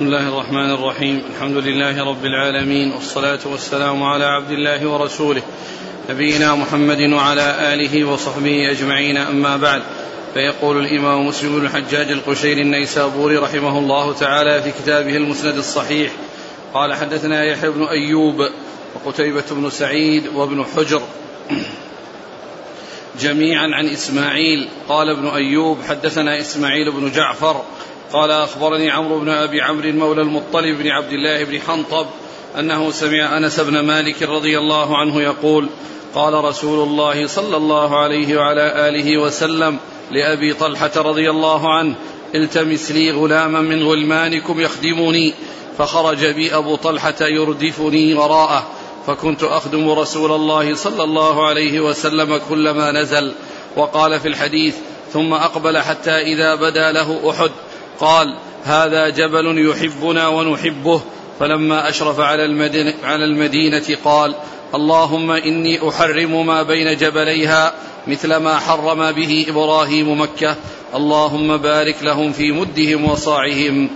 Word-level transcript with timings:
بسم 0.00 0.08
الله 0.08 0.28
الرحمن 0.28 0.70
الرحيم. 0.70 1.22
الحمد 1.34 1.56
لله 1.56 2.04
رب 2.04 2.24
العالمين 2.24 2.92
والصلاة 2.92 3.38
والسلام 3.44 4.02
على 4.02 4.24
عبد 4.24 4.50
الله 4.50 4.88
ورسوله 4.88 5.42
نبينا 6.10 6.54
محمد 6.54 7.00
وعلى 7.00 7.74
آله 7.74 8.04
وصحبه 8.04 8.70
أجمعين. 8.70 9.16
أما 9.16 9.56
بعد 9.56 9.82
فيقول 10.34 10.84
الإمام 10.84 11.26
مسلم 11.26 11.58
بن 11.58 11.66
الحجاج 11.66 12.10
القشيري 12.10 12.62
النيسابوري 12.62 13.36
رحمه 13.36 13.78
الله 13.78 14.12
تعالى 14.12 14.62
في 14.62 14.70
كتابه 14.82 15.16
المسند 15.16 15.56
الصحيح 15.56 16.12
قال 16.74 16.94
حدثنا 16.94 17.44
يحيى 17.44 17.70
بن 17.70 17.84
أيوب 17.84 18.48
وقتيبة 18.94 19.44
بن 19.50 19.70
سعيد 19.70 20.28
وابن 20.34 20.64
حجر 20.76 21.02
جميعا 23.20 23.68
عن 23.72 23.86
إسماعيل. 23.86 24.68
قال 24.88 25.08
ابن 25.08 25.26
أيوب 25.26 25.78
حدثنا 25.88 26.40
إسماعيل 26.40 26.92
بن 26.92 27.12
جعفر 27.12 27.62
قال 28.12 28.30
أخبرني 28.30 28.90
عمرو 28.90 29.18
بن 29.18 29.28
أبي 29.28 29.62
عمرو 29.62 29.92
مولى 29.92 30.22
المطلب 30.22 30.78
بن 30.78 30.88
عبد 30.88 31.12
الله 31.12 31.44
بن 31.44 31.60
حنطب 31.60 32.06
أنه 32.58 32.90
سمع 32.90 33.36
أنس 33.36 33.60
بن 33.60 33.80
مالك 33.80 34.22
رضي 34.22 34.58
الله 34.58 34.96
عنه 34.96 35.22
يقول 35.22 35.68
قال 36.14 36.44
رسول 36.44 36.88
الله 36.88 37.26
صلى 37.26 37.56
الله 37.56 37.98
عليه 37.98 38.36
وعلى 38.36 38.88
آله 38.88 39.18
وسلم 39.18 39.78
لأبي 40.10 40.54
طلحة 40.54 40.90
رضي 40.96 41.30
الله 41.30 41.74
عنه 41.74 41.94
التمس 42.34 42.90
لي 42.90 43.10
غلاما 43.10 43.60
من 43.60 43.82
غلمانكم 43.82 44.60
يخدمني 44.60 45.34
فخرج 45.78 46.26
بي 46.26 46.56
أبو 46.56 46.76
طلحة 46.76 47.14
يردفني 47.20 48.14
وراءه 48.14 48.66
فكنت 49.06 49.42
أخدم 49.42 49.90
رسول 49.90 50.32
الله 50.32 50.74
صلى 50.74 51.04
الله 51.04 51.46
عليه 51.46 51.80
وسلم 51.80 52.40
كلما 52.48 52.92
نزل 52.92 53.32
وقال 53.76 54.20
في 54.20 54.28
الحديث 54.28 54.76
ثم 55.12 55.34
أقبل 55.34 55.78
حتى 55.78 56.10
إذا 56.10 56.54
بدا 56.54 56.92
له 56.92 57.30
أحد 57.30 57.50
قال 58.00 58.36
هذا 58.64 59.08
جبل 59.08 59.68
يحبنا 59.70 60.28
ونحبه. 60.28 61.00
فلما 61.40 61.88
أشرف 61.88 62.20
على 62.20 62.44
المدينة, 62.44 62.94
على 63.04 63.24
المدينة 63.24 63.96
قال 64.04 64.34
اللهم 64.74 65.30
إني 65.30 65.88
أحرم 65.88 66.46
ما 66.46 66.62
بين 66.62 66.96
جبليها 66.96 67.74
مثل 68.06 68.36
ما 68.36 68.58
حرم 68.58 69.12
به 69.12 69.46
إبراهيم 69.48 70.20
مكة. 70.20 70.56
اللهم 70.94 71.56
بارك 71.56 71.96
لهم 72.02 72.32
في 72.32 72.52
مدهم 72.52 73.10
وصاعهم. 73.10 73.90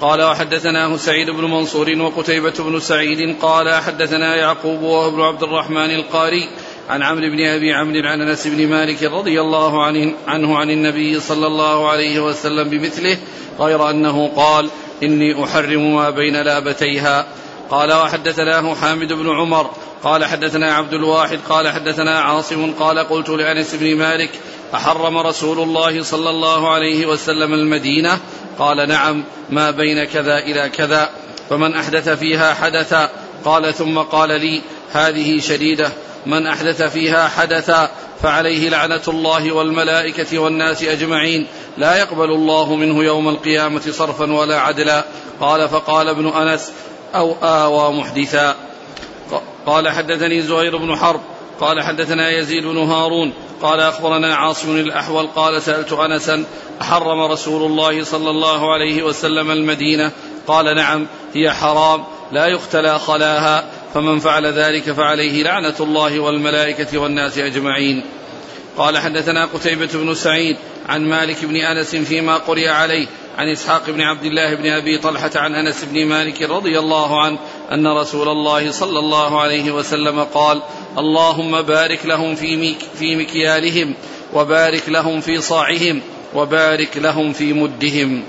قال 0.00 0.22
وحدثناه 0.22 0.96
سعيد 0.96 1.30
بن 1.30 1.44
منصور 1.44 1.98
وقتيبة 1.98 2.54
بن 2.58 2.80
سعيد 2.80 3.36
قال 3.42 3.74
حدثنا 3.74 4.36
يعقوب 4.36 4.82
وهو 4.82 5.08
ابن 5.08 5.20
عبد 5.20 5.42
الرحمن 5.42 5.90
القاري 5.90 6.48
عن 6.88 7.02
عمرو 7.02 7.30
بن 7.30 7.46
أبي 7.46 7.72
عمرو 7.72 8.08
عن 8.08 8.20
أنس 8.20 8.46
بن 8.46 8.68
مالك 8.68 9.02
رضي 9.02 9.40
الله 9.40 9.84
عنه, 9.84 10.14
عن 10.58 10.70
النبي 10.70 11.20
صلى 11.20 11.46
الله 11.46 11.90
عليه 11.90 12.20
وسلم 12.20 12.68
بمثله 12.68 13.18
غير 13.60 13.90
أنه 13.90 14.28
قال 14.36 14.70
إني 15.02 15.44
أحرم 15.44 15.94
ما 15.94 16.10
بين 16.10 16.36
لابتيها 16.36 17.26
قال 17.70 17.92
وحدثناه 17.92 18.74
حامد 18.74 19.12
بن 19.12 19.30
عمر 19.30 19.70
قال 20.02 20.24
حدثنا 20.24 20.74
عبد 20.74 20.94
الواحد 20.94 21.38
قال 21.48 21.68
حدثنا 21.68 22.20
عاصم 22.20 22.72
قال 22.72 22.98
قلت 22.98 23.28
لأنس 23.28 23.74
بن 23.74 23.96
مالك 23.96 24.30
أحرم 24.74 25.18
رسول 25.18 25.58
الله 25.58 26.02
صلى 26.02 26.30
الله 26.30 26.70
عليه 26.70 27.06
وسلم 27.06 27.54
المدينة 27.54 28.18
قال 28.58 28.88
نعم 28.88 29.24
ما 29.50 29.70
بين 29.70 30.04
كذا 30.04 30.38
إلى 30.38 30.68
كذا 30.68 31.10
فمن 31.50 31.74
أحدث 31.74 32.08
فيها 32.08 32.54
حدثا 32.54 33.10
قال 33.44 33.74
ثم 33.74 33.98
قال 33.98 34.28
لي 34.28 34.60
هذه 34.92 35.40
شديدة 35.40 35.92
من 36.26 36.46
أحدث 36.46 36.82
فيها 36.82 37.28
حدثا 37.28 37.90
فعليه 38.22 38.68
لعنة 38.68 39.02
الله 39.08 39.52
والملائكة 39.52 40.38
والناس 40.38 40.82
أجمعين. 40.82 41.46
لا 41.78 41.96
يقبل 41.96 42.30
الله 42.30 42.74
منه 42.74 43.04
يوم 43.04 43.28
القيامة 43.28 43.80
صرفا 43.90 44.32
ولا 44.32 44.60
عدلا. 44.60 45.04
قال 45.40 45.68
فقال 45.68 46.08
ابن 46.08 46.28
أنس 46.28 46.72
أو 47.14 47.36
آوى 47.42 47.92
محدثا. 47.98 48.56
قال 49.66 49.88
حدثني 49.88 50.42
زهير 50.42 50.76
بن 50.76 50.96
حرب. 50.96 51.20
قال 51.60 51.82
حدثنا 51.82 52.30
يزيد 52.30 52.64
بن 52.64 52.78
هارون. 52.78 53.32
قال 53.62 53.80
أخبرنا 53.80 54.34
عاصم 54.34 54.76
الأحول. 54.76 55.26
قال 55.26 55.62
سألت 55.62 55.92
أنسا 55.92 56.44
احرم 56.82 57.20
رسول 57.20 57.62
الله 57.70 58.04
صلى 58.04 58.30
الله 58.30 58.72
عليه 58.72 59.02
وسلم 59.02 59.50
المدينة؟ 59.50 60.10
قال 60.46 60.76
نعم 60.76 61.06
هي 61.34 61.50
حرام 61.50 62.04
لا 62.32 62.46
يختلى 62.46 62.98
خلاها. 62.98 63.64
فمن 63.94 64.18
فعل 64.18 64.46
ذلك 64.46 64.92
فعليه 64.92 65.42
لعنة 65.42 65.74
الله 65.80 66.20
والملائكة 66.20 66.98
والناس 66.98 67.38
أجمعين. 67.38 68.02
قال 68.76 68.98
حدثنا 68.98 69.44
قتيبة 69.46 69.88
بن 69.94 70.14
سعيد 70.14 70.56
عن 70.88 71.08
مالك 71.08 71.44
بن 71.44 71.56
أنس 71.56 71.96
فيما 71.96 72.36
قرئ 72.36 72.68
عليه 72.68 73.06
عن 73.38 73.48
إسحاق 73.48 73.90
بن 73.90 74.00
عبد 74.00 74.24
الله 74.24 74.54
بن 74.54 74.66
أبي 74.66 74.98
طلحة 74.98 75.30
عن 75.36 75.54
أنس 75.54 75.84
بن 75.84 76.06
مالك 76.06 76.42
رضي 76.42 76.78
الله 76.78 77.22
عنه 77.22 77.38
أن 77.72 77.86
رسول 77.86 78.28
الله 78.28 78.70
صلى 78.70 78.98
الله 78.98 79.40
عليه 79.40 79.70
وسلم 79.72 80.24
قال 80.24 80.62
اللهم 80.98 81.62
بارك 81.62 82.06
لهم 82.06 82.34
في, 82.34 82.56
ميك 82.56 82.78
في 82.98 83.16
مكيالهم 83.16 83.94
وبارك 84.34 84.88
لهم 84.88 85.20
في 85.20 85.40
صاعهم 85.40 86.00
وبارك 86.34 86.96
لهم 86.96 87.32
في 87.32 87.52
مدهم. 87.52 88.22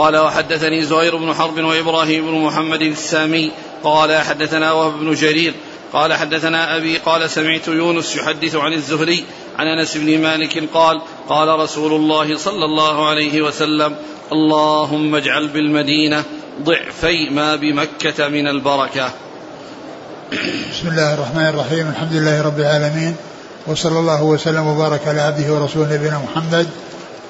قال 0.00 0.16
وحدثني 0.16 0.84
زهير 0.84 1.16
بن 1.16 1.34
حرب 1.34 1.58
وإبراهيم 1.58 2.26
بن 2.26 2.34
محمد 2.34 2.82
السامي 2.82 3.52
قال 3.84 4.18
حدثنا 4.18 4.72
وهب 4.72 4.98
بن 4.98 5.14
جرير 5.14 5.54
قال 5.92 6.14
حدثنا 6.14 6.76
أبي 6.76 6.98
قال 6.98 7.30
سمعت 7.30 7.68
يونس 7.68 8.16
يحدث 8.16 8.54
عن 8.56 8.72
الزهري 8.72 9.24
عن 9.58 9.66
أنس 9.66 9.96
بن 9.96 10.18
مالك 10.22 10.64
قال 10.74 11.00
قال 11.28 11.48
رسول 11.48 11.92
الله 11.92 12.36
صلى 12.36 12.64
الله 12.64 13.08
عليه 13.08 13.42
وسلم 13.42 13.96
اللهم 14.32 15.14
اجعل 15.14 15.48
بالمدينة 15.48 16.24
ضعفي 16.62 17.30
ما 17.30 17.56
بمكة 17.56 18.28
من 18.28 18.48
البركة. 18.48 19.10
بسم 20.72 20.88
الله 20.88 21.14
الرحمن 21.14 21.46
الرحيم 21.46 21.88
الحمد 21.88 22.12
لله 22.12 22.42
رب 22.42 22.58
العالمين 22.60 23.16
وصلى 23.66 23.98
الله 23.98 24.22
وسلم 24.22 24.66
وبارك 24.66 25.08
على 25.08 25.20
عبده 25.20 25.54
ورسوله 25.54 25.94
نبينا 25.94 26.18
محمد 26.18 26.68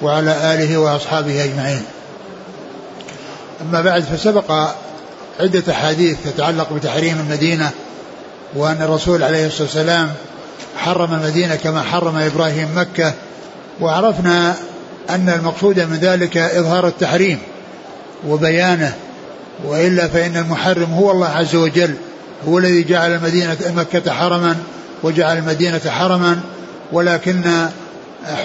وعلى 0.01 0.53
آله 0.53 0.77
وأصحابه 0.77 1.43
أجمعين. 1.43 1.85
أما 3.61 3.81
بعد 3.81 4.03
فسبق 4.03 4.51
عدة 5.39 5.63
أحاديث 5.73 6.17
تتعلق 6.25 6.73
بتحريم 6.73 7.19
المدينة 7.19 7.69
وأن 8.55 8.81
الرسول 8.81 9.23
عليه 9.23 9.47
الصلاة 9.47 9.63
والسلام 9.63 10.09
حرم 10.77 11.13
المدينة 11.13 11.55
كما 11.55 11.81
حرم 11.81 12.17
إبراهيم 12.17 12.67
مكة 12.75 13.13
وعرفنا 13.81 14.55
أن 15.09 15.29
المقصود 15.29 15.79
من 15.79 15.97
ذلك 16.01 16.37
إظهار 16.37 16.87
التحريم 16.87 17.39
وبيانه 18.27 18.93
وإلا 19.65 20.07
فإن 20.07 20.37
المحرم 20.37 20.93
هو 20.93 21.11
الله 21.11 21.27
عز 21.27 21.55
وجل 21.55 21.95
هو 22.47 22.59
الذي 22.59 22.83
جعل 22.83 23.11
المدينة 23.11 23.57
مكة 23.75 24.11
حرما 24.11 24.55
وجعل 25.03 25.37
المدينة 25.37 25.81
حرما 25.87 26.39
ولكن 26.91 27.43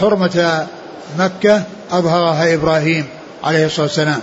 حرمة 0.00 0.66
مكة 1.18 1.62
أظهرها 1.90 2.54
إبراهيم 2.54 3.04
عليه 3.44 3.66
الصلاة 3.66 3.86
والسلام. 3.86 4.20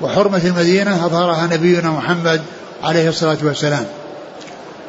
وحرمة 0.00 0.40
المدينة 0.44 1.06
أظهرها 1.06 1.46
نبينا 1.46 1.90
محمد 1.90 2.42
عليه 2.84 3.08
الصلاة 3.08 3.36
والسلام. 3.42 3.84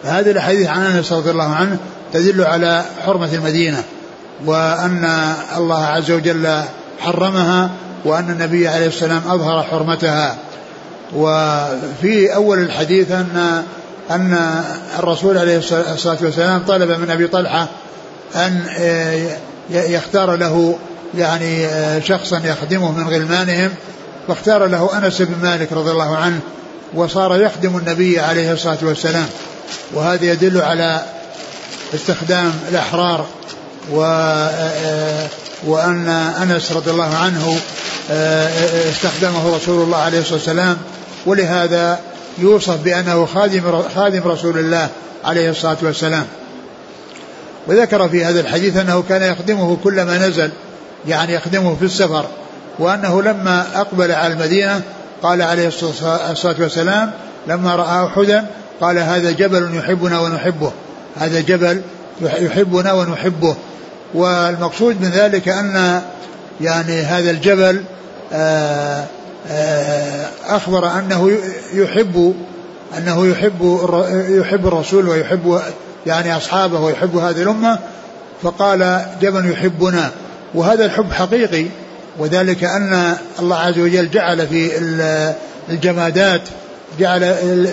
فهذه 0.03 0.31
الأحاديث 0.31 0.67
عن 0.67 0.81
أنس 0.81 1.13
رضي 1.13 1.31
الله 1.31 1.55
عنه 1.55 1.77
تدل 2.13 2.43
على 2.43 2.85
حرمة 3.05 3.33
المدينة 3.33 3.83
وأن 4.45 5.33
الله 5.57 5.85
عز 5.85 6.11
وجل 6.11 6.61
حرمها 6.99 7.69
وأن 8.05 8.29
النبي 8.29 8.67
عليه 8.67 8.87
السلام 8.87 9.21
أظهر 9.27 9.63
حرمتها. 9.63 10.37
وفي 11.15 12.35
أول 12.35 12.59
الحديث 12.59 13.11
أن 13.11 13.63
أن 14.11 14.63
الرسول 14.99 15.37
عليه 15.37 15.57
الصلاة 15.57 16.17
والسلام 16.21 16.63
طلب 16.67 16.91
من 16.99 17.09
أبي 17.09 17.27
طلحة 17.27 17.67
أن 18.35 18.61
يختار 19.69 20.35
له 20.35 20.75
يعني 21.17 21.67
شخصا 22.01 22.41
يخدمه 22.45 22.91
من 22.91 23.07
غلمانهم 23.07 23.71
فاختار 24.27 24.65
له 24.65 24.97
أنس 24.97 25.21
بن 25.21 25.35
مالك 25.41 25.73
رضي 25.73 25.91
الله 25.91 26.17
عنه 26.17 26.39
وصار 26.93 27.41
يخدم 27.41 27.77
النبي 27.77 28.19
عليه 28.19 28.53
الصلاة 28.53 28.77
والسلام. 28.81 29.27
وهذا 29.93 30.25
يدل 30.25 30.61
على 30.61 31.01
استخدام 31.93 32.53
الأحرار 32.69 33.25
و 33.91 33.99
وأن 35.67 36.07
أنس 36.41 36.71
رضي 36.71 36.91
الله 36.91 37.15
عنه 37.15 37.59
استخدمه 38.89 39.55
رسول 39.55 39.83
الله 39.83 39.97
عليه 39.97 40.19
الصلاة 40.19 40.37
والسلام. 40.37 40.77
ولهذا 41.25 41.99
يوصف 42.37 42.77
بأنه 42.83 43.25
خادم 43.25 43.83
خادم 43.95 44.21
رسول 44.27 44.57
الله 44.57 44.89
عليه 45.25 45.49
الصلاة 45.49 45.77
والسلام. 45.81 46.25
وذكر 47.67 48.09
في 48.09 48.25
هذا 48.25 48.39
الحديث 48.39 48.77
أنه 48.77 49.03
كان 49.09 49.21
يخدمه 49.21 49.77
كلما 49.83 50.27
نزل 50.27 50.51
يعني 51.07 51.33
يخدمه 51.33 51.75
في 51.79 51.85
السفر. 51.85 52.25
وأنه 52.79 53.21
لما 53.21 53.65
أقبل 53.75 54.11
على 54.11 54.33
المدينة 54.33 54.81
قال 55.23 55.41
عليه 55.41 55.67
الصلاة 55.67 56.55
والسلام 56.59 57.11
لما 57.47 57.75
رأى 57.75 58.05
أحدا 58.05 58.45
قال 58.81 58.97
هذا 58.97 59.31
جبل 59.31 59.77
يحبنا 59.77 60.19
ونحبه 60.19 60.71
هذا 61.19 61.39
جبل 61.39 61.81
يحبنا 62.21 62.93
ونحبه. 62.93 63.55
والمقصود 64.13 65.01
من 65.01 65.09
ذلك 65.09 65.49
أن 65.49 66.01
يعني 66.61 67.01
هذا 67.01 67.31
الجبل 67.31 67.83
آآ 68.33 69.05
آه، 69.49 70.27
أخبر 70.47 70.99
أنه 70.99 71.31
يحب 71.73 72.35
أنه 72.97 73.27
يحب 73.27 73.79
يحب 74.29 74.67
الرسول 74.67 75.09
ويحب 75.09 75.61
يعني 76.05 76.37
أصحابه 76.37 76.79
ويحب 76.79 77.17
هذه 77.17 77.41
الأمة 77.41 77.79
فقال 78.41 79.05
جبل 79.21 79.51
يحبنا. 79.51 80.11
وهذا 80.53 80.85
الحب 80.85 81.11
حقيقي 81.11 81.65
وذلك 82.19 82.63
أن 82.63 83.17
الله 83.39 83.57
عز 83.57 83.79
وجل 83.79 84.09
جعل 84.09 84.47
في 84.47 84.71
الجمادات 85.69 86.41
جعل 86.99 87.21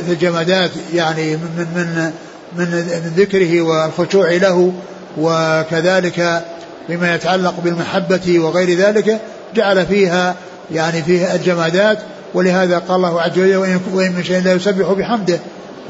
في 0.06 0.12
الجمادات 0.12 0.70
يعني 0.94 1.36
من 1.36 1.66
من 1.76 2.12
من 2.56 2.84
ذكره 3.16 3.60
والخشوع 3.60 4.32
له 4.32 4.72
وكذلك 5.18 6.44
بما 6.88 7.14
يتعلق 7.14 7.54
بالمحبة 7.64 8.38
وغير 8.38 8.78
ذلك 8.78 9.20
جعل 9.54 9.86
فيها 9.86 10.34
يعني 10.72 11.02
فيها 11.02 11.34
الجمادات. 11.34 11.98
ولهذا 12.34 12.78
قال 12.78 12.96
الله 12.96 13.20
عز 13.22 13.38
وجل 13.38 13.56
وإن 13.92 14.12
من 14.12 14.24
شيء 14.24 14.42
لا 14.42 14.52
يسبح 14.52 14.92
بحمده. 14.92 15.38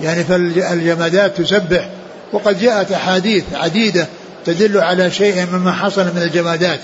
يعني 0.02 0.24
فالجمادات 0.24 1.36
تسبح. 1.36 1.88
وقد 2.32 2.60
جاءت 2.60 2.92
أحاديث 2.92 3.44
عديدة 3.54 4.06
تدل 4.46 4.78
على 4.78 5.10
شيء 5.10 5.46
مما 5.52 5.72
حصل 5.72 6.04
من 6.04 6.22
الجمادات. 6.22 6.80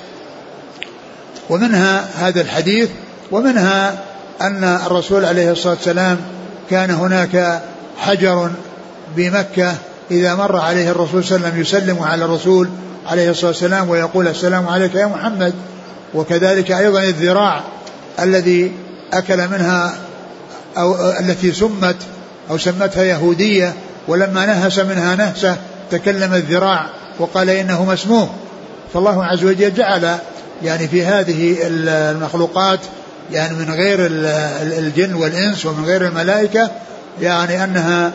ومنها 1.50 2.08
هذا 2.18 2.40
الحديث 2.40 2.88
ومنها 3.30 3.98
أن 4.40 4.64
الرسول 4.64 5.24
عليه 5.24 5.52
الصلاة 5.52 5.74
والسلام 5.74 6.16
كان 6.70 6.90
هناك 6.90 7.62
حجر 7.98 8.50
بمكة 9.16 9.74
إذا 10.10 10.34
مر 10.34 10.56
عليه 10.56 10.90
الرسول 10.90 11.24
صلى 11.24 11.36
الله 11.36 11.48
عليه 11.48 11.60
وسلم 11.60 11.82
يسلم 11.82 12.02
على 12.02 12.24
الرسول 12.24 12.68
عليه 13.06 13.30
الصلاة 13.30 13.50
والسلام 13.50 13.88
ويقول 13.88 14.28
السلام 14.28 14.68
عليك 14.68 14.94
يا 14.94 15.06
محمد. 15.06 15.54
وكذلك 16.14 16.70
أيضا 16.70 17.02
الذراع 17.02 17.62
الذي 18.20 18.72
أكل 19.12 19.48
منها 19.48 19.94
أو 20.78 21.10
التي 21.10 21.52
سمت 21.52 21.96
أو 22.50 22.58
سمتها 22.58 23.04
يهودية 23.04 23.74
ولما 24.08 24.46
نهس 24.46 24.78
منها 24.78 25.16
نهسة 25.16 25.56
تكلم 25.90 26.34
الذراع 26.34 26.86
وقال 27.18 27.50
إنه 27.50 27.84
مسموم 27.84 28.28
فالله 28.94 29.24
عز 29.24 29.44
وجل 29.44 29.74
جعل 29.74 30.18
يعني 30.62 30.88
في 30.88 31.04
هذه 31.04 31.56
المخلوقات 31.62 32.80
يعني 33.32 33.56
من 33.56 33.70
غير 33.70 33.98
الجن 34.78 35.14
والإنس 35.14 35.66
ومن 35.66 35.84
غير 35.84 36.06
الملائكة 36.06 36.70
يعني 37.20 37.64
أنها 37.64 38.12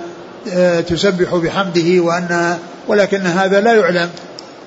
آه، 0.53 0.79
تسبح 0.79 1.35
بحمده 1.35 2.01
وأن 2.01 2.57
ولكن 2.87 3.21
هذا 3.21 3.61
لا 3.61 3.73
يعلم 3.73 4.09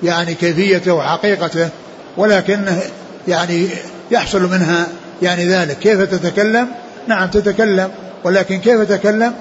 يعني 0.03 0.33
كيفيته 0.33 0.93
وحقيقته 0.93 1.69
ولكن 2.17 2.65
يعني 3.27 3.67
يحصل 4.11 4.41
منها 4.41 4.87
يعني 5.21 5.45
ذلك. 5.45 5.79
كيف 5.79 6.01
تتكلم؟ 6.01 6.67
نعم 7.07 7.27
تتكلم 7.27 7.91
ولكن 8.23 8.59
كيف 8.59 8.81
تتكلم؟ 8.81 9.33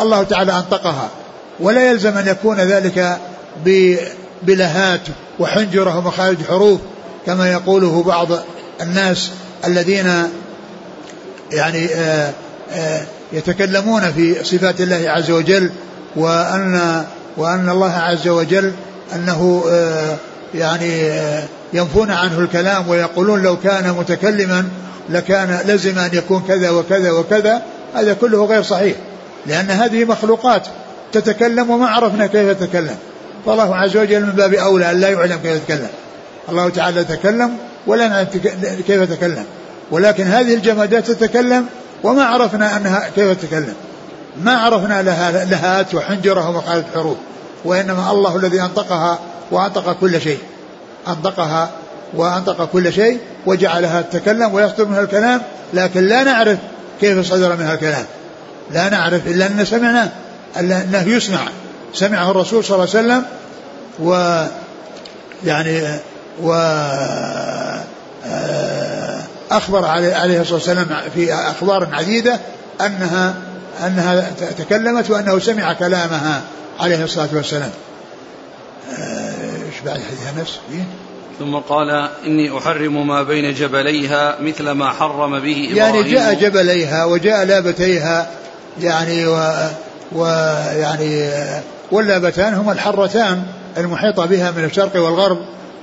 الله 0.00 0.22
تعالى 0.22 0.52
أنطقها. 0.52 1.08
ولا 1.60 1.90
يلزم 1.90 2.18
أن 2.18 2.26
يكون 2.26 2.56
ذلك 2.56 3.18
بلهات 4.42 5.00
وحنجرة 5.38 5.98
ومخارج 5.98 6.36
حروف. 6.48 6.80
كما 7.28 7.50
يقوله 7.52 8.02
بعض 8.02 8.28
الناس 8.80 9.30
الذين 9.64 10.12
يعني 11.52 11.86
آآ 11.94 12.32
آآ 12.72 13.00
يتكلمون 13.32 14.12
في 14.12 14.44
صفات 14.44 14.80
الله 14.80 15.10
عز 15.10 15.30
وجل 15.30 15.70
وأن 16.16 17.04
وأن 17.36 17.68
الله 17.68 17.92
عز 17.92 18.28
وجل 18.28 18.72
أنه 19.14 19.64
يعني 20.54 21.10
ينفون 21.72 22.10
عنه 22.10 22.38
الكلام 22.38 22.88
ويقولون 22.88 23.42
لو 23.42 23.56
كان 23.56 23.94
متكلما 23.98 24.68
لكان 25.10 25.58
لزم 25.66 25.98
أن 25.98 26.10
يكون 26.12 26.44
كذا 26.48 26.70
وكذا 26.70 27.10
وكذا 27.10 27.62
هذا 27.94 28.14
كله 28.14 28.44
غير 28.44 28.62
صحيح 28.62 28.96
لأن 29.46 29.70
هذه 29.70 30.04
مخلوقات 30.04 30.66
تتكلم 31.12 31.70
وما 31.70 31.88
عرفنا 31.88 32.26
كيف 32.26 32.60
تتكلم. 32.60 32.96
فالله 33.46 33.76
عز 33.76 33.96
وجل 33.96 34.20
من 34.20 34.32
باب 34.32 34.54
أولى 34.54 34.90
أن 34.90 35.00
لا 35.00 35.08
يعلم 35.08 35.38
كيف 35.42 35.56
يتكلم. 35.56 35.88
الله 36.50 36.68
تعالى 36.68 37.04
تكلم 37.04 37.56
ولا 37.86 38.08
نعلم 38.08 38.26
كيف 38.86 39.12
تكلم. 39.12 39.44
ولكن 39.90 40.24
هذه 40.24 40.54
الجمادات 40.54 41.10
تتكلم 41.10 41.66
وما 42.04 42.24
عرفنا 42.24 42.76
أنها 42.76 43.08
كيف 43.16 43.42
تتكلم. 43.42 43.74
ما 44.42 44.56
عرفنا 44.56 45.02
لها 45.02 45.44
لهات 45.44 45.94
وحنجرة 45.94 46.48
ومخالف 46.48 46.84
حروف 46.94 47.16
وإنما 47.64 48.12
الله 48.12 48.36
الذي 48.36 48.62
أنطقها 48.62 49.18
وأنطق 49.50 49.92
كل 50.00 50.20
شيء. 50.20 50.38
أنطقها 51.08 51.70
وأنطق 52.14 52.64
كل 52.64 52.92
شيء 52.92 53.18
وجعلها 53.46 54.02
تتكلم 54.02 54.54
ويصدر 54.54 54.84
منها 54.84 55.00
الكلام 55.00 55.40
لكن 55.74 56.00
لا 56.00 56.24
نعرف 56.24 56.58
كيف 57.00 57.26
صدر 57.26 57.56
منها 57.56 57.74
الكلام. 57.74 58.04
لا 58.72 58.88
نعرف 58.88 59.26
إلا 59.26 59.46
أن 59.46 59.64
سمعنا 59.64 60.10
أنه 60.60 61.08
يسمع. 61.08 61.48
سمعه 61.94 62.30
الرسول 62.30 62.64
صلى 62.64 62.74
الله 62.74 62.88
عليه 62.94 63.06
وسلم 63.06 63.24
و 64.02 64.42
يعني 65.44 65.98
و 66.42 66.52
آه، 68.26 69.20
أخبر 69.50 69.84
عليه 69.84 70.40
الصلاة 70.40 70.54
والسلام 70.54 70.86
في 71.14 71.34
أخبار 71.34 71.88
عديدة 71.92 72.38
أنها 72.80 73.34
أنها 73.86 74.30
تكلمت 74.58 75.10
وأنه 75.10 75.38
سمع 75.38 75.72
كلامها 75.72 76.42
عليه 76.80 77.04
الصلاة 77.04 77.28
والسلام. 77.32 77.70
آه، 78.98 79.66
إيش 79.66 79.80
بعد 79.84 79.96
حديث 79.96 80.40
نفس 80.40 80.58
ثم 81.38 81.56
قال 81.56 82.08
إني 82.26 82.58
أحرم 82.58 83.06
ما 83.06 83.22
بين 83.22 83.54
جبليها 83.54 84.36
مثل 84.40 84.70
ما 84.70 84.90
حرم 84.90 85.30
به 85.30 85.68
إبراهيم. 85.72 85.76
يعني 85.76 86.02
جاء 86.02 86.34
جبليها 86.34 87.04
وجاء 87.04 87.44
لابتيها 87.44 88.30
يعني 88.80 89.26
و 89.26 89.52
ويعني 90.12 91.30
واللابتان 91.90 92.54
هما 92.54 92.72
الحرتان 92.72 93.42
المحيطة 93.76 94.26
بها 94.26 94.50
من 94.50 94.64
الشرق 94.64 94.96
والغرب. 94.96 95.38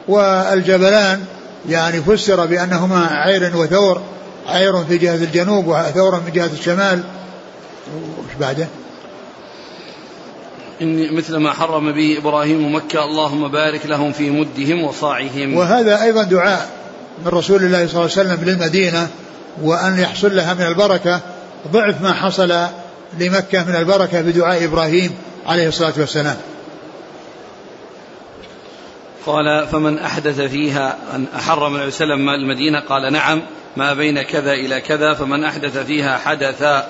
والجبلان 0.07 1.25
يعني 1.69 2.01
فسر 2.01 2.45
بأنهما 2.45 3.07
عير 3.11 3.57
وثور 3.57 4.01
عير 4.47 4.83
في 4.83 4.97
جهة 4.97 5.15
الجنوب 5.15 5.67
وثور 5.67 6.15
من 6.15 6.31
جهة 6.33 6.49
الشمال. 6.59 7.03
وش 8.17 8.35
بعده؟ 8.39 8.67
إني 10.81 11.11
مثل 11.11 11.37
ما 11.37 11.53
حرم 11.53 11.91
به 11.91 12.17
إبراهيم 12.17 12.75
مكة 12.75 13.03
اللهم 13.03 13.47
بارك 13.51 13.85
لهم 13.85 14.11
في 14.11 14.29
مدهم 14.29 14.83
وصاعهم. 14.83 15.53
وهذا 15.53 16.03
أيضا 16.03 16.23
دعاء 16.23 16.69
من 17.25 17.27
رسول 17.27 17.63
الله 17.63 17.87
صلى 17.87 18.05
الله 18.05 18.11
عليه 18.17 18.29
وسلم 18.29 18.39
للمدينة 18.43 19.07
وأن 19.61 19.99
يحصل 19.99 20.35
لها 20.35 20.53
من 20.53 20.61
البركة 20.61 21.21
ضعف 21.71 22.01
ما 22.01 22.13
حصل 22.13 22.53
لمكة 23.19 23.63
من 23.63 23.75
البركة 23.75 24.21
بدعاء 24.21 24.65
إبراهيم 24.65 25.11
عليه 25.45 25.67
الصلاة 25.67 25.93
والسلام. 25.97 26.37
قال 29.25 29.67
فمن 29.67 29.99
أحدث 29.99 30.41
فيها 30.41 30.97
أن 31.15 31.25
أحرم 31.35 31.75
النبي 31.75 31.91
صلى 31.91 32.03
الله 32.03 32.15
عليه 32.15 32.23
وسلم 32.23 32.29
المدينة؟ 32.29 32.79
قال 32.79 33.13
نعم 33.13 33.41
ما 33.77 33.93
بين 33.93 34.21
كذا 34.21 34.53
إلى 34.53 34.81
كذا 34.81 35.13
فمن 35.13 35.43
أحدث 35.43 35.77
فيها 35.77 36.17
حدثا 36.17 36.87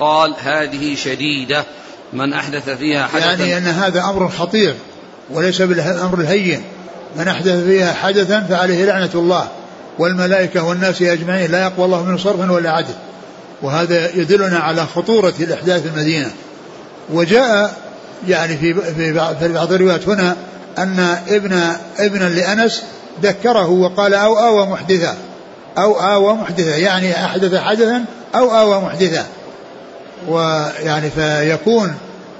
قال 0.00 0.34
هذه 0.38 0.94
شديدة 0.94 1.64
من 2.12 2.32
أحدث 2.32 2.70
فيها 2.70 3.06
حدثا. 3.06 3.26
يعني 3.26 3.58
أن 3.58 3.66
هذا 3.66 4.04
أمر 4.04 4.28
خطير 4.28 4.74
وليس 5.30 5.62
بالأمر 5.62 6.20
الهين. 6.20 6.62
من 7.16 7.28
أحدث 7.28 7.64
فيها 7.64 7.92
حدثا 7.92 8.40
فعليه 8.40 8.84
لعنة 8.84 9.10
الله 9.14 9.48
والملائكة 9.98 10.64
والناس 10.64 11.02
أجمعين 11.02 11.50
لا 11.50 11.62
يقوى 11.62 11.84
الله 11.84 12.04
من 12.04 12.18
صرف 12.18 12.50
ولا 12.50 12.70
عدل. 12.70 12.94
وهذا 13.62 14.16
يدلنا 14.16 14.58
على 14.58 14.86
خطورة 14.86 15.34
الإحداث 15.40 15.86
المدينة. 15.86 16.30
وجاء 17.12 17.76
يعني 18.28 18.56
في 18.56 18.74
في 18.74 19.12
بعض 19.52 19.72
الروايات 19.72 20.08
هنا 20.08 20.36
أن 20.82 21.18
ابن 21.28 21.62
ابنا 21.98 22.24
لأنس 22.24 22.82
ذكره 23.22 23.70
وقال 23.70 24.14
أو 24.14 24.38
آوى 24.38 24.66
محدثا. 24.66 25.16
أو 25.78 25.94
آوى 25.94 26.34
محدثا. 26.34 26.76
يعني 26.76 27.24
أحدث 27.24 27.54
حدثا 27.54 28.04
أو 28.34 28.50
آوى 28.50 28.80
محدثا. 28.80 29.26
ويعني 30.28 31.10
فيكون 31.10 31.94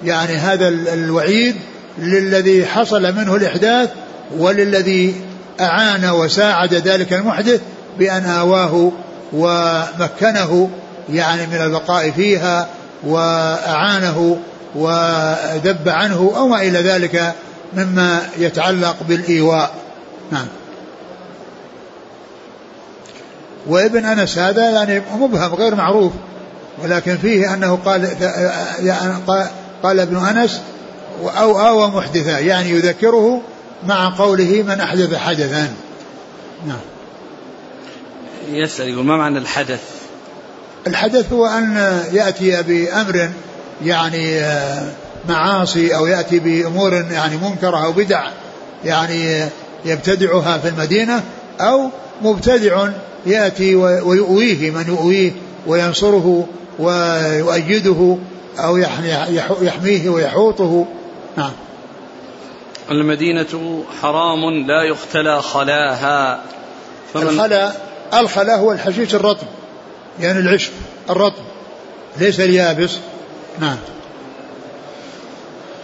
يعني 0.04 0.36
هذا 0.36 0.68
الوعيد 0.68 1.56
للذي 1.98 2.66
حصل 2.66 3.02
منه 3.14 3.36
الإحداث 3.36 3.90
وللذي 4.38 5.14
أعان 5.60 6.10
وساعد 6.10 6.74
ذلك 6.74 7.12
المحدث 7.12 7.60
بأن 7.98 8.24
آواه 8.24 8.92
ومكنه 9.32 10.70
يعني 11.12 11.46
من 11.46 11.60
البقاء 11.64 12.10
فيها 12.10 12.68
وأعانه 13.06 14.36
وذب 14.74 15.88
عنه 15.88 16.32
أو 16.36 16.48
ما 16.48 16.62
إلى 16.62 16.78
ذلك 16.78 17.34
مما 17.74 18.28
يتعلق 18.38 18.96
بالإيواء. 19.08 19.74
نعم. 20.30 20.46
وابن 23.66 24.04
أنس 24.04 24.38
هذا 24.38 24.70
يعني 24.70 25.02
مبهم 25.16 25.54
غير 25.54 25.74
معروف 25.74 26.12
ولكن 26.82 27.16
فيه 27.16 27.54
أنه 27.54 27.78
قال 27.84 28.06
قال 29.82 30.00
ابن 30.00 30.16
أنس 30.16 30.60
أو 31.22 31.60
آوى 31.60 31.86
محدثا 31.86 32.38
يعني 32.38 32.70
يذكره 32.70 33.42
مع 33.86 34.18
قوله 34.18 34.62
من 34.62 34.80
أحدث 34.80 35.14
حدثا. 35.14 35.74
نعم. 36.66 36.80
يسأل 38.50 38.88
يقول 38.88 39.04
ما 39.04 39.16
معنى 39.16 39.38
الحدث؟ 39.38 39.80
الحدث 40.86 41.32
هو 41.32 41.46
أن 41.46 42.00
يأتي 42.12 42.62
بأمر 42.62 43.30
يعني 43.84 44.40
معاصي 45.28 45.96
أو 45.96 46.06
يأتي 46.06 46.38
بأمور 46.38 46.92
يعني 46.92 47.36
منكرة 47.36 47.84
أو 47.84 47.92
بدع 47.92 48.28
يعني 48.84 49.48
يبتدعها 49.84 50.58
في 50.58 50.68
المدينة 50.68 51.22
أو 51.60 51.90
مبتدع 52.22 52.88
يأتي 53.26 53.74
ويؤويه 53.74 54.70
من 54.70 54.84
يؤويه 54.88 55.32
وينصره 55.66 56.46
ويؤيده 56.78 58.18
أو 58.58 58.76
يحميه 59.62 60.08
ويحوطه. 60.08 60.86
نعم. 61.36 61.52
المدينة 62.90 63.84
حرام 64.02 64.66
لا 64.66 64.82
يختلى 64.82 65.42
خلاها. 65.42 66.40
فمن 67.14 67.22
الخلا 67.22 67.72
الخلا 68.14 68.56
هو 68.56 68.72
الحشيش 68.72 69.14
الرطب 69.14 69.46
يعني 70.20 70.38
العشب 70.38 70.72
الرطب 71.10 71.42
ليس 72.20 72.40
اليابس. 72.40 72.98
نعم. 73.60 73.76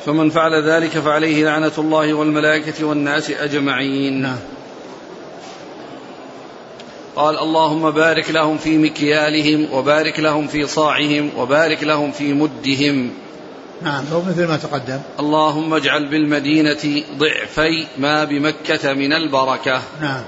فمن 0.06 0.30
فعل 0.30 0.70
ذلك 0.70 0.90
فعليه 0.90 1.44
لعنة 1.44 1.72
الله 1.78 2.14
والملائكة 2.14 2.84
والناس 2.84 3.30
أجمعين. 3.30 4.22
نعم. 4.22 4.38
قال 7.16 7.38
اللهم 7.38 7.90
بارك 7.90 8.30
لهم 8.30 8.58
في 8.58 8.78
مكيالهم 8.78 9.72
وبارك 9.72 10.20
لهم 10.20 10.46
في 10.46 10.66
صاعهم 10.66 11.30
وبارك 11.36 11.82
لهم 11.82 12.12
في 12.12 12.32
مدهم. 12.32 13.10
نعم 13.82 14.04
هو 14.12 14.20
مثل 14.22 14.48
ما 14.48 14.56
تقدم. 14.56 14.98
اللهم 15.20 15.74
اجعل 15.74 16.08
بالمدينة 16.08 17.02
ضعفي 17.18 17.86
ما 17.98 18.24
بمكة 18.24 18.92
من 18.92 19.12
البركة. 19.12 19.82
نعم. 20.00 20.22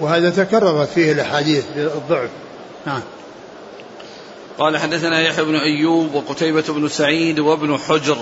وهذا 0.00 0.30
تكررت 0.30 0.88
فيه 0.88 1.12
الأحاديث 1.12 1.64
بالضعف. 1.76 2.30
نعم. 2.86 3.00
قال 4.58 4.78
حدثنا 4.78 5.20
يحيى 5.20 5.44
بن 5.44 5.56
أيوب 5.56 6.14
وقتيبة 6.14 6.64
بن 6.68 6.88
سعيد 6.88 7.40
وابن 7.40 7.78
حجر. 7.78 8.16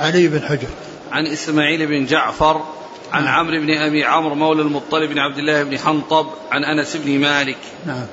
علي 0.00 0.28
بن 0.28 0.42
حجر. 0.42 0.68
عن 1.12 1.26
إسماعيل 1.26 1.86
بن 1.86 2.06
جعفر 2.06 2.64
عن 3.12 3.24
نعم. 3.24 3.34
عمرو 3.34 3.60
بن 3.60 3.70
أبي 3.70 4.04
عمرو 4.04 4.34
مولى 4.34 4.62
المطلب 4.62 5.10
بن 5.10 5.18
عبد 5.18 5.38
الله 5.38 5.62
بن 5.62 5.78
حنطب 5.78 6.26
عن 6.50 6.64
أنس 6.64 6.96
بن 6.96 7.18
مالك. 7.20 7.58
نعم. 7.86 8.06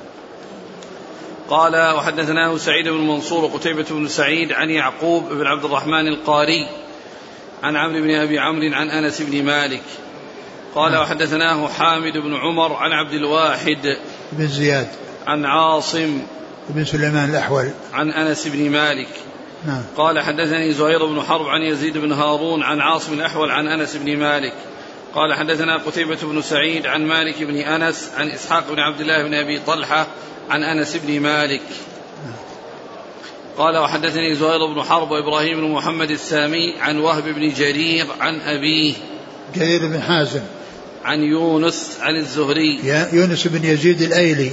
قال 1.48 1.94
وحدثناه 1.96 2.56
سعيد 2.56 2.88
بن 2.88 3.06
منصور 3.06 3.44
وقتيبة 3.44 3.86
بن 3.90 4.08
سعيد 4.08 4.52
عن 4.52 4.70
يعقوب 4.70 5.28
بن 5.28 5.46
عبد 5.46 5.64
الرحمن 5.64 6.08
القاري 6.08 6.68
عن 7.62 7.76
عمرو 7.76 8.02
بن 8.02 8.14
أبي 8.14 8.38
عمرو 8.38 8.74
عن 8.74 8.90
أنس 8.90 9.22
بن 9.22 9.44
مالك. 9.44 9.82
قال 10.74 10.92
نعم. 10.92 11.02
وحدثناه 11.02 11.68
حامد 11.68 12.12
بن 12.12 12.34
عمر 12.34 12.72
عن 12.72 12.92
عبد 12.92 13.12
الواحد 13.12 13.96
بن 14.32 14.46
زياد. 14.46 14.88
عن 15.26 15.44
عاصم 15.44 16.22
بن 16.68 16.84
سليمان 16.84 17.30
الأحول. 17.30 17.70
عن 17.92 18.10
أنس 18.10 18.48
بن 18.48 18.70
مالك. 18.70 19.08
نعم. 19.66 19.82
قال 19.96 20.20
حدثني 20.20 20.72
زهير 20.72 21.06
بن 21.06 21.22
حرب 21.22 21.46
عن 21.46 21.62
يزيد 21.62 21.98
بن 21.98 22.12
هارون 22.12 22.62
عن 22.62 22.80
عاصم 22.80 23.12
الأحول 23.12 23.50
عن 23.50 23.68
أنس 23.68 23.96
بن 23.96 24.16
مالك. 24.16 24.52
قال 25.14 25.34
حدثنا 25.34 25.76
قتيبة 25.76 26.18
بن 26.22 26.42
سعيد 26.42 26.86
عن 26.86 27.06
مالك 27.06 27.42
بن 27.42 27.56
أنس 27.56 28.10
عن 28.16 28.28
إسحاق 28.28 28.72
بن 28.72 28.78
عبد 28.78 29.00
الله 29.00 29.22
بن 29.22 29.34
أبي 29.34 29.60
طلحة 29.66 30.06
عن 30.50 30.62
أنس 30.62 30.96
بن 30.96 31.20
مالك. 31.20 31.62
قال 33.58 33.78
وحدثني 33.78 34.34
زهير 34.34 34.66
بن 34.66 34.82
حرب 34.82 35.10
وإبراهيم 35.10 35.60
بن 35.60 35.70
محمد 35.70 36.10
السامي 36.10 36.74
عن 36.80 36.98
وهب 36.98 37.24
بن 37.24 37.52
جرير 37.52 38.06
عن 38.20 38.40
أبيه. 38.40 38.94
جرير 39.54 39.86
بن 39.86 40.00
حازم. 40.00 40.40
عن 41.04 41.20
يونس 41.20 41.98
عن 42.00 42.16
الزهري. 42.16 42.80
يونس 43.12 43.46
بن 43.46 43.64
يزيد 43.64 44.02
الأيلي 44.02 44.50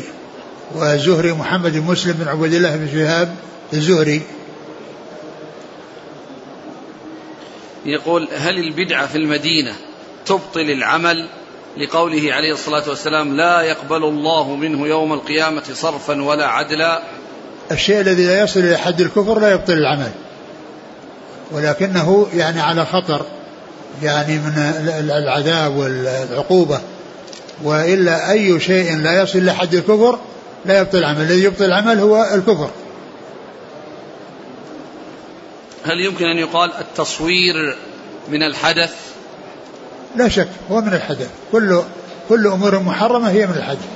وزهري 0.76 1.32
محمد 1.34 1.76
مسلم 1.76 2.14
بن 2.14 2.28
عبد 2.28 2.54
الله 2.54 2.76
بن 2.76 2.88
شهاب 2.88 3.36
الزهري. 3.74 4.22
يقول 7.86 8.28
هل 8.38 8.60
البدعة 8.60 9.08
في 9.08 9.18
المدينة 9.18 9.74
تبطل 10.26 10.62
العمل 10.62 11.28
لقوله 11.78 12.34
عليه 12.34 12.54
الصلاة 12.54 12.90
والسلام 12.90 13.36
لا 13.38 13.62
يقبل 13.62 14.04
الله 14.04 14.56
منه 14.56 14.88
يوم 14.88 15.14
القيامة 15.14 15.64
صرفا 15.74 16.22
ولا 16.22 16.48
عدلا؟ 16.48 17.02
الشيء 17.72 18.02
الذي 18.02 18.28
لا 18.28 18.44
يصل 18.44 18.60
إلى 18.60 18.78
حد 18.78 19.02
الكفر 19.02 19.40
لا 19.40 19.52
يبطل 19.52 19.74
العمل. 19.74 20.12
ولكنه 21.52 22.28
يعني 22.36 22.62
على 22.62 22.86
خطر 22.86 23.26
يعني 24.04 24.38
من 24.38 24.54
العذاب 25.10 25.78
والعقوبة. 25.78 26.80
وإلا 27.64 28.32
أي 28.32 28.60
شيء 28.60 28.98
لا 28.98 29.22
يصل 29.22 29.40
إلى 29.40 29.54
حد 29.54 29.74
الكفر 29.74 30.20
لا 30.66 30.80
يبطل 30.80 30.98
العمل. 30.98 31.22
الذي 31.22 31.44
يبطل 31.44 31.66
العمل 31.66 32.00
هو 32.00 32.28
الكفر. 32.34 32.70
هل 35.84 36.00
يمكن 36.00 36.26
أن 36.26 36.38
يقال 36.38 36.72
التصوير 36.80 37.76
من 38.30 38.44
الحدث؟ 38.44 38.96
لا 40.16 40.30
شك 40.30 40.50
هو 40.72 40.82
من 40.82 40.94
الحدث. 40.94 41.30
كل 41.52 41.82
كل 42.30 42.48
أمور 42.48 42.80
محرمة 42.80 43.30
هي 43.30 43.48
من 43.48 43.56
الحدث. 43.56 43.88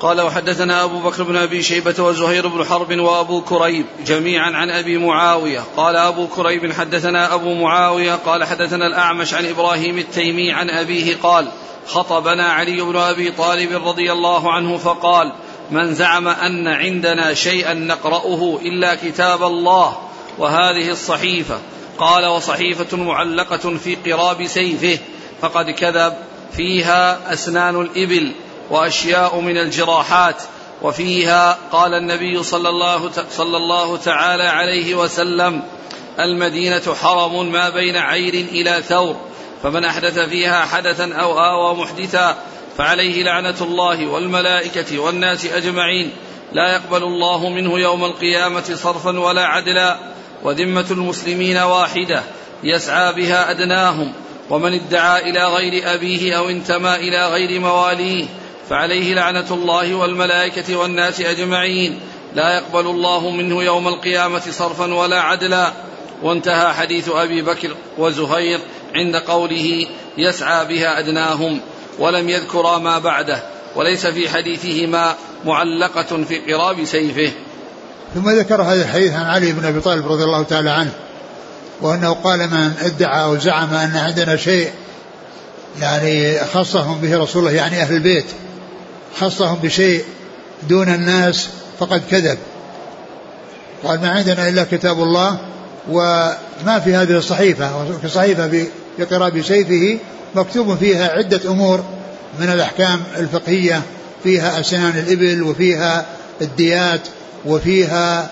قال 0.00 0.20
وحدثنا 0.20 0.84
أبو 0.84 1.00
بكر 1.00 1.22
بن 1.22 1.36
أبي 1.36 1.62
شيبة 1.62 2.04
وزهير 2.04 2.48
بن 2.48 2.64
حرب 2.64 2.98
وأبو 2.98 3.40
كريب 3.40 3.86
جميعا 4.06 4.50
عن 4.50 4.70
أبي 4.70 4.98
معاوية. 4.98 5.64
قال 5.76 5.96
أبو 5.96 6.26
كريب 6.26 6.72
حدثنا 6.72 7.34
أبو 7.34 7.54
معاوية. 7.54 8.14
قال 8.14 8.44
حدثنا 8.44 8.86
الأعمش 8.86 9.34
عن 9.34 9.46
إبراهيم 9.46 9.98
التيمي 9.98 10.52
عن 10.52 10.70
أبيه 10.70 11.16
قال 11.22 11.48
خطبنا 11.86 12.52
علي 12.52 12.82
بن 12.82 12.96
أبي 12.96 13.30
طالب 13.30 13.88
رضي 13.88 14.12
الله 14.12 14.52
عنه 14.52 14.76
فقال 14.76 15.32
من 15.72 15.94
زعم 15.94 16.28
أن 16.28 16.68
عندنا 16.68 17.34
شيئا 17.34 17.74
نقرأه 17.74 18.58
إلا 18.62 18.94
كتاب 18.94 19.42
الله 19.42 19.98
وهذه 20.38 20.90
الصحيفة. 20.90 21.58
قال 21.98 22.26
وصحيفة 22.26 22.96
معلقة 22.96 23.76
في 23.76 23.94
قراب 23.94 24.46
سيفه 24.46 24.98
فقد 25.40 25.70
كذب 25.70 26.14
فيها 26.52 27.32
أسنان 27.32 27.80
الإبل 27.80 28.32
وأشياء 28.70 29.40
من 29.40 29.58
الجراحات 29.58 30.42
وفيها 30.82 31.58
قال 31.72 31.94
النبي 31.94 32.42
صلى 32.42 32.68
الله 32.68 33.10
صلى 33.30 33.56
الله 33.56 33.96
تعالى 33.96 34.42
عليه 34.42 34.94
وسلم 34.94 35.62
المدينة 36.18 36.94
حرم 37.02 37.52
ما 37.52 37.68
بين 37.68 37.96
عير 37.96 38.34
إلى 38.34 38.82
ثور 38.88 39.16
فمن 39.62 39.84
أحدث 39.84 40.18
فيها 40.18 40.64
حدثا 40.64 41.14
أو 41.14 41.38
آوى 41.38 41.76
محدثا 41.76 42.36
فعليه 42.78 43.22
لعنة 43.22 43.54
الله 43.60 44.06
والملائكة 44.06 44.98
والناس 44.98 45.46
أجمعين. 45.46 46.10
لا 46.52 46.72
يقبل 46.72 47.02
الله 47.02 47.48
منه 47.48 47.78
يوم 47.78 48.04
القيامة 48.04 48.74
صرفا 48.74 49.20
ولا 49.20 49.46
عدلا 49.46 49.98
وذمة 50.42 50.86
المسلمين 50.90 51.56
واحدة 51.56 52.22
يسعى 52.64 53.12
بها 53.12 53.50
أدناهم. 53.50 54.12
ومن 54.50 54.74
ادعى 54.74 55.30
إلى 55.30 55.46
غير 55.46 55.94
أبيه 55.94 56.38
أو 56.38 56.48
انتمى 56.48 56.94
إلى 56.94 57.28
غير 57.28 57.60
مواليه 57.60 58.24
فعليه 58.68 59.14
لعنة 59.14 59.46
الله 59.50 59.94
والملائكة 59.94 60.76
والناس 60.76 61.20
أجمعين. 61.20 62.00
لا 62.34 62.56
يقبل 62.56 62.86
الله 62.86 63.30
منه 63.30 63.62
يوم 63.62 63.88
القيامة 63.88 64.42
صرفا 64.50 64.94
ولا 64.94 65.20
عدلا. 65.20 65.72
وانتهى 66.22 66.72
حديث 66.72 67.08
أبي 67.08 67.42
بكر 67.42 67.70
وزهير 67.98 68.60
عند 68.94 69.16
قوله 69.16 69.86
يسعى 70.18 70.66
بها 70.66 70.98
أدناهم. 70.98 71.60
ولم 71.98 72.28
يذكرا 72.28 72.78
ما 72.78 72.98
بعده 72.98 73.42
وليس 73.76 74.06
في 74.06 74.28
حديثهما 74.28 75.14
معلقة 75.44 76.24
في 76.24 76.52
قراب 76.52 76.84
سيفه. 76.84 77.32
ثم 78.14 78.30
ذكر 78.30 78.62
هذا 78.62 78.82
الحديث 78.82 79.12
عن 79.12 79.26
علي 79.26 79.52
بن 79.52 79.64
أبي 79.64 79.80
طالب 79.80 80.12
رضي 80.12 80.24
الله 80.24 80.42
تعالى 80.42 80.70
عنه 80.70 80.92
وأنه 81.80 82.12
قال 82.12 82.38
من 82.38 82.72
ادعى 82.82 83.24
أو 83.24 83.38
زعم 83.38 83.74
أن 83.74 83.96
عندنا 83.96 84.36
شيء 84.36 84.70
يعني 85.80 86.38
خصهم 86.38 87.00
به 87.00 87.18
رسول 87.18 87.42
الله 87.42 87.56
يعني 87.56 87.82
أهل 87.82 87.94
البيت 87.94 88.26
خصهم 89.20 89.58
بشيء 89.62 90.04
دون 90.68 90.88
الناس 90.88 91.48
فقد 91.78 92.02
كذب. 92.10 92.38
قال 93.84 94.00
ما 94.00 94.10
عندنا 94.10 94.48
إلا 94.48 94.64
كتاب 94.64 95.02
الله 95.02 95.38
وما 95.90 96.80
في 96.84 96.94
هذه 96.94 97.16
الصحيفة 97.16 98.48
في 98.48 98.66
بقراب 98.98 99.42
سيفه 99.42 99.98
مكتوب 100.34 100.76
فيها 100.76 101.08
عدة 101.08 101.40
أمور 101.50 101.84
من 102.40 102.48
الأحكام 102.48 103.00
الفقهية 103.18 103.82
فيها 104.22 104.60
أسنان 104.60 104.98
الإبل 104.98 105.42
وفيها 105.42 106.06
الديات 106.40 107.00
وفيها 107.46 108.30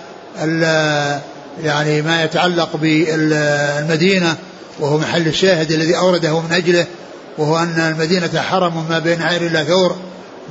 يعني 1.65 2.03
ما 2.03 2.25
يتعلق 2.25 2.77
بالمدينة 2.77 4.37
وهو 4.81 4.99
محل 4.99 5.27
الشاهد 5.27 5.73
الذي 5.73 5.97
أورده 5.97 6.41
من 6.41 6.53
أجله 6.53 6.87
وهو 7.39 7.59
أن 7.59 7.95
المدينة 7.95 8.41
حرم 8.41 8.89
ما 8.89 8.99
بين 8.99 9.23
عير 9.23 9.47
إلى 9.47 9.65
ثور 9.65 9.97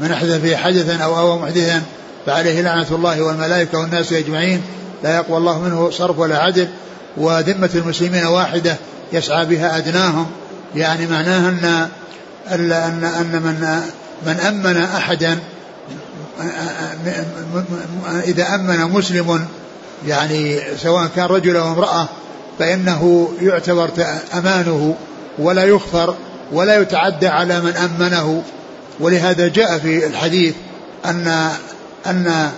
من 0.01 0.11
أحدث 0.11 0.41
فيه 0.41 0.55
حدثا 0.55 0.95
أو 1.03 1.19
أوى 1.19 1.39
محدثا 1.41 1.81
فعليه 2.25 2.61
لعنة 2.61 2.87
الله 2.91 3.21
والملائكة 3.21 3.79
والناس 3.79 4.13
أجمعين 4.13 4.61
لا 5.03 5.15
يقوى 5.15 5.37
الله 5.37 5.61
منه 5.61 5.89
صرف 5.89 6.19
ولا 6.19 6.37
عدل 6.37 6.67
وذمة 7.17 7.69
المسلمين 7.75 8.25
واحدة 8.25 8.77
يسعى 9.13 9.45
بها 9.45 9.77
أدناهم 9.77 10.25
يعني 10.75 11.07
معناها 11.07 11.49
أن 11.49 11.89
أن 12.51 13.03
أن 13.03 13.41
من 13.41 13.81
من 14.25 14.39
أمن 14.39 14.77
أحدا 14.77 15.39
إذا 18.23 18.55
أمن 18.55 18.81
مسلم 18.81 19.45
يعني 20.07 20.59
سواء 20.77 21.09
كان 21.15 21.25
رجل 21.25 21.55
أو 21.55 21.67
امرأة 21.67 22.07
فإنه 22.59 23.31
يعتبر 23.41 23.89
أمانه 24.33 24.95
ولا 25.39 25.63
يخفر 25.63 26.15
ولا 26.51 26.81
يتعدى 26.81 27.27
على 27.27 27.59
من 27.59 27.75
أمنه. 27.75 28.43
ولهذا 28.99 29.47
جاء 29.47 29.77
في 29.77 30.07
الحديث 30.07 30.55
أن 31.05 31.51
أن 32.05 32.51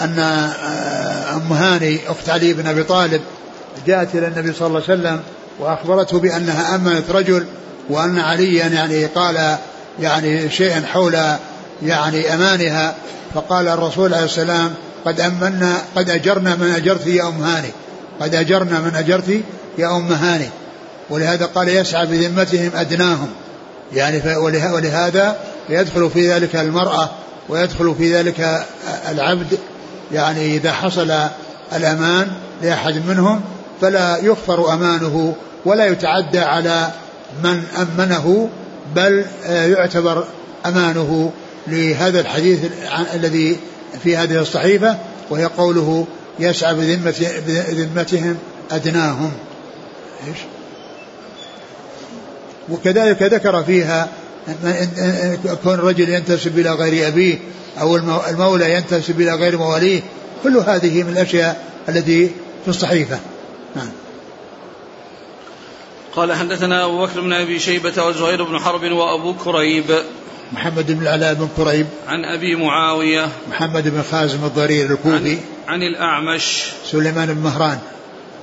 أن 0.00 0.18
أم 1.34 1.52
هاني 1.52 1.98
أخت 2.08 2.28
علي 2.28 2.52
بن 2.52 2.66
أبي 2.66 2.82
طالب 2.82 3.20
جاءت 3.86 4.14
إلى 4.14 4.26
النبي 4.26 4.52
صلى 4.52 4.66
الله 4.66 4.82
عليه 4.88 5.00
وسلم 5.00 5.20
وأخبرته 5.58 6.18
بأنها 6.18 6.74
أمنت 6.74 7.10
رجل 7.10 7.46
وأن 7.90 8.18
عليا 8.18 8.66
يعني 8.66 9.06
قال 9.06 9.56
يعني 10.00 10.50
شيئا 10.50 10.82
حول 10.92 11.16
يعني 11.82 12.34
أمانها 12.34 12.94
فقال 13.34 13.68
الرسول 13.68 14.14
عليه 14.14 14.24
السلام 14.24 14.74
قد 15.04 15.20
أمنا 15.20 15.76
قد 15.96 16.10
أجرنا 16.10 16.56
من 16.56 16.70
أجرت 16.70 17.06
يا 17.06 17.28
أم 17.28 17.42
هاني 17.42 17.68
قد 18.20 18.34
أجرنا 18.34 18.80
من 18.80 18.94
أجرت 18.94 19.40
يا 19.78 19.96
أم 19.96 20.12
هاني. 20.12 20.48
ولهذا 21.10 21.46
قال 21.46 21.68
يسعى 21.68 22.06
بذمتهم 22.06 22.70
أدناهم. 22.74 23.28
يعني 23.92 24.36
ولهذا 24.72 25.36
يدخل 25.68 26.10
في 26.10 26.32
ذلك 26.32 26.56
المرأة 26.56 27.10
ويدخل 27.48 27.94
في 27.98 28.14
ذلك 28.14 28.66
العبد 29.08 29.58
يعني 30.12 30.56
إذا 30.56 30.72
حصل 30.72 31.12
الأمان 31.76 32.30
لأحد 32.62 33.06
منهم 33.08 33.40
فلا 33.80 34.18
يغفر 34.18 34.74
أمانه 34.74 35.34
ولا 35.64 35.86
يتعدى 35.86 36.38
على 36.38 36.90
من 37.44 37.62
أمنه 37.76 38.48
بل 38.96 39.24
يعتبر 39.46 40.24
أمانه 40.66 41.32
لهذا 41.66 42.20
الحديث 42.20 42.58
الذي 43.14 43.56
في 44.02 44.16
هذه 44.16 44.40
الصحيفة 44.40 44.96
وهي 45.30 45.44
قوله 45.44 46.06
يسعى 46.38 46.74
بذمتهم 47.68 48.36
أدناهم. 48.70 49.32
إيش؟ 50.28 50.38
وكذلك 52.68 53.22
ذكر 53.22 53.64
فيها 53.64 54.08
كون 55.64 55.74
الرجل 55.74 56.08
ينتسب 56.08 56.58
إلى 56.58 56.70
غير 56.70 57.08
أبيه 57.08 57.38
أو 57.80 57.96
المولى 58.30 58.74
ينتسب 58.74 59.20
إلى 59.20 59.34
غير 59.34 59.58
مواليه 59.58 60.00
كل 60.42 60.56
هذه 60.56 61.02
من 61.02 61.12
الأشياء 61.12 61.64
التي 61.88 62.30
في 62.64 62.68
الصحيفة. 62.68 63.18
نعم. 63.76 63.88
قال 66.16 66.32
حدثنا 66.32 66.84
أبو 66.84 67.06
بكر 67.06 67.20
بن 67.20 67.32
أبي 67.32 67.58
شيبة 67.58 68.04
وزهير 68.04 68.44
بن 68.44 68.58
حرب 68.58 68.92
وأبو 68.92 69.34
كريب. 69.34 69.84
محمد 70.52 70.92
بن 70.92 71.02
العلاء 71.02 71.34
بن 71.34 71.48
كريب. 71.56 71.86
عن 72.06 72.24
أبي 72.24 72.56
معاوية. 72.56 73.28
محمد 73.50 73.88
بن 73.88 74.02
خازم 74.02 74.44
الضرير 74.44 74.90
الكوفي. 74.90 75.32
عن, 75.32 75.38
عن 75.68 75.82
الأعمش. 75.82 76.64
سليمان 76.84 77.34
بن 77.34 77.40
مهران. 77.40 77.78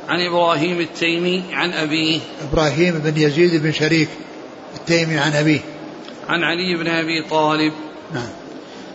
عن 0.07 0.19
إبراهيم 0.19 0.79
التيمي 0.79 1.43
عن 1.53 1.73
أبيه. 1.73 2.19
إبراهيم 2.51 2.99
بن 2.99 3.21
يزيد 3.21 3.63
بن 3.63 3.71
شريك 3.71 4.09
التيمي 4.75 5.17
عن 5.17 5.31
أبيه. 5.31 5.59
عن 6.29 6.43
علي 6.43 6.75
بن 6.83 6.87
أبي 6.87 7.29
طالب. 7.29 7.73
نعم. 8.13 8.29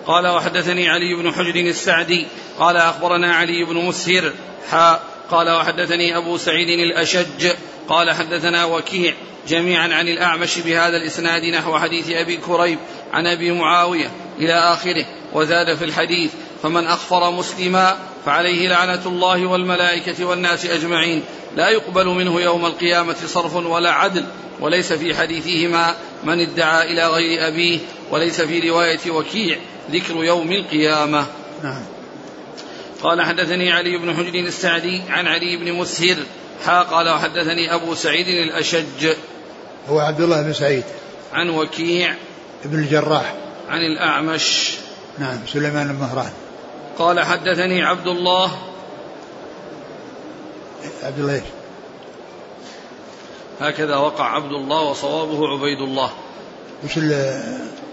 قال 0.07 0.27
وحدثني 0.27 0.89
علي 0.89 1.23
بن 1.23 1.33
حجر 1.33 1.55
السعدي. 1.55 2.27
قال 2.59 2.77
أخبرنا 2.77 3.35
علي 3.35 3.65
بن 3.65 3.77
مسهر. 3.77 4.33
حاء 4.71 5.18
قال 5.31 5.51
وحدثني 5.51 6.17
أبو 6.17 6.37
سعيد 6.37 6.69
الأشج 6.69 7.53
قال 7.89 8.11
حدثنا 8.11 8.65
وكيع 8.65 9.15
جميعا 9.49 9.95
عن 9.95 10.09
الأعمش 10.09 10.59
بهذا 10.59 10.97
الإسناد 10.97 11.45
نحو 11.45 11.79
حديث 11.79 12.11
أبي 12.11 12.37
كريب 12.37 12.79
عن 13.13 13.27
أبي 13.27 13.53
معاوية 13.53 14.11
إلى 14.39 14.53
آخره 14.53 15.05
وزاد 15.33 15.75
في 15.75 15.85
الحديث 15.85 16.31
فمن 16.63 16.87
أخفر 16.87 17.31
مسلما 17.31 17.99
فعليه 18.27 18.69
لعنة 18.69 19.03
الله 19.07 19.47
والملائكة 19.47 20.25
والناس 20.25 20.67
أجمعين 20.67 21.23
لا 21.57 21.69
يقبل 21.69 22.07
منه 22.07 22.41
يوم 22.41 22.67
القيامة 22.67 23.17
صرف 23.27 23.57
ولا 23.57 23.91
عدل 23.91 24.25
وليس 24.61 24.93
في 24.93 25.15
حديثهما 25.15 25.95
من 26.25 26.41
ادعى 26.41 26.93
إلى 26.93 27.09
غير 27.09 27.49
أبيه 27.49 27.79
وليس 28.11 28.41
في 28.41 28.71
رواية 28.71 29.11
وكيع 29.11 29.59
ذكر 29.91 30.25
يوم 30.25 30.53
القيامة. 30.53 31.27
نعم. 31.63 31.98
قال 33.03 33.23
حدثني 33.23 33.73
علي 33.73 33.99
بن 33.99 34.17
حجر 34.17 34.35
السعدي 34.35 35.03
عن 35.09 35.27
علي 35.27 35.57
بن 35.57 35.73
مسهر 35.73 36.17
حا 36.67 36.83
قال 36.83 37.09
وحدثني 37.09 37.75
أبو 37.75 37.95
سعيد 37.95 38.29
الأشج. 38.29 39.17
هو 39.89 39.99
عبد 39.99 40.21
الله 40.21 40.43
بن 40.43 40.53
سعيد. 40.53 40.85
عن 41.33 41.51
وكيع 41.51 42.15
ابن 42.65 42.79
الجراح. 42.79 43.35
عن 43.69 43.81
الأعمش. 43.81 44.75
نعم 45.19 45.39
سليمان 45.47 45.89
بن 45.89 45.95
مهران. 45.95 46.33
قال 46.99 47.21
حدثني 47.21 47.83
عبد 47.83 48.07
الله. 48.07 48.59
عبد 51.03 51.19
الله؟ 51.19 51.43
هكذا 53.61 53.97
وقع 53.97 54.25
عبد 54.25 54.53
الله 54.53 54.83
وصوابه 54.83 55.49
عبيد 55.49 55.81
الله. 55.81 56.11
وش 56.85 56.99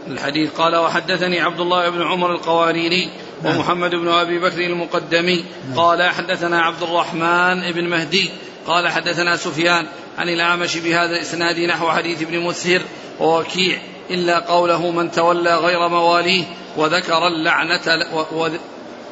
الحديث 0.08 0.52
قال 0.52 0.76
وحدثني 0.76 1.40
عبد 1.40 1.60
الله 1.60 1.90
بن 1.90 2.02
عمر 2.02 2.32
القواريري. 2.32 3.12
ومحمد 3.44 3.96
بن 3.96 4.08
أبي 4.08 4.40
بكر 4.40 4.62
المقدمي 4.62 5.46
نعم. 5.70 5.80
قال 5.80 6.04
حدثنا 6.04 6.62
عبد 6.62 6.84
الرحمن 6.84 7.72
بن 7.72 7.84
مهدي 7.84 8.30
قال 8.68 8.88
حدثنا 8.88 9.38
سفيان 9.38 9.88
عن 10.18 10.30
الأعمش 10.30 10.78
بهذا 10.78 11.16
الإسناد 11.16 11.60
نحو 11.60 11.92
حديث 11.92 12.22
ابن 12.22 12.40
مسهر 12.40 12.82
ووكيع 13.20 13.80
إلا 14.10 14.40
قوله 14.40 14.92
من 14.92 15.12
تولى 15.12 15.56
غير 15.56 15.88
مواليه 15.88 16.44
وذكر 16.78 17.28
اللعنة 17.28 17.82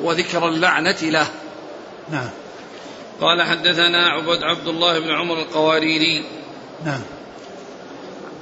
وذكر 0.02 0.48
اللعنة 0.48 0.98
له. 1.02 1.28
نعم. 2.12 2.30
قال 3.22 3.42
حدثنا 3.42 4.08
عبد 4.08 4.44
عبد 4.44 4.68
الله 4.68 5.00
بن 5.00 5.12
عمر 5.12 5.40
القواريري. 5.40 6.24
نعم. 6.86 7.02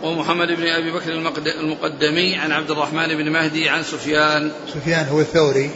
ومحمد 0.03 0.47
بن 0.47 0.67
أبي 0.67 0.91
بكر 0.91 1.11
المقدمي 1.59 2.35
عن 2.35 2.51
عبد 2.51 2.71
الرحمن 2.71 3.07
بن 3.07 3.31
مهدي 3.31 3.69
عن 3.69 3.83
سفيان. 3.83 4.51
سفيان 4.73 5.07
هو 5.07 5.19
الثوري. 5.19 5.69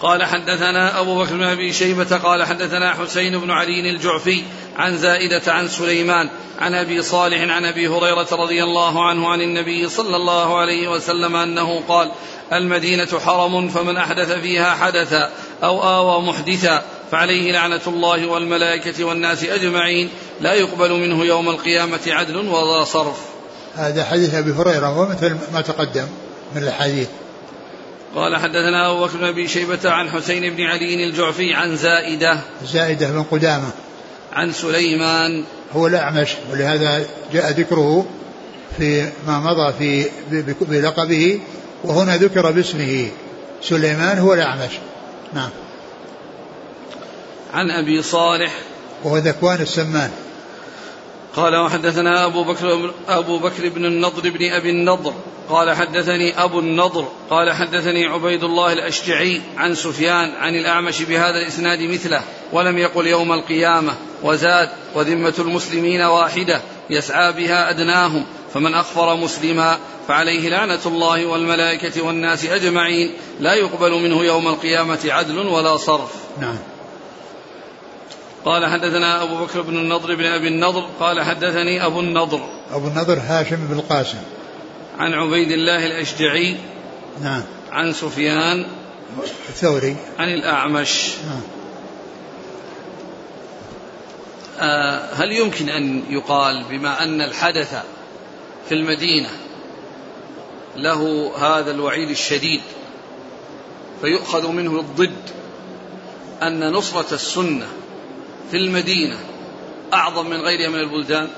قال 0.00 0.24
حدثنا 0.24 1.00
أبو 1.00 1.22
بكر 1.22 1.34
بن 1.34 1.42
أبي 1.42 1.72
شيبة 1.72 2.16
قال 2.16 2.44
حدثنا 2.44 2.94
حسين 2.94 3.38
بن 3.38 3.50
علي 3.50 3.90
الجعفي 3.90 4.42
عن 4.76 4.98
زائدة 4.98 5.52
عن 5.52 5.68
سليمان 5.68 6.28
عن 6.58 6.74
أبي 6.74 7.02
صالح 7.02 7.40
عن 7.40 7.64
أبي 7.64 7.88
هريرة 7.88 8.28
رضي 8.32 8.64
الله 8.64 9.08
عنه 9.08 9.28
عن 9.28 9.40
النبي 9.40 9.88
صلى 9.88 10.16
الله 10.16 10.58
عليه 10.58 10.88
وسلم 10.88 11.36
أنه 11.36 11.82
قال 11.88 12.12
المدينة 12.52 13.18
حرم 13.26 13.68
فمن 13.68 13.96
أحدث 13.96 14.32
فيها 14.32 14.74
حدثا 14.74 15.30
أو 15.62 15.82
آوى 15.82 16.22
محدثا. 16.22 16.82
فعليه 17.12 17.52
لعنة 17.52 17.80
الله 17.86 18.26
والملائكة 18.26 19.04
والناس 19.04 19.44
أجمعين. 19.44 20.08
لا 20.40 20.54
يقبل 20.54 20.92
منه 20.92 21.24
يوم 21.24 21.48
القيامة 21.48 22.00
عدل 22.06 22.36
ولا 22.36 22.84
صرف. 22.84 23.30
هذا 23.76 24.04
حديث 24.04 24.34
أبي 24.34 24.52
هريرة 24.52 24.86
هو 24.86 25.06
مثل 25.06 25.36
ما 25.52 25.60
تقدم 25.60 26.06
من 26.54 26.62
الحديث 26.62 27.08
قال 28.14 28.36
حدثنا 28.36 28.90
أبو 28.90 29.04
بكر 29.04 29.16
بن 29.16 29.24
أبي 29.24 29.48
شيبة 29.48 29.90
عن 29.90 30.10
حسين 30.10 30.56
بن 30.56 30.62
علي 30.62 31.04
الجعفي 31.04 31.54
عن 31.54 31.76
زائدة. 31.76 32.40
زائدة 32.64 33.10
بن 33.10 33.22
قدامة. 33.22 33.70
عن 34.32 34.52
سليمان. 34.52 35.44
هو 35.72 35.86
الأعمش 35.86 36.28
ولهذا 36.52 37.04
جاء 37.32 37.50
ذكره 37.50 38.06
في 38.78 39.08
ما 39.26 39.40
مضى 39.40 39.72
في 39.78 40.10
بلقبه 40.60 41.40
وهنا 41.84 42.16
ذكر 42.16 42.50
باسمه. 42.50 43.08
سليمان 43.62 44.18
هو 44.18 44.34
الأعمش. 44.34 44.72
نعم. 45.34 45.50
عن 47.54 47.70
أبي 47.70 48.02
صالح. 48.02 48.52
وهو 49.04 49.16
ذكوان 49.16 49.60
السمان. 49.60 50.10
قال 51.36 51.56
وحدثنا 51.56 52.26
أبو 52.26 52.44
بكر 52.44 52.92
أبو 53.08 53.38
بكر 53.38 53.68
بن 53.68 53.84
النضر 53.84 54.30
بن 54.30 54.52
أبي 54.52 54.70
النضر. 54.70 55.14
قال 55.48 55.76
حدثني 55.76 56.44
أبو 56.44 56.58
النضر. 56.58 57.08
قال 57.30 57.52
حدثني 57.52 58.06
عبيد 58.06 58.44
الله 58.44 58.72
الأشجعي 58.72 59.40
عن 59.56 59.74
سفيان 59.74 60.30
عن 60.34 60.54
الأعمش 60.54 61.02
بهذا 61.02 61.38
الإسناد 61.42 61.82
مثله 61.82 62.22
ولم 62.52 62.78
يقل 62.78 63.06
يوم 63.06 63.32
القيامة. 63.32 63.94
وزاد 64.22 64.68
وذمة 64.94 65.34
المسلمين 65.38 66.00
واحدة 66.00 66.60
يسعى 66.90 67.32
بها 67.32 67.70
أدناهم 67.70 68.24
فمن 68.54 68.74
أخفر 68.74 69.16
مسلما 69.16 69.78
فعليه 70.08 70.48
لعنة 70.48 70.80
الله 70.86 71.26
والملائكة 71.26 72.02
والناس 72.02 72.44
أجمعين. 72.44 73.12
لا 73.40 73.54
يقبل 73.54 73.90
منه 73.90 74.24
يوم 74.24 74.48
القيامة 74.48 74.98
عدل 75.04 75.38
ولا 75.38 75.76
صرف. 75.76 76.10
نعم. 76.40 76.56
قال 78.44 78.66
حدثنا 78.66 79.22
أبو 79.22 79.44
بكر 79.44 79.62
بن 79.62 79.76
النضر 79.76 80.14
بن 80.14 80.24
أبي 80.24 80.48
النضر 80.48 80.86
قال 81.00 81.22
حدثني 81.22 81.86
أبو 81.86 82.00
النضر. 82.00 82.48
أبو 82.72 82.86
النضر 82.86 83.18
هاشم 83.18 83.66
بن 83.66 83.78
القاسم. 83.78 84.18
عن 84.98 85.14
عبيد 85.14 85.50
الله 85.50 85.86
الأشجعي. 85.86 86.56
نعم. 87.22 87.42
عن 87.70 87.92
سفيان. 87.92 88.66
الثوري. 89.48 89.96
عن 90.18 90.28
الأعمش. 90.28 91.10
نعم. 91.26 91.40
آه 94.60 95.14
هل 95.14 95.32
يمكن 95.32 95.68
أن 95.68 96.02
يقال 96.10 96.64
بما 96.70 97.02
أن 97.02 97.20
الحدث 97.20 97.74
في 98.68 98.74
المدينة 98.74 99.28
له 100.76 101.32
هذا 101.38 101.70
الوعيد 101.70 102.10
الشديد 102.10 102.60
فيؤخذ 104.00 104.48
منه 104.48 104.80
الضد 104.80 105.30
أن 106.42 106.72
نصرة 106.72 107.14
السنة 107.14 107.66
في 108.50 108.56
المدينة 108.56 109.16
أعظم 109.92 110.26
من 110.26 110.36
غيرها 110.36 110.68
من 110.68 110.80
البلدان؟ 110.80 111.28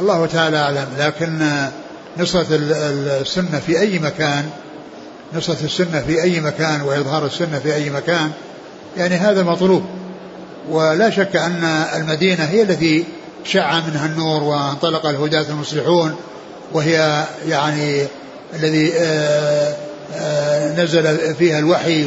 الله 0.00 0.26
تعالى 0.26 0.56
أعلم 0.56 0.88
لكن 0.98 1.46
نصرة 2.18 2.46
السنة 3.20 3.62
في 3.66 3.80
أي 3.80 3.98
مكان 3.98 4.50
نصرة 5.34 5.64
السنة 5.64 6.00
في 6.00 6.22
أي 6.22 6.40
مكان 6.40 6.80
وإظهار 6.80 7.26
السنة 7.26 7.58
في 7.58 7.74
أي 7.74 7.90
مكان 7.90 8.30
يعني 8.96 9.14
هذا 9.14 9.42
مطلوب. 9.42 9.84
ولا 10.70 11.10
شك 11.10 11.36
أن 11.36 11.64
المدينة 11.96 12.44
هي 12.44 12.62
التي 12.62 13.04
شع 13.44 13.80
منها 13.80 14.06
النور 14.06 14.42
وانطلق 14.42 15.06
الهداة 15.06 15.46
المصلحون 15.50 16.16
وهي 16.72 17.24
يعني 17.48 18.06
الذي 18.54 18.92
آه، 18.96 19.76
آه، 20.14 20.82
نزل 20.82 21.34
فيها 21.34 21.58
الوحي 21.58 22.04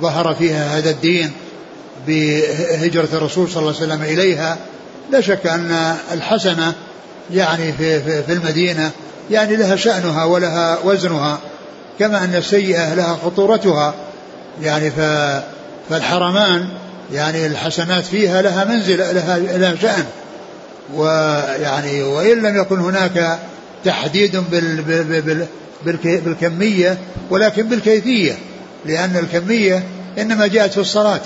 وظهر 0.00 0.34
فيها 0.34 0.78
هذا 0.78 0.90
الدين 0.90 1.32
بهجرة 2.06 3.08
الرسول 3.12 3.50
صلى 3.50 3.62
الله 3.62 3.74
عليه 3.80 3.86
وسلم 3.86 4.02
إليها. 4.02 4.56
لا 5.12 5.20
شك 5.20 5.46
أن 5.46 5.96
الحسنة 6.12 6.72
يعني 7.32 7.72
في, 7.72 8.00
في, 8.00 8.22
في 8.22 8.32
المدينة 8.32 8.90
يعني 9.30 9.56
لها 9.56 9.76
شأنها 9.76 10.24
ولها 10.24 10.78
وزنها 10.84 11.38
كما 11.98 12.24
أن 12.24 12.34
السيئة 12.34 12.94
لها 12.94 13.18
خطورتها. 13.24 13.94
يعني 14.62 14.90
فالحرمان 15.90 16.68
يعني 17.12 17.46
الحسنات 17.46 18.04
فيها 18.04 18.42
لها 18.42 18.64
منزل 18.64 18.98
لها, 18.98 19.38
لها 19.38 19.74
شأن. 19.76 20.04
ويعني 20.94 22.02
وإن 22.02 22.42
لم 22.42 22.60
يكن 22.60 22.78
هناك 22.78 23.38
تحديد 23.84 24.36
بال 24.36 24.82
بال 24.82 25.46
بال 25.84 25.96
بالكمية 26.04 26.98
ولكن 27.30 27.68
بالكيفية. 27.68 28.38
لأن 28.86 29.16
الكمية 29.16 29.82
إنما 30.18 30.46
جاءت 30.46 30.72
في 30.72 30.80
الصلاة. 30.80 31.20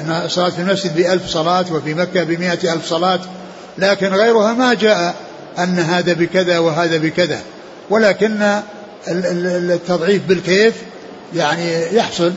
إن 0.00 0.10
الصلاة 0.10 0.48
في 0.48 0.58
المسجد 0.58 0.96
بألف 0.96 1.26
صلاة 1.26 1.64
وفي 1.72 1.94
مكة 1.94 2.24
بمئة 2.24 2.72
ألف 2.72 2.86
صلاة. 2.86 3.20
لكن 3.78 4.06
غيرها 4.06 4.52
ما 4.52 4.74
جاء 4.74 5.14
أن 5.58 5.78
هذا 5.78 6.12
بكذا 6.12 6.58
وهذا 6.58 6.96
بكذا. 6.96 7.40
ولكن 7.90 8.60
التضعيف 9.08 10.26
بالكيف 10.26 10.74
يعني 11.34 11.96
يحصل 11.96 12.32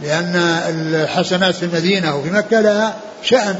لأن 0.00 0.36
الحسنات 0.68 1.54
في 1.54 1.62
المدينة 1.62 2.16
وفي 2.16 2.30
مكة 2.30 2.60
لها 2.60 2.96
شأن 3.22 3.56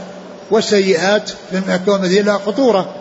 والسيئات 0.51 1.29
في 1.29 1.61
مكة 1.69 1.93
والمدينة 1.93 2.23
لها 2.23 2.39
خطورة. 2.39 2.95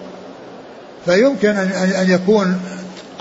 فيمكن 1.05 1.49
أن 1.49 2.09
يكون 2.09 2.59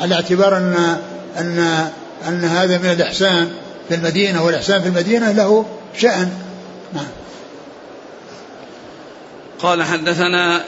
على 0.00 0.14
اعتبار 0.14 0.56
أن 0.56 0.96
أن 1.38 1.88
أن 2.28 2.44
هذا 2.44 2.78
من 2.78 2.90
الإحسان 2.90 3.50
في 3.88 3.94
المدينة 3.94 4.44
والإحسان 4.44 4.82
في 4.82 4.88
المدينة 4.88 5.32
له 5.32 5.66
شأن. 5.96 6.32
نعم. 6.94 7.06
قال 9.62 9.82
حدثنا 9.82 10.64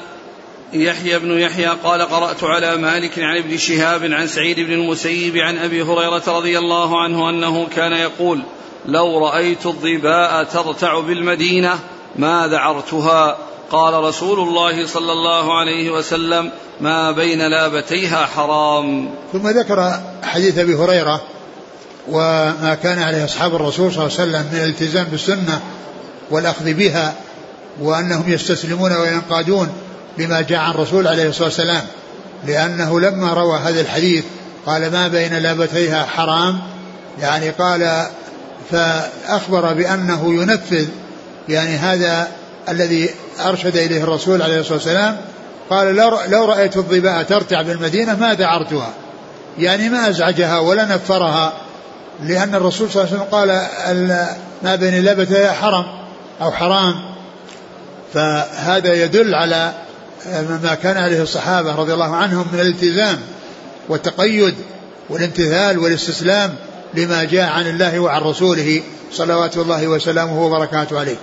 يحيى 0.73 1.19
بن 1.19 1.39
يحيى 1.39 1.67
قال 1.67 2.03
قرأت 2.03 2.45
على 2.45 2.77
مالك 2.77 3.19
عن 3.19 3.37
ابن 3.37 3.57
شهاب 3.57 4.05
عن 4.05 4.27
سعيد 4.27 4.61
بن 4.61 4.73
المسيب 4.73 5.37
عن 5.37 5.59
أبي 5.59 5.83
هريرة 5.83 6.23
رضي 6.27 6.59
الله 6.59 7.03
عنه 7.03 7.31
أنه 7.31 7.67
كان 7.77 7.93
يقول 7.93 8.43
لو 8.87 9.27
رأيت 9.27 9.67
الظباء 9.67 10.45
ترتع 10.45 11.01
بالمدينة 11.01 11.79
ما 12.17 12.49
ذعرتها. 12.49 13.39
قال 13.71 13.95
رسول 13.95 14.49
الله 14.49 14.87
صلى 14.87 15.13
الله 15.13 15.59
عليه 15.59 15.91
وسلم 15.91 16.51
ما 16.81 17.11
بين 17.11 17.39
لابتيها 17.39 18.27
حرام. 18.27 19.11
ثم 19.33 19.49
ذكر 19.49 20.01
حديث 20.23 20.59
أبي 20.59 20.75
هريرة 20.75 21.23
وما 22.09 22.79
كان 22.83 22.99
عليه 22.99 23.25
أصحاب 23.25 23.55
الرسول 23.55 23.93
صلى 23.93 24.07
الله 24.07 24.21
عليه 24.21 24.31
وسلم 24.31 24.47
من 24.53 24.59
الالتزام 24.59 25.05
بالسنة 25.05 25.61
والأخذ 26.31 26.75
بها 26.75 27.15
وأنهم 27.81 28.25
يستسلمون 28.27 28.93
وينقادون 28.93 29.69
لما 30.19 30.41
جاء 30.41 30.59
عن 30.59 30.71
الرسول 30.71 31.09
عليه 31.09 31.29
الصلاة 31.29 31.45
والسلام 31.45 31.83
لأنه 32.47 33.01
لما 33.01 33.33
روى 33.33 33.59
هذا 33.59 33.81
الحديث 33.81 34.25
قال 34.67 34.93
ما 34.93 35.09
بين 35.09 35.35
لابتيها 35.35 36.05
حرام 36.05 36.61
يعني 37.21 37.51
قال 37.51 38.07
فأخبر 38.71 39.73
بأنه 39.73 40.43
ينفذ 40.43 40.87
يعني 41.49 41.77
هذا 41.77 42.29
الذي 42.69 43.11
أرشد 43.47 43.77
إليه 43.77 44.03
الرسول 44.03 44.43
عليه 44.43 44.61
الصلاة 44.61 44.75
والسلام 44.75 45.17
قال 45.71 45.95
لو 46.31 46.45
رأيت 46.45 46.77
الظباء 46.77 47.23
ترتع 47.23 47.63
بالمدينة 47.63 48.17
ما 48.17 48.35
ذعرتها 48.35 48.91
يعني 49.59 49.89
ما 49.89 50.09
أزعجها 50.09 50.59
ولا 50.59 50.85
نفرها 50.85 51.53
لأن 52.23 52.55
الرسول 52.55 52.91
صلى 52.91 53.03
الله 53.03 53.15
عليه 53.15 53.23
وسلم 53.23 53.35
قال 53.35 53.49
ما 54.63 54.75
بين 54.75 55.05
لبتها 55.05 55.53
حرم 55.53 55.85
أو 56.43 56.51
حرام. 56.51 56.95
فهذا 58.15 58.93
يدل 58.95 59.35
على 59.35 59.73
ما 60.63 60.75
كان 60.83 60.97
عليه 60.97 61.23
الصحابة 61.23 61.75
رضي 61.75 61.95
الله 61.95 62.17
عنهم 62.17 62.47
من 62.53 62.61
الالتزام 62.61 63.19
والتقيد 63.89 64.55
والامتثال 65.11 65.79
والاستسلام 65.79 66.55
لما 66.95 67.25
جاء 67.25 67.51
عن 67.51 67.67
الله 67.67 67.99
وعن 68.01 68.21
رسوله 68.21 68.83
صلوات 69.13 69.57
الله 69.57 69.89
وسلامه 69.89 70.43
وبركاته 70.43 70.99
عليه. 71.01 71.17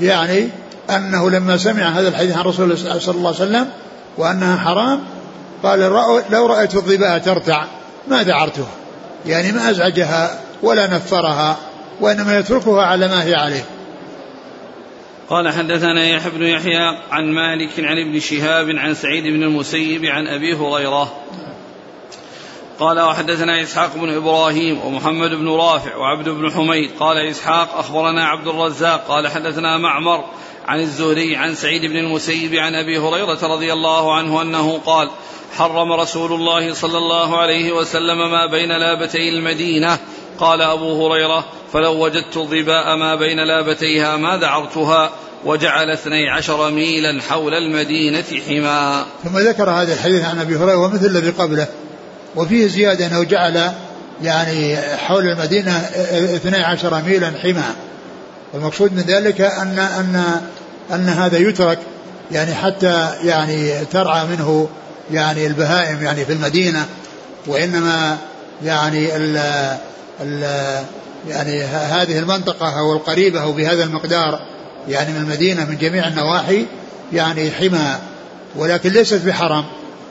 يعني 0.00 0.48
أنه 0.90 1.30
لما 1.30 1.56
سمع 1.56 1.88
هذا 1.88 2.08
الحديث 2.08 2.36
عن 2.36 2.44
رسول 2.44 2.72
الله 2.72 2.98
صلى 2.98 3.14
الله 3.14 3.34
عليه 3.34 3.50
وسلم 3.50 3.66
وأنها 4.18 4.56
حرام 4.56 5.00
قال 5.62 5.80
لو 6.30 6.46
رأيت 6.46 6.74
الظباء 6.74 7.18
ترتع 7.18 7.64
ما 8.08 8.22
دعرتها. 8.22 8.70
يعني 9.26 9.52
ما 9.52 9.70
أزعجها 9.70 10.40
ولا 10.62 10.86
نفرها 10.86 11.56
وإنما 12.00 12.38
يتركها 12.38 12.82
على 12.82 13.08
ما 13.08 13.24
هي 13.24 13.34
عليه. 13.34 13.64
قال 15.30 15.52
حدثنا 15.52 16.08
يحيى 16.08 16.30
بن 16.30 16.42
يحيى 16.42 16.98
عن 17.10 17.24
مالك 17.32 17.70
عن 17.78 17.98
ابن 17.98 18.20
شهاب 18.20 18.70
عن 18.70 18.94
سعيد 18.94 19.24
بن 19.24 19.42
المسيب 19.42 20.04
عن 20.04 20.26
أبي 20.26 20.54
هريرة. 20.54 21.12
قال 22.78 23.00
وحدثنا 23.00 23.62
إسحاق 23.62 23.96
بن 23.96 24.16
إبراهيم 24.16 24.80
ومحمد 24.86 25.30
بن 25.30 25.48
رافع 25.48 25.96
وعبد 25.96 26.28
بن 26.28 26.50
حميد. 26.50 26.90
قال 27.00 27.16
إسحاق 27.16 27.78
أخبرنا 27.78 28.24
عبد 28.24 28.46
الرزاق. 28.46 29.08
قال 29.08 29.28
حدثنا 29.28 29.78
معمر 29.78 30.24
عن 30.70 30.80
الزهري 30.80 31.36
عن 31.36 31.54
سعيد 31.54 31.82
بن 31.82 31.96
المسيب 31.96 32.54
عن 32.54 32.74
أبي 32.74 32.98
هريرة 32.98 33.54
رضي 33.54 33.72
الله 33.72 34.14
عنه 34.14 34.42
أنه 34.42 34.78
قال 34.86 35.10
حرم 35.56 35.92
رسول 35.92 36.32
الله 36.32 36.74
صلى 36.74 36.98
الله 36.98 37.38
عليه 37.38 37.72
وسلم 37.72 38.30
ما 38.30 38.46
بين 38.46 38.68
لابتي 38.68 39.28
المدينة. 39.28 39.98
قال 40.38 40.62
أبو 40.62 41.06
هريرة 41.06 41.44
فلو 41.72 42.04
وجدت 42.04 42.36
الظباء 42.36 42.96
ما 42.96 43.14
بين 43.14 43.40
لابتيها 43.40 44.16
ما 44.16 44.36
ذعرتها 44.36 45.10
وجعل 45.44 45.90
اثني 45.90 46.30
عشر 46.30 46.70
ميلا 46.70 47.22
حول 47.22 47.54
المدينة 47.54 48.24
حما 48.48 49.04
ثم 49.24 49.38
ذكر 49.38 49.70
هذا 49.70 49.92
الحديث 49.92 50.24
عن 50.24 50.38
أبي 50.38 50.56
هريرة 50.56 50.76
ومثل 50.76 51.06
الذي 51.06 51.30
قبله. 51.30 51.66
وفيه 52.36 52.66
زيادة 52.66 53.06
أنه 53.06 53.22
جعل 53.22 53.72
يعني 54.22 54.76
حول 54.76 55.26
المدينة 55.26 55.76
اثني 56.36 56.64
عشر 56.64 57.02
ميلا 57.02 57.32
حما 57.42 57.74
والمقصود 58.52 58.92
من 58.92 59.02
ذلك 59.02 59.40
أن 59.40 59.78
أن 59.78 60.40
أن 60.92 61.08
هذا 61.08 61.38
يترك 61.38 61.78
يعني 62.32 62.54
حتى 62.54 63.10
يعني 63.24 63.84
ترعى 63.84 64.26
منه 64.26 64.68
يعني 65.12 65.46
البهائم 65.46 66.02
يعني 66.02 66.24
في 66.24 66.32
المدينة 66.32 66.86
وإنما 67.46 68.18
يعني 68.64 69.16
ال 69.16 69.36
ال 70.20 70.44
يعني 71.28 71.62
هذه 71.64 72.18
المنطقة 72.18 72.78
أو 72.78 72.92
القريبة 72.92 73.42
أو 73.42 73.52
بهذا 73.52 73.84
المقدار 73.84 74.40
يعني 74.88 75.12
من 75.12 75.20
المدينة 75.20 75.64
من 75.64 75.78
جميع 75.78 76.08
النواحي 76.08 76.66
يعني 77.12 77.50
حمى 77.50 77.96
ولكن 78.56 78.90
ليست 78.90 79.26
بحرم. 79.26 79.64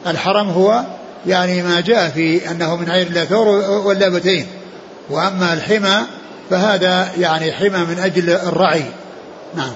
الحرم 0.08 0.50
هو 0.50 0.84
يعني 1.28 1.64
ما 1.64 1.80
جاء 1.80 2.10
في 2.10 2.52
أنه 2.52 2.76
من 2.76 2.90
عين 2.90 3.08
الله 3.08 3.26
ثور 3.26 3.48
واللابتين. 3.70 4.48
وأما 5.10 5.54
الحمى 5.54 5.98
فهذا 6.50 7.08
يعني 7.20 7.52
حمى 7.52 7.80
من 7.80 8.00
أجل 8.00 8.30
الرعي. 8.30 8.84
نعم. 9.56 9.72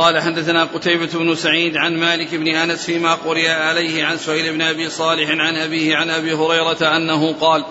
قال 0.00 0.20
حدثنا 0.20 0.64
قتيبة 0.64 1.06
بن 1.14 1.34
سعيد 1.34 1.76
عن 1.76 1.96
مالك 1.96 2.34
بن 2.34 2.48
أنس 2.48 2.84
فيما 2.84 3.14
قرئ 3.14 3.48
عليه 3.48 4.04
عن 4.04 4.18
سهيل 4.18 4.52
بن 4.52 4.62
أبي 4.62 4.90
صالح 4.90 5.30
عن 5.30 5.56
أبيه 5.56 5.96
عن 5.96 6.10
أبي 6.10 6.32
هريرة 6.34 6.96
أنه 6.96 7.34
قال 7.40 7.64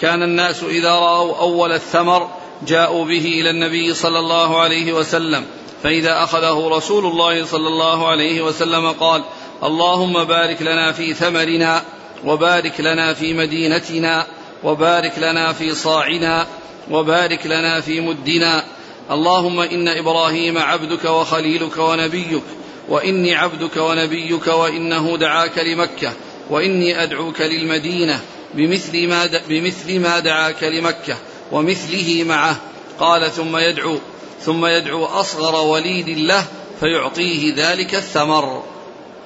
كان 0.00 0.22
الناس 0.22 0.62
إذا 0.62 0.90
رأوا 0.90 1.38
أول 1.38 1.72
الثمر 1.72 2.30
جاءوا 2.66 3.04
به 3.04 3.40
إلى 3.40 3.50
النبي 3.50 3.94
صلى 3.94 4.18
الله 4.18 4.60
عليه 4.60 4.92
وسلم 4.92 5.44
فإذا 5.82 6.22
أخذه 6.22 6.68
رسول 6.68 7.06
الله 7.06 7.44
صلى 7.44 7.68
الله 7.68 8.08
عليه 8.08 8.42
وسلم 8.42 8.92
قال 8.92 9.24
اللهم 9.62 10.24
بارك 10.24 10.62
لنا 10.62 10.92
في 10.92 11.14
ثمرنا 11.14 11.82
وبارك 12.24 12.80
لنا 12.80 13.14
في 13.14 13.34
مدينتنا 13.34 14.26
وبارك 14.62 15.18
لنا 15.18 15.52
في 15.52 15.74
صاعنا 15.74 16.46
وبارك 16.90 17.46
لنا 17.46 17.80
في 17.80 18.00
مدنا. 18.00 18.64
اللهم 19.10 19.60
إن 19.60 19.88
إبراهيم 19.88 20.58
عبدك 20.58 21.04
وخليلك 21.04 21.78
ونبيك 21.78 22.42
وإني 22.88 23.34
عبدك 23.34 23.76
ونبيك 23.76 24.46
وإنه 24.46 25.16
دعاك 25.16 25.58
لمكة 25.58 26.12
وإني 26.50 27.02
أدعوك 27.02 27.40
للمدينة 27.40 28.20
بمثل 28.54 29.08
ما, 29.08 29.30
بمثل 29.48 30.00
ما 30.00 30.18
دعاك 30.18 30.62
لمكة 30.64 31.16
ومثله 31.52 32.24
معه. 32.24 32.56
قال 33.00 33.32
ثم 33.32 33.56
يدعو 33.56 33.98
ثم 34.44 34.66
يدعو 34.66 35.04
أصغر 35.04 35.66
وليد 35.66 36.08
له 36.08 36.44
فيعطيه 36.80 37.54
ذلك 37.56 37.94
الثمر. 37.94 38.62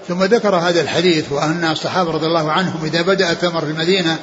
ثم 0.08 0.24
ذكر 0.24 0.54
هذا 0.56 0.80
الحديث 0.80 1.32
وأن 1.32 1.64
الصحابة 1.64 2.10
رضي 2.10 2.26
الله 2.26 2.52
عنهم 2.52 2.84
إذا 2.84 3.02
بدأ 3.02 3.30
الثمر 3.30 3.60
في 3.60 3.70
المدينة 3.70 4.18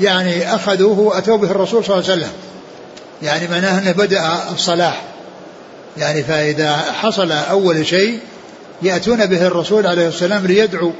يعني 0.00 0.54
أخذوه 0.54 0.98
وأتوا 0.98 1.36
به 1.36 1.50
الرسول 1.50 1.84
صلى 1.84 1.98
الله 1.98 2.10
عليه 2.10 2.20
وسلم. 2.20 2.32
يعني 3.22 3.48
معناه 3.48 3.78
أنه 3.78 3.92
بدأ 3.92 4.52
الصلاح. 4.52 5.02
يعني 5.96 6.22
فإذا 6.22 6.76
حصل 6.76 7.32
أول 7.32 7.86
شيء 7.86 8.18
يأتون 8.82 9.26
به 9.26 9.46
الرسول 9.46 9.86
عليه 9.86 10.08
السلام 10.08 10.46
ليدعو 10.46 10.92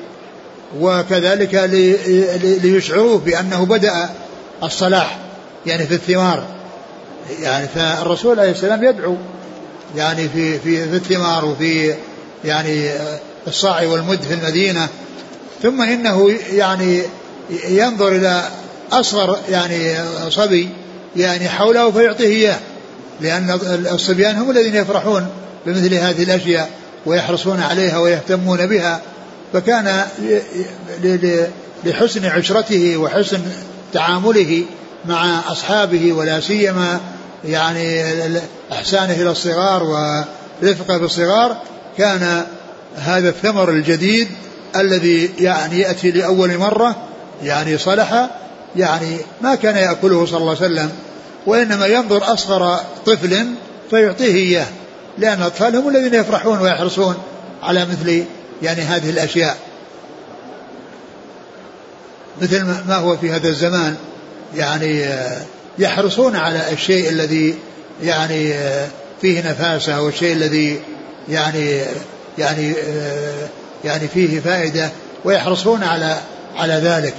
وكذلك 0.81 1.55
ليشعروه 2.63 3.19
بأنه 3.19 3.67
بدأ 3.67 4.11
الصلاح 4.63 5.19
يعني 5.67 5.87
في 5.87 5.95
الثمار. 5.95 6.45
يعني 7.41 7.69
فالرسول 7.69 8.41
عليه 8.41 8.51
السلام 8.51 8.85
يدعو 8.85 9.17
يعني 9.97 10.29
في 10.29 10.59
في 10.59 10.89
في 10.91 10.97
الثمار 10.97 11.45
وفي 11.45 11.95
يعني 12.45 12.91
الصاع 13.47 13.87
والمد 13.87 14.23
في 14.23 14.35
المدينة. 14.35 14.89
ثم 15.63 15.83
إنه 15.83 16.31
يعني 16.53 17.03
ينظر 17.69 18.09
إلى 18.09 18.49
أصغر 18.93 19.39
يعني 19.51 19.95
صبي 20.29 20.69
يعني 21.17 21.49
حوله 21.49 21.91
فيعطيه 21.91 22.27
إياه. 22.27 22.59
لأن 23.21 23.59
الصبيان 23.93 24.37
هم 24.37 24.51
الذين 24.51 24.75
يفرحون 24.75 25.27
بمثل 25.67 25.95
هذه 25.95 26.23
الأشياء 26.23 26.71
ويحرصون 27.07 27.61
عليها 27.61 27.99
ويهتمون 27.99 28.67
بها. 28.67 29.01
فكان 29.53 30.05
لحسن 31.85 32.27
عشرته 32.27 32.97
وحسن 32.97 33.41
تعامله 33.93 34.65
مع 35.05 35.41
أصحابه 35.53 36.13
ولا 36.13 36.41
سيما 36.41 37.01
يعني 37.45 38.03
إحسانه 38.73 39.13
إلى 39.13 39.31
الصغار 39.31 39.83
ورفقه 39.83 40.99
بالصغار 40.99 41.57
كان 41.99 42.45
هذا 42.97 43.29
الثمر 43.29 43.71
الجديد 43.71 44.29
الذي 44.77 45.31
يعني 45.39 45.81
يأتي 45.81 46.11
لأول 46.11 46.59
مرة 46.59 46.97
يعني 47.43 47.79
صلح 47.79 48.31
يعني 48.77 49.17
ما 49.43 49.55
كان 49.55 49.77
يأكله 49.77 50.27
صلى 50.27 50.39
الله 50.39 50.57
عليه 50.57 50.73
وسلم 50.73 50.93
وإنما 51.47 51.87
ينظر 51.87 52.33
أصغر 52.33 52.81
طفل 53.07 53.47
فيعطيه 53.91 54.35
إياه 54.35 54.67
لأن 55.19 55.39
الأطفال 55.39 55.77
هم 55.77 55.89
الذين 55.89 56.15
يفرحون 56.15 56.59
ويحرصون 56.59 57.15
على 57.63 57.87
مثل 57.87 58.25
يعني 58.63 58.81
هذه 58.81 59.11
الأشياء. 59.11 59.57
مثل 62.43 62.65
ما 62.65 62.97
هو 62.97 63.17
في 63.17 63.31
هذا 63.31 63.49
الزمان 63.49 63.97
يعني 64.57 65.07
يحرصون 65.79 66.37
على 66.37 66.73
الشيء 66.73 67.09
الذي 67.09 67.55
يعني 68.03 68.55
فيه 69.21 69.51
نفاسة 69.51 69.97
أو 69.97 70.09
الشيء 70.09 70.33
الذي 70.33 70.81
يعني 71.29 71.81
يعني 72.39 72.75
يعني 73.85 74.09
فيه 74.09 74.41
فائدة 74.41 74.91
ويحرصون 75.25 75.83
على 75.83 76.17
على 76.57 76.75
ذلك. 76.75 77.15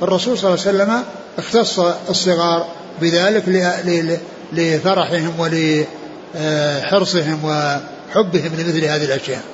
فالرسول 0.00 0.38
صلى 0.38 0.54
الله 0.54 0.66
عليه 0.66 0.76
وسلم 0.76 1.04
اختص 1.38 1.78
الصغار 2.08 2.66
بذلك 3.00 3.72
لفرحهم 4.52 5.40
ولحرصهم 5.40 7.44
وحبهم 7.44 8.54
لمثل 8.54 8.84
هذه 8.84 9.04
الأشياء. 9.04 9.44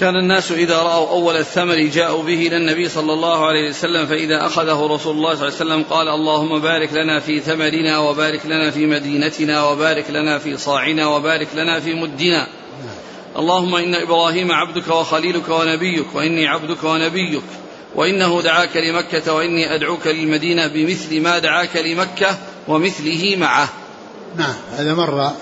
كان 0.00 0.16
الناس 0.16 0.52
إذا 0.52 0.76
رأوا 0.76 1.10
أول 1.10 1.36
الثمر 1.36 1.74
جاءوا 1.74 2.22
به 2.22 2.46
إلى 2.46 2.56
النبي 2.56 2.88
صلى 2.88 3.12
الله 3.12 3.46
عليه 3.46 3.68
وسلم 3.68 4.06
فإذا 4.06 4.46
أخذه 4.46 4.86
رسول 4.86 5.16
الله 5.16 5.34
صلى 5.34 5.48
الله 5.48 5.54
عليه 5.54 5.54
وسلم 5.54 5.82
قال 5.82 6.08
اللهم 6.08 6.60
بارك 6.60 6.92
لنا 6.92 7.20
في 7.20 7.40
ثمرنا 7.40 7.98
وبارك 7.98 8.46
لنا 8.46 8.70
في 8.70 8.86
مدينتنا 8.86 9.64
وبارك 9.64 10.10
لنا 10.10 10.38
في 10.38 10.56
صاعنا 10.56 11.06
وبارك 11.06 11.48
لنا 11.54 11.80
في 11.80 11.94
مدنا. 11.94 12.46
اللهم 13.36 13.74
إن 13.74 13.94
إبراهيم 13.94 14.52
عبدك 14.52 14.88
وخليلك 14.88 15.48
ونبيك 15.48 16.14
وإني 16.14 16.48
عبدك 16.48 16.84
ونبيك 16.84 17.42
وإنه 17.94 18.42
دعاك 18.42 18.76
لمكة 18.76 19.32
وإني 19.32 19.74
أدعوك 19.74 20.06
للمدينة 20.06 20.66
بمثل 20.66 21.20
ما 21.22 21.38
دعاك 21.38 21.76
لمكة 21.76 22.38
ومثله 22.68 23.36
معه. 23.36 23.68
نعم 24.36 24.54
هذا 24.72 24.94
مرة. 24.94 25.36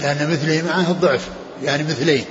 لأن 0.00 0.30
مثله 0.32 0.62
معه 0.66 0.90
الضعف 0.90 1.28
يعني 1.62 1.82
مثلين 1.82 2.24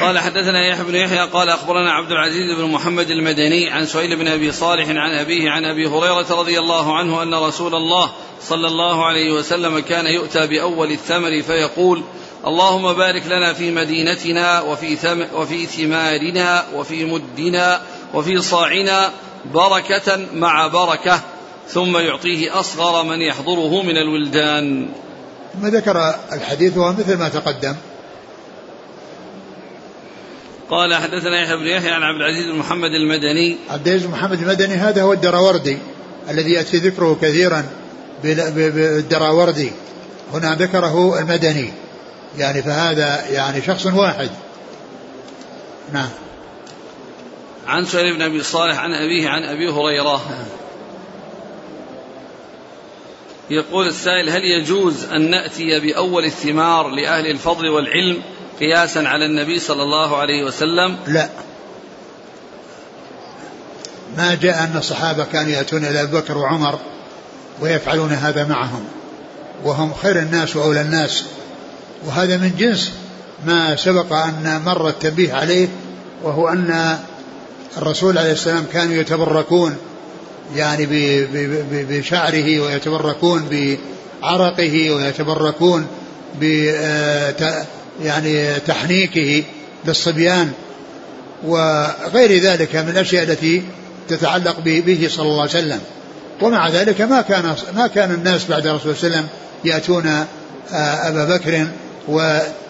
قال 0.00 0.18
حدثنا 0.18 0.66
يحيى 0.66 0.84
بن 0.84 0.94
يحيى 0.94 1.20
قال 1.20 1.48
أخبرنا 1.48 1.92
عبد 1.92 2.10
العزيز 2.10 2.56
بن 2.58 2.64
محمد 2.64 3.10
المدني 3.10 3.70
عن 3.70 3.86
سهيل 3.86 4.16
بن 4.16 4.28
أبي 4.28 4.52
صالح 4.52 4.88
عن 4.88 5.10
أبيه 5.10 5.50
عن 5.50 5.64
أبي 5.64 5.86
هريرة 5.86 6.40
رضي 6.40 6.58
الله 6.58 6.96
عنه 6.96 7.22
أن 7.22 7.34
رسول 7.34 7.74
الله 7.74 8.10
صلى 8.42 8.66
الله 8.66 9.06
عليه 9.06 9.32
وسلم 9.32 9.78
كان 9.78 10.06
يؤتى 10.06 10.46
بأول 10.46 10.92
الثمر 10.92 11.42
فيقول 11.42 12.02
اللهم 12.46 12.92
بارك 12.92 13.26
لنا 13.26 13.52
في 13.52 13.70
مدينتنا 13.70 14.60
وفي 14.60 14.96
ثم 14.96 15.22
وفي 15.34 15.66
ثمارنا 15.66 16.64
وفي 16.74 17.04
مدنا 17.04 17.80
وفي 18.14 18.40
صاعنا 18.40 19.12
بركة 19.54 20.18
مع 20.34 20.66
بركة 20.66 21.20
ثم 21.68 21.96
يعطيه 21.96 22.60
أصغر 22.60 23.02
من 23.02 23.22
يحضره 23.22 23.82
من 23.82 23.96
الولدان. 23.96 24.88
ثم 25.54 25.66
ذكر 25.66 26.14
الحديث 26.32 26.76
وهو 26.76 26.92
مثل 26.92 27.18
ما 27.18 27.28
تقدم. 27.28 27.74
قال 30.70 30.94
حدثنا 30.94 31.42
يحيى 31.42 31.56
بن 31.56 31.66
يحيى 31.66 31.90
عن 31.90 32.02
عبد 32.02 32.16
العزيز 32.16 32.46
بن 32.46 32.58
محمد 32.58 32.90
المدني. 32.90 33.56
عبد 33.70 33.88
العزيز 33.88 34.06
بن 34.06 34.12
محمد 34.12 34.42
المدني 34.42 34.74
هذا 34.74 35.02
هو 35.02 35.12
الدراوردي 35.12 35.78
الذي 36.30 36.52
يأتي 36.52 36.76
ذكره 36.76 37.18
كثيرا 37.22 37.66
بالدراوردي 38.24 39.72
هنا 40.32 40.54
ذكره 40.54 41.18
المدني. 41.18 41.72
يعني 42.38 42.62
فهذا 42.62 43.26
يعني 43.30 43.62
شخص 43.62 43.86
واحد. 43.86 44.30
نعم. 45.92 46.08
عن 47.66 47.84
سهيل 47.84 48.14
بن 48.14 48.22
أبي 48.22 48.42
صالح 48.42 48.78
عن 48.78 48.92
أبيه 48.92 49.28
عن 49.28 49.42
أبي 49.42 49.68
هريرة. 49.68 50.30
نعم. 50.30 50.46
يقول 53.50 53.86
السائل 53.86 54.30
هل 54.30 54.44
يجوز 54.44 55.04
أن 55.04 55.30
نأتي 55.30 55.80
بأول 55.80 56.24
الثمار 56.24 56.88
لأهل 56.88 57.26
الفضل 57.26 57.68
والعلم 57.68 58.22
قياسا 58.60 58.98
على 58.98 59.26
النبي 59.26 59.58
صلى 59.58 59.82
الله 59.82 60.16
عليه 60.16 60.44
وسلم؟ 60.44 60.96
لا. 61.06 61.28
ما 64.16 64.34
جاء 64.34 64.64
أن 64.64 64.76
الصحابة 64.76 65.24
كانوا 65.24 65.50
يأتون 65.50 65.84
إلى 65.84 66.02
أبي 66.02 66.12
بكر 66.12 66.38
وعمر 66.38 66.78
ويفعلون 67.60 68.12
هذا 68.12 68.44
معهم 68.44 68.84
وهم 69.64 69.94
خير 69.94 70.18
الناس 70.18 70.56
وأولى 70.56 70.80
الناس. 70.80 71.24
وهذا 72.06 72.36
من 72.36 72.52
جنس 72.58 72.92
ما 73.46 73.76
سبق 73.76 74.12
أن 74.12 74.62
مر 74.64 74.88
التنبيه 74.88 75.34
عليه 75.34 75.68
وهو 76.22 76.48
أن 76.48 76.98
الرسول 77.76 78.18
عليه 78.18 78.32
السلام 78.32 78.66
كانوا 78.72 78.94
يتبركون 78.94 79.76
يعني 80.56 80.86
بشعره 81.70 82.60
ويتبركون 82.60 83.48
بعرقه 84.22 84.90
ويتبركون 84.90 85.86
يعني 88.02 88.54
تحنيكه 88.54 89.44
للصبيان 89.84 90.52
وغير 91.44 92.42
ذلك 92.42 92.76
من 92.76 92.88
الأشياء 92.88 93.24
التي 93.24 93.62
تتعلق 94.08 94.60
به 94.60 95.08
صلى 95.10 95.26
الله 95.26 95.40
عليه 95.40 95.50
وسلم. 95.50 95.80
ومع 96.42 96.68
ذلك 96.68 97.00
ما 97.00 97.20
كان 97.20 97.54
ما 97.74 97.86
كان 97.86 98.10
الناس 98.10 98.44
بعد 98.44 98.66
الرسول 98.66 98.96
صلى 98.96 99.06
الله 99.08 99.16
عليه 99.16 99.26
وسلم 99.26 99.28
يأتون 99.64 100.06
آه، 100.72 101.08
أبا 101.08 101.36
بكر 101.36 101.66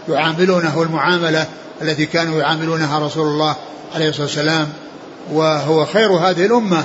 ويعاملونه 0.09 0.83
المعاملة 0.83 1.47
التي 1.83 2.07
كانوا 2.07 2.41
يعاملونها 2.41 2.99
رسول 2.99 3.27
الله 3.27 3.57
عليه 3.95 4.09
الصلاة 4.09 4.27
والسلام 4.27 4.69
وهو 5.33 5.87
خير 5.87 6.13
هذه 6.13 6.47
الأمة 6.47 6.85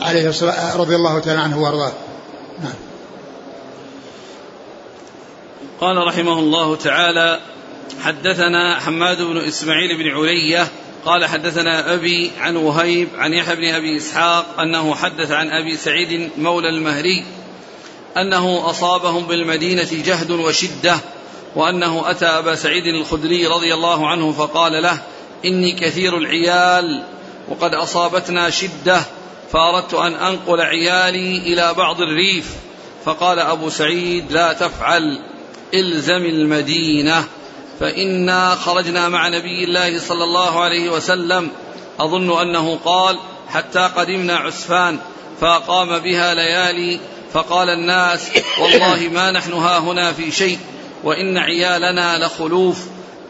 عليه 0.00 0.28
الصلاة 0.28 0.76
رضي 0.76 0.96
الله 0.96 1.18
تعالى 1.18 1.40
عنه 1.40 1.62
وأرضاه. 1.62 1.92
نعم. 2.62 2.93
قال 5.80 5.96
رحمه 5.96 6.38
الله 6.38 6.76
تعالى 6.76 7.40
حدثنا 8.02 8.80
حماد 8.80 9.22
بن 9.22 9.36
إسماعيل 9.36 9.96
بن 9.96 10.08
علية 10.08 10.68
قال 11.04 11.24
حدثنا 11.24 11.94
أبي 11.94 12.30
عن 12.40 12.56
وهيب 12.56 13.08
عن 13.16 13.32
يحيى 13.34 13.56
بن 13.56 13.64
أبي 13.64 13.96
إسحاق 13.96 14.60
أنه 14.60 14.94
حدث 14.94 15.30
عن 15.30 15.50
أبي 15.50 15.76
سعيد 15.76 16.30
مولى 16.38 16.68
المهري 16.68 17.24
أنه 18.16 18.70
أصابهم 18.70 19.26
بالمدينة 19.26 19.88
جهد 19.92 20.30
وشدة 20.30 20.98
وأنه 21.56 22.10
أتى 22.10 22.26
أبا 22.26 22.54
سعيد 22.54 22.86
الخدري 22.86 23.46
رضي 23.46 23.74
الله 23.74 24.08
عنه 24.08 24.32
فقال 24.32 24.82
له 24.82 24.98
إني 25.44 25.72
كثير 25.72 26.18
العيال 26.18 27.02
وقد 27.48 27.74
أصابتنا 27.74 28.50
شدة 28.50 29.02
فأردت 29.52 29.94
أن 29.94 30.14
أنقل 30.14 30.60
عيالي 30.60 31.38
إلى 31.38 31.74
بعض 31.74 32.00
الريف. 32.00 32.50
فقال 33.04 33.38
أبو 33.38 33.70
سعيد 33.70 34.32
لا 34.32 34.52
تفعل. 34.52 35.18
إلزم 35.74 36.24
المدينة 36.24 37.24
فإنا 37.80 38.54
خرجنا 38.54 39.08
مع 39.08 39.28
نبي 39.28 39.64
الله 39.64 40.00
صلى 40.00 40.24
الله 40.24 40.60
عليه 40.60 40.90
وسلم. 40.90 41.50
أظن 42.00 42.40
أنه 42.40 42.78
قال 42.84 43.18
حتى 43.48 43.90
قدمنا 43.96 44.36
عسفان 44.36 44.98
فأقام 45.40 45.98
بها 45.98 46.34
ليالي 46.34 47.00
فقال 47.32 47.68
الناس 47.68 48.30
والله 48.60 49.08
ما 49.12 49.30
نحن 49.30 49.52
ها 49.52 49.78
هنا 49.78 50.12
في 50.12 50.30
شيء 50.30 50.58
وإن 51.04 51.38
عيالنا 51.38 52.18
لخلوف 52.18 52.78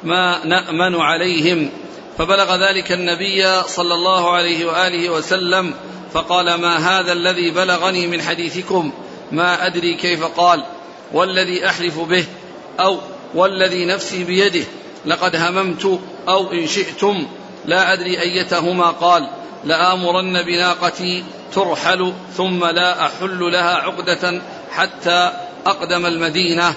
ما 0.05 0.47
نأمن 0.47 1.01
عليهم. 1.01 1.71
فبلغ 2.19 2.57
ذلك 2.57 2.93
النبي 2.93 3.63
صلى 3.63 3.95
الله 3.95 4.31
عليه 4.31 4.65
وآله 4.65 5.11
وسلم 5.11 5.75
فقال 6.13 6.55
ما 6.55 6.77
هذا 6.77 7.13
الذي 7.13 7.51
بلغني 7.51 8.07
من 8.07 8.23
حديثكم؟ 8.23 8.93
ما 9.33 9.67
أدري 9.67 9.95
كيف 9.95 10.25
قال. 10.25 10.65
والذي 11.13 11.67
أحلف 11.67 11.99
به 11.99 12.25
أو 12.81 12.99
والذي 13.35 13.85
نفسي 13.85 14.25
بيده 14.25 14.65
لقد 15.07 15.37
هممت 15.37 16.01
أو 16.29 16.53
إن 16.53 16.67
شئتم 16.67 17.27
لا 17.65 17.93
أدري 17.93 18.21
أيتهما 18.21 18.91
قال 18.91 19.29
لآمرن 19.65 20.43
بناقتي 20.43 21.25
ترحل 21.55 22.13
ثم 22.37 22.65
لا 22.65 23.07
أحل 23.07 23.39
لها 23.53 23.75
عقدة 23.75 24.43
حتى 24.71 25.33
أقدم 25.67 26.07
المدينة. 26.07 26.75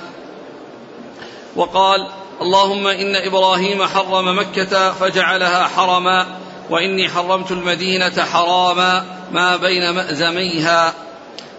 وقال 1.56 2.08
اللهم 2.42 2.88
إن 2.88 3.16
إبراهيم 3.16 3.84
حرم 3.84 4.40
مكة 4.40 4.94
فجعلها 4.94 5.68
حرما 5.68 6.28
وإني 6.70 7.10
حرمت 7.10 7.52
المدينة 7.52 8.26
حراما 8.34 9.06
ما 9.32 9.56
بين 9.56 9.90
مأزميها 9.90 10.94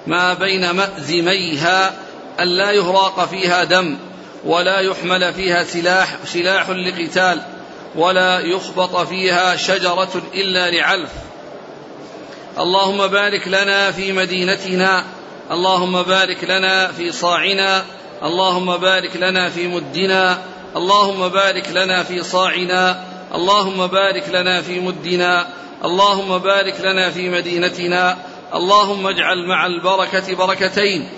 ما 0.06 0.34
بين 0.34 0.70
مأزميها 0.70 1.92
ألا 2.40 2.70
يهراق 2.70 3.24
فيها 3.24 3.64
دم 3.64 3.98
ولا 4.44 4.80
يحمل 4.80 5.34
فيها 5.34 5.64
سلاح 5.64 6.16
سلاح 6.24 6.70
لقتال 6.70 7.42
ولا 7.96 8.40
يخبط 8.40 8.96
فيها 8.96 9.56
شجرة 9.56 10.22
إلا 10.34 10.70
لعلف. 10.70 11.10
اللهم 12.58 13.06
بارك 13.06 13.48
لنا 13.48 13.92
في 13.92 14.12
مدينتنا 14.12 15.04
اللهم 15.50 16.02
بارك 16.02 16.44
لنا 16.44 16.92
في 16.92 17.12
صاعنا 17.12 17.84
اللهم 18.22 18.76
بارك 18.76 19.16
لنا 19.16 19.50
في 19.50 19.68
مدنا 19.68 20.38
اللهم 20.76 21.28
بارك 21.28 21.68
لنا 21.68 22.02
في 22.02 22.22
صاعنا 22.22 23.04
اللهم 23.34 23.86
بارك 23.86 24.28
لنا 24.28 24.62
في 24.62 24.80
مدنا 24.80 25.46
اللهم 25.84 26.38
بارك 26.38 26.80
لنا 26.80 27.10
في 27.10 27.28
مدينتنا 27.28 28.16
اللهم 28.54 29.06
اجعل 29.06 29.46
مع 29.46 29.66
البركة 29.66 30.34
بركتين. 30.34 31.08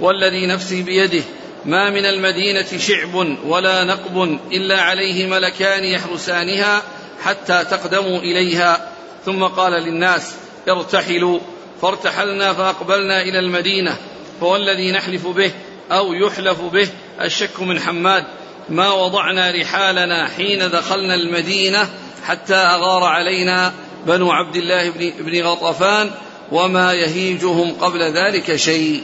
والذي 0.00 0.46
نفسي 0.46 0.82
بيده 0.82 1.22
ما 1.64 1.90
من 1.90 2.06
المدينة 2.06 2.66
شعب 2.78 3.14
ولا 3.44 3.84
نقب 3.84 4.38
إلا 4.52 4.80
عليه 4.80 5.26
ملكان 5.26 5.84
يحرسانها 5.84 6.82
حتى 7.22 7.64
تقدموا 7.70 8.18
إليها. 8.18 8.90
ثم 9.26 9.44
قال 9.44 9.72
للناس 9.72 10.34
ارتحلوا 10.68 11.40
فارتحلنا 11.82 12.52
فأقبلنا 12.52 13.22
إلى 13.22 13.38
المدينة 13.38 13.96
فوالذي 14.40 14.92
نحلف 14.92 15.26
به 15.26 15.52
أو 15.92 16.12
يحلف 16.12 16.60
به 16.60 16.88
الشك 17.20 17.60
من 17.60 17.80
حماد. 17.80 18.24
ما 18.68 18.92
وضعنا 18.92 19.50
رحالنا 19.50 20.28
حين 20.28 20.70
دخلنا 20.70 21.14
المدينة 21.14 21.88
حتى 22.24 22.54
أغار 22.54 23.04
علينا 23.04 23.72
بنو 24.06 24.32
عبد 24.32 24.56
الله 24.56 24.90
بن 25.20 25.42
غطفان 25.42 26.10
وما 26.52 26.92
يهيجهم 26.92 27.74
قبل 27.80 28.02
ذلك 28.02 28.56
شيء. 28.56 29.02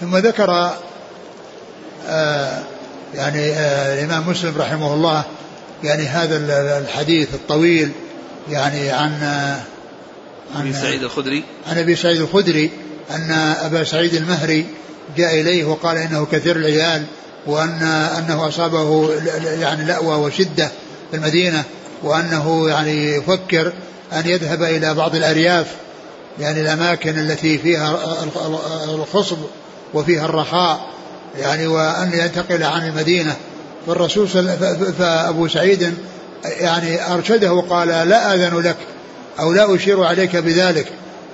ثم 0.00 0.16
ذكر 0.16 0.76
آه 2.08 2.62
يعني 3.14 3.52
آه 3.52 3.94
الإمام 3.94 4.28
مسلم 4.28 4.54
رحمه 4.58 4.94
الله 4.94 5.24
يعني 5.84 6.02
هذا 6.02 6.36
الحديث 6.78 7.34
الطويل 7.34 7.92
يعني 8.50 8.90
عن 8.90 9.22
عن 10.56 10.60
أبي 10.60 10.72
سعيد 10.72 11.02
الخدري. 11.02 11.44
عن 11.70 11.78
أبي 11.78 11.96
سعيد 11.96 12.20
الخدري 12.20 12.70
أن 13.10 13.30
أبا 13.64 13.84
سعيد 13.84 14.14
المهري 14.14 14.66
جاء 15.16 15.40
إليه 15.40 15.64
وقال 15.64 15.96
إنه 15.96 16.26
كثير 16.32 16.56
العيال 16.56 17.04
وأن 17.46 17.82
أنه 18.18 18.48
أصابه 18.48 19.10
يعني 19.60 19.84
لأوى 19.84 20.16
وشدة 20.16 20.68
في 21.10 21.16
المدينة 21.16 21.64
وأنه 22.02 22.68
يعني 22.68 23.14
يفكر 23.14 23.72
أن 24.12 24.28
يذهب 24.28 24.62
إلى 24.62 24.94
بعض 24.94 25.14
الأرياف 25.14 25.66
يعني 26.40 26.60
الأماكن 26.60 27.18
التي 27.18 27.58
فيها 27.58 27.98
الخصب. 28.84 29.38
وفيها 29.94 30.24
الرخاء 30.24 30.80
يعني 31.38 31.66
وأن 31.66 32.12
ينتقل 32.12 32.62
عن 32.62 32.88
المدينة. 32.88 33.36
فالرسول 33.86 34.28
فأبو 34.98 35.48
سعيد 35.48 35.94
يعني 36.44 37.14
أرشده 37.14 37.52
وقال 37.52 37.88
لا 37.88 38.34
أذن 38.34 38.58
لك 38.58 38.76
أو 39.40 39.52
لا 39.52 39.74
أشير 39.74 40.04
عليك 40.04 40.36
بذلك. 40.36 40.86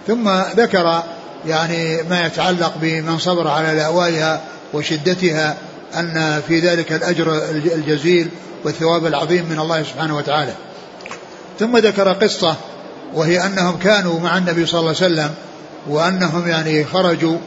ثم 0.06 0.30
ذكر 0.56 1.02
يعني 1.46 2.02
ما 2.02 2.26
يتعلق 2.26 2.72
بمن 2.80 3.18
صبر 3.18 3.48
على 3.48 3.74
لأوائها 3.74 4.40
وشدتها 4.74 5.56
أن 5.96 6.42
في 6.48 6.60
ذلك 6.60 6.92
الأجر 6.92 7.42
الجزيل 7.50 8.28
والثواب 8.64 9.06
العظيم 9.06 9.46
من 9.50 9.58
الله 9.58 9.82
سبحانه 9.82 10.16
وتعالى. 10.16 10.52
ثم 11.58 11.76
ذكر 11.76 12.12
قصة 12.12 12.56
وهي 13.14 13.46
أنهم 13.46 13.78
كانوا 13.78 14.20
مع 14.20 14.38
النبي 14.38 14.66
صلى 14.66 14.80
الله 14.80 14.94
عليه 15.00 15.14
وسلم 15.14 15.30
وأنهم 15.88 16.48
يعني 16.48 16.84
خرجوا 16.84 17.38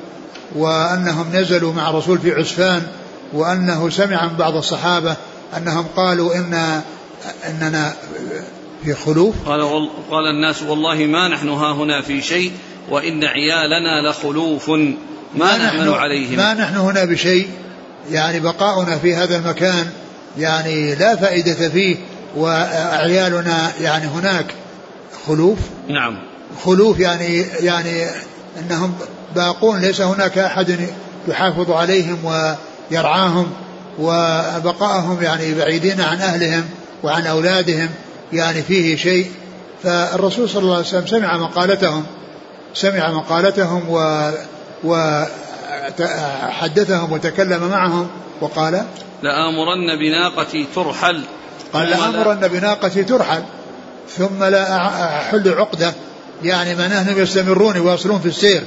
وأنهم 0.56 1.26
نزلوا 1.34 1.74
مع 1.74 1.90
الرسول 1.90 2.20
في 2.20 2.32
عسفان 2.32 2.88
وأنه 3.34 3.90
سمع 3.90 4.26
من 4.26 4.38
بعض 4.38 4.56
الصحابة 4.56 5.16
أنهم 5.58 5.86
قالوا 5.96 6.36
إن 6.36 6.82
أننا 7.50 7.94
في 8.84 8.94
خلوف. 8.94 9.36
قال, 9.46 9.90
قال 10.12 10.28
الناس 10.28 10.64
والله 10.64 10.96
ما 10.96 11.28
نحن 11.28 11.50
ها 11.50 11.74
هنا 11.74 12.02
في 12.02 12.22
شيء 12.22 12.52
وإن 12.90 13.24
عيالنا 13.24 14.10
لخلوف 14.10 14.70
ما, 14.70 14.94
ما 15.36 15.58
نحن 15.58 15.90
عليهم. 15.90 16.38
ما 16.38 16.54
نحن 16.54 16.76
هنا 16.76 17.06
بشيء 17.06 17.50
يعني 18.12 18.40
بقاؤنا 18.40 18.98
في 18.98 19.16
هذا 19.16 19.38
المكان 19.38 19.90
يعني 20.38 20.96
لا 20.96 21.16
فائدة 21.16 21.54
فيه 21.54 21.96
وعيالنا 22.38 23.72
يعني 23.82 24.06
هناك 24.06 24.46
خلوف. 25.28 25.60
نعم. 25.88 26.20
خلوف 26.66 27.00
يعني 27.00 27.46
يعني 27.60 28.06
إنهم 28.60 28.94
باقون 29.38 29.80
ليس 29.82 30.02
هناك 30.02 30.38
أحد 30.38 30.90
يحافظ 31.28 31.72
عليهم 31.72 32.18
ويرعاهم 32.92 33.48
وبقائهم 34.00 35.24
يعني 35.24 35.54
بعيدين 35.54 36.02
عن 36.02 36.22
أهلهم 36.22 36.66
وعن 37.04 37.28
أولادهم 37.28 37.90
يعني 38.34 38.62
فيه 38.62 38.96
شيء. 38.96 39.32
فالرسول 39.84 40.50
صلى 40.50 40.62
الله 40.62 40.76
عليه 40.76 40.86
وسلم 40.86 41.08
سمع 41.08 41.38
مقالتهم 41.38 42.06
سمع 42.74 43.12
مقالتهم 43.12 43.90
و 43.90 44.30
وحدثهم 46.00 47.12
وتكلم 47.12 47.68
معهم 47.70 48.08
وقال 48.42 48.86
لآمرن 49.24 49.98
بناقتي 49.98 50.68
ترحل. 50.76 51.22
قال 51.74 51.90
لآمرن 51.90 52.48
بناقتي 52.48 53.04
ترحل 53.04 53.44
ثم 54.18 54.44
لا 54.44 54.78
أحل 55.20 55.50
عقدة. 55.50 55.94
يعني 56.44 56.76
معناه 56.76 57.02
أنهم 57.02 57.20
يستمرون 57.20 57.76
يواصلون 57.76 58.20
في 58.20 58.26
السير. 58.26 58.64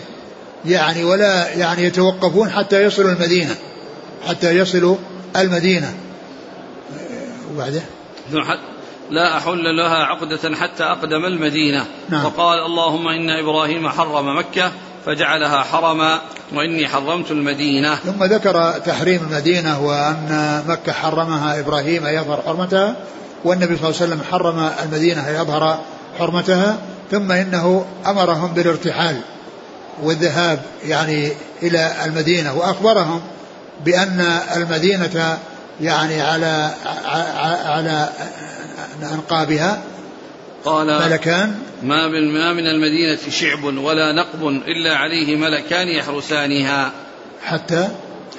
يعني 0.64 1.04
ولا 1.04 1.54
يعني 1.54 1.84
يتوقفون 1.84 2.50
حتى 2.50 2.82
يصلوا 2.82 3.12
المدينة 3.12 3.56
حتى 4.28 4.56
يصلوا 4.58 4.96
المدينة. 5.36 5.94
وبعده 7.54 7.82
لا 9.10 9.36
أحل 9.36 9.76
لها 9.76 10.04
عقدة 10.04 10.56
حتى 10.56 10.84
أقدم 10.84 11.24
المدينة. 11.24 11.84
نعم. 12.08 12.24
وقال 12.24 12.58
اللهم 12.58 13.08
إن 13.08 13.30
إبراهيم 13.30 13.88
حرم 13.88 14.38
مكة 14.38 14.72
فجعلها 15.06 15.62
حرما 15.62 16.20
وإني 16.54 16.88
حرمت 16.88 17.30
المدينة. 17.30 17.94
ثم 17.94 18.24
ذكر 18.24 18.70
تحريم 18.70 19.20
المدينة 19.30 19.80
وأن 19.80 20.62
مكة 20.68 20.92
حرمها 20.92 21.60
إبراهيم 21.60 22.06
يظهر 22.06 22.42
حرمتها 22.46 22.96
والنبي 23.44 23.76
صلى 23.76 23.88
الله 23.88 24.00
عليه 24.00 24.12
وسلم 24.12 24.22
حرم 24.30 24.70
المدينة 24.82 25.28
يظهر 25.28 25.78
حرمتها 26.18 26.78
ثم 27.10 27.32
إنه 27.32 27.86
أمرهم 28.06 28.52
بالارتحال. 28.54 29.20
والذهاب 30.02 30.62
يعني 30.86 31.32
إلى 31.62 31.92
المدينة 32.04 32.54
وأخبرهم 32.54 33.20
بأن 33.84 34.20
المدينة 34.56 35.38
يعني 35.80 36.20
على 36.22 36.70
على 37.64 38.08
أنقابها 39.12 39.82
قال 40.64 41.10
ملكان. 41.10 41.54
ما 41.82 42.08
ما 42.08 42.52
من 42.52 42.66
المدينة 42.66 43.18
شعب 43.30 43.64
ولا 43.64 44.12
نقب 44.12 44.48
إلا 44.48 44.96
عليه 44.96 45.36
ملكان 45.36 45.88
يحرسانها 45.88 46.92
حتى؟ 47.44 47.88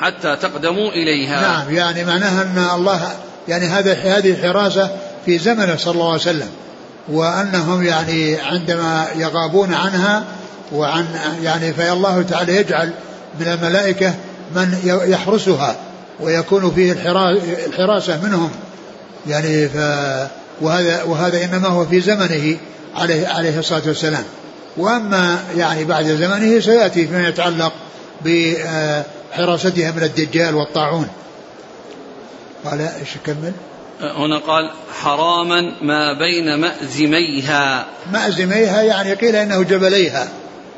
حتى 0.01 0.35
تقدموا 0.35 0.89
إليها. 0.89 1.41
نعم 1.41 1.75
يعني 1.75 2.03
معناها 2.03 2.41
أن 2.41 2.79
الله 2.79 3.11
يعني 3.47 3.65
هذا 3.65 3.93
هذه 3.93 4.31
الحراسة 4.31 4.89
في 5.25 5.37
زمنه 5.37 5.75
صلى 5.75 5.93
الله 5.93 6.09
عليه 6.09 6.21
وسلم 6.21 6.49
وأنهم 7.09 7.83
يعني 7.83 8.35
عندما 8.35 9.07
يغابون 9.15 9.73
عنها 9.73 10.23
وعن 10.71 11.05
يعني 11.43 11.73
فالله 11.73 12.21
تعالى 12.21 12.55
يجعل 12.55 12.93
من 13.39 13.47
الملائكة 13.47 14.13
من 14.55 14.77
يحرسها 14.85 15.75
ويكون 16.19 16.71
فيه 16.71 16.91
الحراسة 17.67 18.19
منهم. 18.23 18.51
يعني 19.27 19.67
ف 19.67 19.77
وهذا 20.61 21.03
وهذا 21.03 21.45
إنما 21.45 21.67
هو 21.67 21.85
في 21.85 22.01
زمنه 22.01 22.57
عليه 22.95 23.27
عليه 23.27 23.59
الصلاة 23.59 23.81
والسلام. 23.87 24.23
وأما 24.77 25.39
يعني 25.57 25.83
بعد 25.83 26.05
زمنه 26.05 26.59
سيأتي 26.59 27.07
فيما 27.07 27.27
يتعلق 27.27 27.73
بحراستها 28.25 29.91
من 29.91 30.03
الدجال 30.03 30.55
والطاعون. 30.55 31.07
قال 32.65 32.81
إيش 32.81 33.09
كمل؟ 33.25 33.53
هنا 34.01 34.37
قال 34.37 34.71
حراما 35.01 35.61
ما 35.81 36.13
بين 36.19 36.59
مأزميها. 36.59 37.85
مأزميها 38.13 38.81
يعني 38.81 39.13
قيل 39.13 39.35
إنه 39.35 39.63
جبليها. 39.63 40.27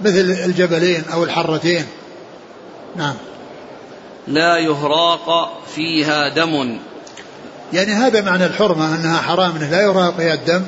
مثل 0.03 0.37
الجبلين 0.45 1.03
أو 1.13 1.23
الحرتين. 1.23 1.85
نعم. 2.95 3.13
لا 4.27 4.57
يهراق 4.57 5.59
فيها 5.75 6.29
دم. 6.29 6.77
يعني 7.73 7.91
هذا 7.91 8.21
معنى 8.21 8.45
الحرمة 8.45 8.95
أنها 8.95 9.17
حرام 9.17 9.55
أنه 9.55 9.69
لا 9.69 9.81
يراق 9.81 10.17
فيها 10.17 10.33
الدم 10.33 10.65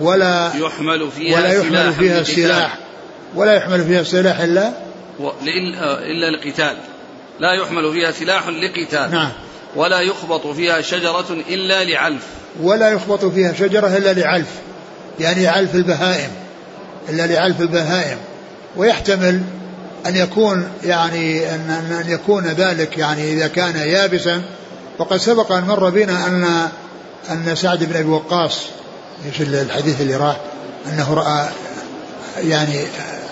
ولا 0.00 0.52
يحمل 0.56 1.10
فيها 1.10 1.38
ولا 1.38 1.52
يحمل 1.52 1.92
فيها 1.92 2.20
السلاح. 2.20 2.78
ولا 3.34 3.54
يحمل 3.54 3.84
فيها 3.84 4.00
السلاح 4.00 4.40
إلا 4.40 4.72
إلا 6.02 6.30
لقتال 6.30 6.76
لا 7.40 7.52
يحمل 7.52 7.92
فيها 7.92 8.10
سلاح 8.10 8.48
لقتال. 8.48 9.10
نعم. 9.10 9.30
ولا 9.76 10.00
يخبط 10.00 10.46
فيها 10.46 10.80
شجرة 10.80 11.26
إلا 11.48 11.84
لعلف. 11.84 12.26
ولا 12.62 12.90
يخبط 12.90 13.24
فيها 13.24 13.52
شجرة 13.52 13.96
إلا 13.96 14.12
لعلف. 14.12 14.48
يعني 15.20 15.46
علف 15.46 15.74
البهائم. 15.74 16.30
إلا 17.08 17.26
لعلف 17.26 17.60
البهائم. 17.60 18.18
ويحتمل 18.76 19.42
أن 20.06 20.16
يكون 20.16 20.68
يعني 20.82 21.54
أن 21.54 21.70
أن 22.04 22.10
يكون 22.10 22.46
ذلك 22.46 22.98
يعني 22.98 23.32
إذا 23.32 23.46
كان 23.46 23.76
يابسا. 23.76 24.42
وقد 24.98 25.16
سبق 25.16 25.52
أن 25.52 25.64
مر 25.64 25.90
بنا 25.90 26.26
أن 26.26 26.68
أن 27.30 27.56
سعد 27.56 27.84
بن 27.84 27.96
أبي 27.96 28.08
وقاص 28.08 28.60
إيش 29.26 29.40
الحديث 29.40 30.00
اللي 30.00 30.16
راح 30.16 30.36
أنه 30.92 31.14
رأى 31.14 31.48
يعني 32.36 32.80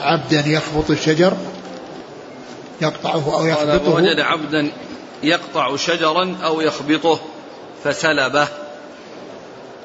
عبدا 0.01 0.45
يخبط 0.47 0.91
الشجر 0.91 1.37
يقطعه 2.81 3.39
أو 3.39 3.47
يخبطه. 3.47 3.95
وجد 3.95 4.21
عبدا 4.21 4.71
يقطع 5.23 5.77
شجرا 5.77 6.37
أو 6.45 6.61
يخبطه 6.61 7.21
فسلبه. 7.85 8.49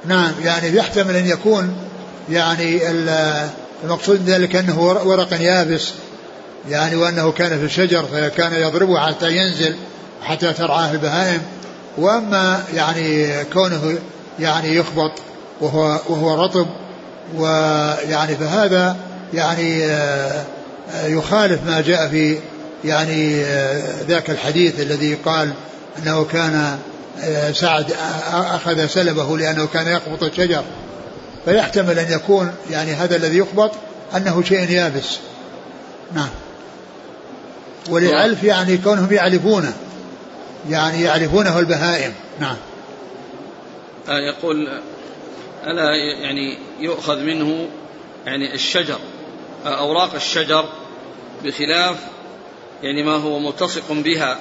نعم 0.06 0.34
يعني 0.44 0.76
يحتمل 0.76 1.16
أن 1.16 1.28
يكون 1.28 1.76
يعني 2.30 2.92
المقصود 3.84 4.30
ذلك 4.30 4.56
أنه 4.56 4.82
ورق 4.82 5.42
يابس 5.42 5.90
يعني 6.70 6.96
وأنه 6.96 7.32
كان 7.32 7.60
في 7.60 7.66
الشجر 7.66 8.04
فكان 8.04 8.54
يضربه 8.54 9.00
حتى 9.08 9.38
ينزل 9.38 9.76
حتى 10.22 10.54
ترعاه 10.54 10.92
البهائم 10.92 11.42
وأما 11.98 12.64
يعني 12.74 13.28
كونه 13.54 13.98
يعني 14.40 14.76
يخبط 14.76 15.12
وهو 15.62 16.00
وهو 16.10 16.44
رطب 16.44 16.68
ويعني 17.36 18.36
فهذا 18.36 18.98
يعني 19.34 19.86
آه، 19.86 20.46
يخالف 21.06 21.64
ما 21.66 21.82
جاء 21.82 22.08
في 22.08 22.40
يعني 22.86 23.42
آه، 23.42 23.82
ذاك 24.08 24.30
الحديث 24.30 24.80
الذي 24.80 25.16
قال 25.16 25.54
أنه 25.98 26.26
كان 26.26 26.78
آه، 27.24 27.52
سعد 27.52 27.94
أخذ 28.34 28.88
سلبه 28.88 29.38
لأنه 29.38 29.68
كان 29.68 29.88
يخبط 29.88 30.24
الشجر. 30.24 30.64
فيحتمل 31.48 32.00
أن 32.00 32.12
يكون 32.12 32.56
يعني 32.70 32.94
هذا 32.94 33.16
الذي 33.16 33.38
يخبط 33.38 33.72
أنه 34.16 34.44
شيء 34.44 34.70
يابس. 34.70 35.18
نعم. 36.14 36.30
ولعلف 37.90 38.44
يعني 38.44 38.78
كونهم 38.78 39.14
يعلفونه 39.14 39.74
يعني 40.70 41.02
يعرفونه 41.02 41.60
البهائم. 41.60 42.14
نعم. 42.40 42.56
آه 44.10 44.20
يقول 44.20 44.82
ألا 45.64 45.96
يعني 46.24 46.58
يؤخذ 46.80 47.20
منه 47.20 47.68
يعني 48.26 48.54
الشجر 48.54 49.00
آه 49.66 49.80
أوراق 49.80 50.16
الشجر 50.16 50.66
بخلاف 51.44 51.98
يعني 52.84 53.04
ما 53.04 53.16
هو 53.16 53.40
ملتصق 53.40 53.92
بها 53.92 54.38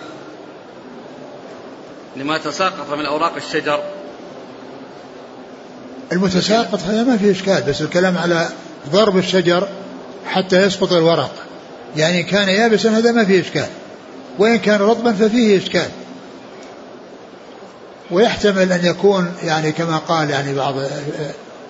لما 2.16 2.38
تساقط 2.38 2.90
من 2.90 3.06
أوراق 3.06 3.34
الشجر. 3.36 3.82
المتساقط 6.12 6.80
هذا 6.82 7.02
ما 7.02 7.16
في 7.16 7.30
إشكال 7.30 7.62
بس 7.62 7.80
الكلام 7.80 8.18
على 8.18 8.48
ضرب 8.92 9.18
الشجر 9.18 9.68
حتى 10.26 10.62
يسقط 10.62 10.92
الورق. 10.92 11.32
يعني 11.96 12.22
كان 12.22 12.48
يابسا 12.48 12.90
هذا 12.90 13.12
ما 13.12 13.24
فيه 13.24 13.40
إشكال. 13.40 13.66
وإن 14.38 14.58
كان 14.58 14.80
رطبا 14.80 15.12
ففيه 15.12 15.58
إشكال. 15.58 15.88
ويحتمل 18.10 18.72
أن 18.72 18.84
يكون 18.84 19.32
يعني 19.42 19.72
كما 19.72 19.96
قال 19.96 20.30
يعني 20.30 20.54
بعض 20.54 20.74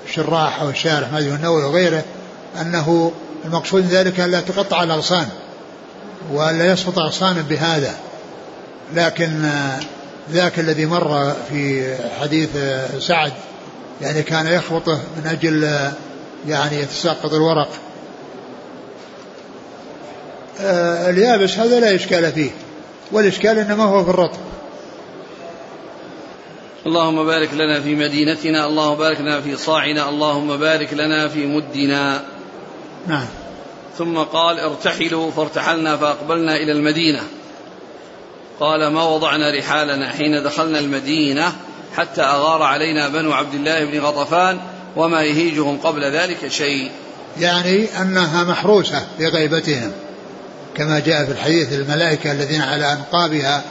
الشراح 0.08 0.60
أو 0.60 0.70
الشارح 0.70 1.12
ما 1.12 1.18
النووي 1.18 1.64
وغيره 1.64 2.04
أنه 2.60 3.12
المقصود 3.44 3.86
ذلك 3.86 4.20
أن 4.20 4.30
لا 4.30 4.40
تقطع 4.40 4.82
الأغصان 4.82 5.26
وألا 6.32 6.72
يسقط 6.72 6.98
أغصانا 6.98 7.42
بهذا. 7.42 7.94
لكن 8.94 9.50
ذاك 10.32 10.58
الذي 10.58 10.86
مر 10.86 11.36
في 11.48 11.94
حديث 12.20 12.50
سعد 12.98 13.32
يعني 14.00 14.22
كان 14.22 14.46
يخبطه 14.46 15.00
من 15.16 15.26
أجل 15.26 15.62
يعني 16.48 16.80
يتساقط 16.80 17.32
الورق. 17.32 17.68
اليابس 21.08 21.58
هذا 21.58 21.80
لا 21.80 21.94
إشكال 21.94 22.32
فيه 22.32 22.50
والإشكال 23.12 23.58
إنما 23.58 23.84
هو 23.84 24.04
في 24.04 24.10
الرطب. 24.10 24.38
اللهم 26.86 27.26
بارك 27.26 27.54
لنا 27.54 27.80
في 27.80 27.94
مدينتنا 27.94 28.66
اللهم 28.66 28.94
بارك 28.94 29.20
لنا 29.20 29.40
في 29.40 29.56
صاعنا 29.56 30.08
اللهم 30.08 30.56
بارك 30.56 30.94
لنا 30.94 31.28
في 31.28 31.46
مدنا. 31.46 32.22
نعم. 33.06 33.26
ثم 33.98 34.18
قال 34.18 34.60
ارتحلوا 34.60 35.30
فارتحلنا 35.30 35.96
فأقبلنا 35.96 36.56
إلى 36.56 36.72
المدينة. 36.72 37.22
قال 38.60 38.86
ما 38.86 39.02
وضعنا 39.02 39.50
رحالنا 39.50 40.12
حين 40.12 40.42
دخلنا 40.42 40.78
المدينة؟ 40.78 41.52
حتى 41.96 42.22
أغار 42.22 42.62
علينا 42.62 43.08
بنو 43.08 43.32
عبد 43.32 43.54
الله 43.54 43.84
بن 43.84 44.00
غطفان 44.00 44.58
وما 44.96 45.22
يهيجهم 45.22 45.78
قبل 45.78 46.04
ذلك 46.04 46.48
شيء. 46.48 46.90
يعني 47.40 47.88
أنها 48.00 48.44
محروسة 48.44 49.04
بغيبتهم 49.18 49.92
كما 50.74 50.98
جاء 50.98 51.24
في 51.24 51.32
الحديث 51.32 51.72
الملائكة 51.72 52.32
الذين 52.32 52.62
على 52.62 52.92
أنقابها 52.92 53.62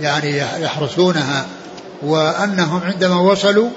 يعني 0.00 0.38
يحرسونها 0.38 1.46
وأنهم 2.02 2.80
عندما 2.84 3.20
وصلوا 3.20 3.68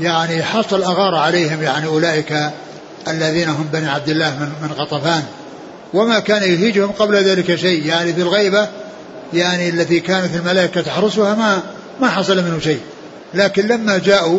يعني 0.00 0.42
حصل 0.42 0.82
أغار 0.82 1.14
عليهم 1.14 1.62
يعني 1.62 1.86
أولئك 1.86 2.50
الذين 3.08 3.48
هم 3.48 3.68
بني 3.72 3.88
عبد 3.88 4.08
الله 4.08 4.30
من, 4.30 4.52
من 4.62 4.72
غطفان. 4.72 5.22
وما 5.94 6.18
كان 6.18 6.42
يهيجهم 6.42 6.92
قبل 6.92 7.14
ذلك 7.16 7.54
شيء 7.54 7.86
يعني 7.86 8.12
في 8.12 8.20
الغيبة 8.22 8.68
يعني 9.32 9.68
التي 9.68 10.00
كانت 10.00 10.36
الملائكة 10.36 10.80
تحرسها 10.80 11.34
ما 11.34 11.62
ما 12.00 12.10
حصل 12.10 12.36
منه 12.36 12.58
شيء. 12.58 12.80
لكن 13.34 13.66
لما 13.66 13.98
جاءوا 13.98 14.38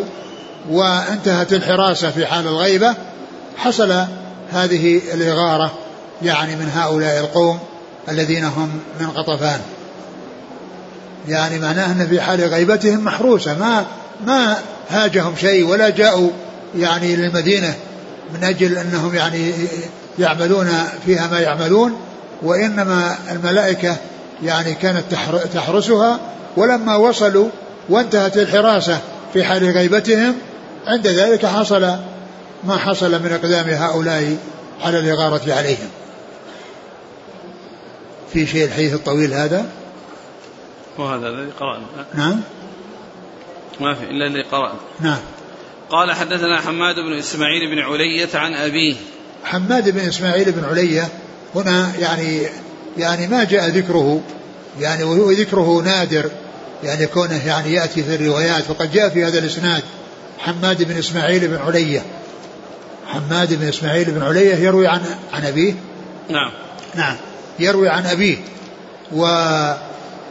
وانتهت 0.70 1.52
الحراسة 1.52 2.10
في 2.10 2.26
حال 2.26 2.46
الغيبة 2.46 2.94
حصل 3.56 4.04
هذه 4.52 5.00
الإغارة 5.14 5.72
يعني 6.22 6.56
من 6.56 6.70
هؤلاء 6.74 7.20
القوم 7.20 7.58
الذين 8.08 8.44
هم 8.44 8.80
من 9.00 9.06
غطفان 9.06 9.60
يعني 11.28 11.58
معناه 11.58 11.86
أن 11.86 12.06
في 12.10 12.20
حال 12.20 12.40
غيبتهم 12.40 13.04
محروسة 13.04 13.58
ما 13.58 13.86
ما 14.26 14.56
هاجهم 14.90 15.36
شيء 15.40 15.66
ولا 15.66 15.90
جاءوا 15.90 16.30
يعني 16.76 17.16
للمدينة 17.16 17.74
من 18.34 18.44
أجل 18.44 18.78
أنهم 18.78 19.14
يعني 19.14 19.52
يعملون 20.18 20.70
فيها 21.06 21.26
ما 21.26 21.40
يعملون 21.40 22.00
وإنما 22.42 23.16
الملائكة 23.30 23.96
يعني 24.42 24.74
كانت 24.74 25.04
تحرسها 25.54 26.20
ولما 26.56 26.96
وصلوا 26.96 27.48
وانتهت 27.88 28.36
الحراسة 28.36 29.00
في 29.32 29.44
حال 29.44 29.70
غيبتهم 29.70 30.34
عند 30.86 31.06
ذلك 31.06 31.46
حصل 31.46 31.96
ما 32.64 32.76
حصل 32.76 33.22
من 33.22 33.32
أقدام 33.32 33.68
هؤلاء 33.68 34.36
على 34.80 34.98
الإغارة 34.98 35.52
عليهم. 35.52 35.88
في 38.32 38.46
شيء 38.46 38.64
الحديث 38.64 38.94
الطويل 38.94 39.34
هذا؟ 39.34 39.66
وهذا 40.98 41.28
الذي 41.28 41.50
قرأنا. 41.60 41.86
نعم. 42.14 42.40
ما 43.80 43.94
في 43.94 44.04
إلا 44.04 44.26
اللي 44.26 44.42
قرأنا. 44.42 44.80
نعم. 45.00 45.18
قال 45.90 46.12
حدثنا 46.12 46.60
حماد 46.60 46.94
بن 46.94 47.18
إسماعيل 47.18 47.70
بن 47.70 47.78
علية 47.78 48.28
عن 48.34 48.54
أبيه. 48.54 48.96
حماد 49.44 49.90
بن 49.90 50.00
إسماعيل 50.00 50.52
بن 50.52 50.64
علية 50.64 51.08
هنا 51.54 51.92
يعني 51.98 52.46
يعني 52.98 53.26
ما 53.26 53.44
جاء 53.44 53.68
ذكره 53.68 54.20
يعني 54.80 55.04
وذكره 55.04 55.82
نادر 55.84 56.30
يعني 56.84 57.06
كونه 57.06 57.46
يعني 57.46 57.72
يأتي 57.72 58.02
في 58.02 58.14
الروايات. 58.14 58.70
وقد 58.70 58.92
جاء 58.92 59.08
في 59.08 59.24
هذا 59.24 59.38
الإسناد 59.38 59.82
حماد 60.38 60.82
بن 60.82 60.98
إسماعيل 60.98 61.48
بن 61.48 61.56
علية. 61.56 62.02
حماد 63.06 63.54
بن 63.54 63.68
إسماعيل 63.68 64.10
بن 64.10 64.22
علية 64.22 64.54
يروي 64.54 64.86
عن 64.88 65.00
عن 65.32 65.44
أبيه. 65.44 65.74
نعم. 66.30 66.52
نعم. 66.94 67.16
يروي 67.58 67.88
عن 67.88 68.06
أبيه. 68.06 68.36
و 69.12 69.24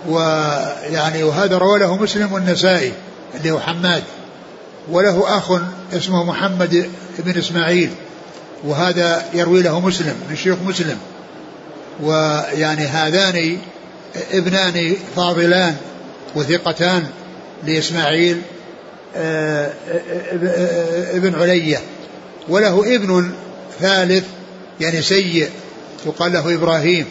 ويعني 0.07 1.23
وهذا 1.23 1.57
روى 1.57 1.79
له 1.79 1.97
مسلم 1.97 2.33
والنسائي 2.33 2.93
اللي 3.35 3.51
هو 3.51 3.59
حماد. 3.59 4.03
وله 4.91 5.37
أخ 5.37 5.51
اسمه 5.93 6.23
محمد 6.23 6.89
بن 7.19 7.37
إسماعيل. 7.37 7.89
وهذا 8.63 9.25
يروي 9.33 9.61
له 9.61 9.79
مسلم 9.79 10.15
من 10.29 10.35
شيوخ 10.35 10.59
مسلم. 10.65 10.97
ويعني 12.01 12.85
هذان 12.87 13.57
ابنان 14.31 14.95
فاضلان. 15.15 15.75
وثقتان 16.35 17.07
لإسماعيل 17.63 18.41
آه، 19.15 19.73
آه، 19.89 20.01
آه، 20.43 21.17
ابن 21.17 21.35
علية. 21.35 21.77
وله 22.49 22.95
ابن 22.95 23.31
ثالث 23.79 24.25
يعني 24.79 25.01
سيء 25.01 25.49
يقال 26.05 26.33
له 26.33 26.55
إبراهيم. 26.55 27.05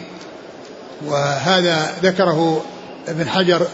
وهذا 1.05 1.93
ذكره 2.03 2.65
ابن 3.07 3.29
حجر 3.29 3.67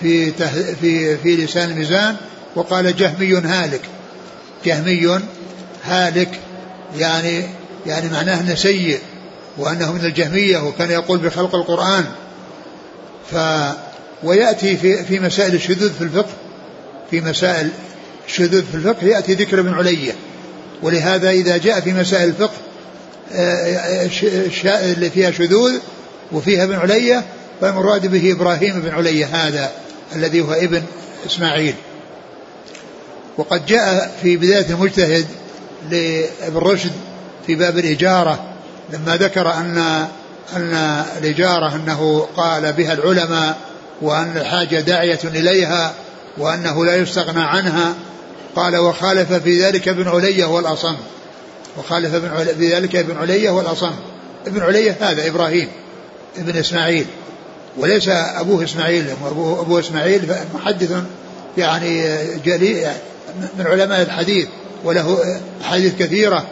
في 0.00 0.32
في 0.80 1.16
في 1.16 1.36
لسان 1.36 1.70
الميزان 1.70 2.16
وقال 2.56 2.96
جهمي 2.96 3.34
هالك. 3.34 3.82
جهمي 4.64 5.20
هالك 5.84 6.40
يعني 6.98 7.44
يعني 7.86 8.08
معناه 8.08 8.40
إنه 8.40 8.54
سيء 8.54 8.98
وأنه 9.58 9.92
من 9.92 10.04
الجهمية 10.04 10.58
وكان 10.58 10.90
يقول 10.90 11.18
بخلق 11.18 11.54
القرآن. 11.54 12.04
ف 13.30 13.36
ويأتي 14.22 14.76
في 14.76 15.04
في 15.04 15.20
مسائل 15.20 15.54
الشذوذ 15.54 15.92
في 15.92 16.04
الفقه 16.04 16.32
في 17.10 17.20
مسائل 17.20 17.68
الشذوذ 18.26 18.64
في 18.64 18.74
الفقه 18.74 19.06
يأتي 19.06 19.34
ذكر 19.34 19.60
ابن 19.60 19.74
علية. 19.74 20.12
ولهذا 20.82 21.30
إذا 21.30 21.56
جاء 21.56 21.80
في 21.80 21.92
مسائل 21.92 22.28
الفقه 22.28 22.56
آه، 23.32 23.76
آه، 24.64 24.92
اللي 24.92 25.10
فيها 25.10 25.30
شذوذ 25.30 25.72
وفيها 26.32 26.64
ابن 26.64 26.74
علية 26.74 27.24
فالمراد 27.60 28.06
به 28.06 28.32
إبراهيم 28.32 28.80
بن 28.80 28.88
علية 28.88 29.26
هذا 29.26 29.70
الذي 30.16 30.40
هو 30.40 30.52
ابن 30.52 30.82
إسماعيل. 31.26 31.74
وقد 33.38 33.66
جاء 33.66 34.14
في 34.22 34.36
بداية 34.36 34.66
المجتهد 34.70 35.26
لابن 35.90 36.56
رشد 36.56 36.92
في 37.46 37.54
باب 37.54 37.78
الإجارة 37.78 38.54
لما 38.92 39.16
ذكر 39.16 39.52
أن 39.52 40.06
أن 40.56 41.04
الإجارة 41.18 41.76
أنه 41.76 42.26
قال 42.36 42.72
بها 42.72 42.92
العلماء 42.92 43.58
وأن 44.02 44.36
الحاجة 44.36 44.80
داعية 44.80 45.18
إليها 45.24 45.94
وأنه 46.38 46.84
لا 46.84 46.96
يستغنى 46.96 47.42
عنها. 47.42 47.94
قال 48.56 48.76
وخالف 48.76 49.32
في 49.32 49.64
ذلك 49.64 49.88
ابن 49.88 50.08
علية 50.08 50.44
والأصم. 50.44 50.96
وخالف 51.78 52.14
في 52.58 52.74
ذلك 52.74 52.96
ابن 52.96 53.16
علية 53.16 53.50
والأصم. 53.50 53.92
ابن 54.46 54.62
علية 54.62 54.96
هذا 55.00 55.26
إبراهيم 55.26 55.68
ابن 56.38 56.56
إسماعيل. 56.56 57.06
وليس 57.78 58.08
أبوه 58.08 58.64
إسماعيل 58.64 59.04
أبوه, 59.26 59.60
أبوه 59.60 59.80
إسماعيل 59.80 60.34
محدث 60.54 60.92
يعني 61.58 62.16
جليل 62.44 62.86
من 63.58 63.66
علماء 63.66 64.02
الحديث 64.02 64.48
وله 64.84 65.40
حديث 65.62 65.94
كثيرة. 65.98 66.46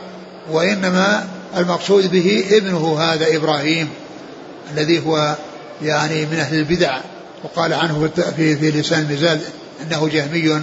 وإنما 0.50 1.28
المقصود 1.56 2.10
به 2.10 2.44
ابنه 2.50 2.98
هذا 3.00 3.36
إبراهيم 3.36 3.88
الذي 4.74 5.06
هو 5.06 5.36
يعني 5.82 6.26
من 6.26 6.38
أهل 6.38 6.58
البدع. 6.58 6.98
وقال 7.44 7.72
عنه 7.72 8.10
في, 8.36 8.56
في 8.56 8.70
لسان 8.70 9.00
المزاد 9.00 9.40
أنه 9.82 10.08
جهمي 10.08 10.62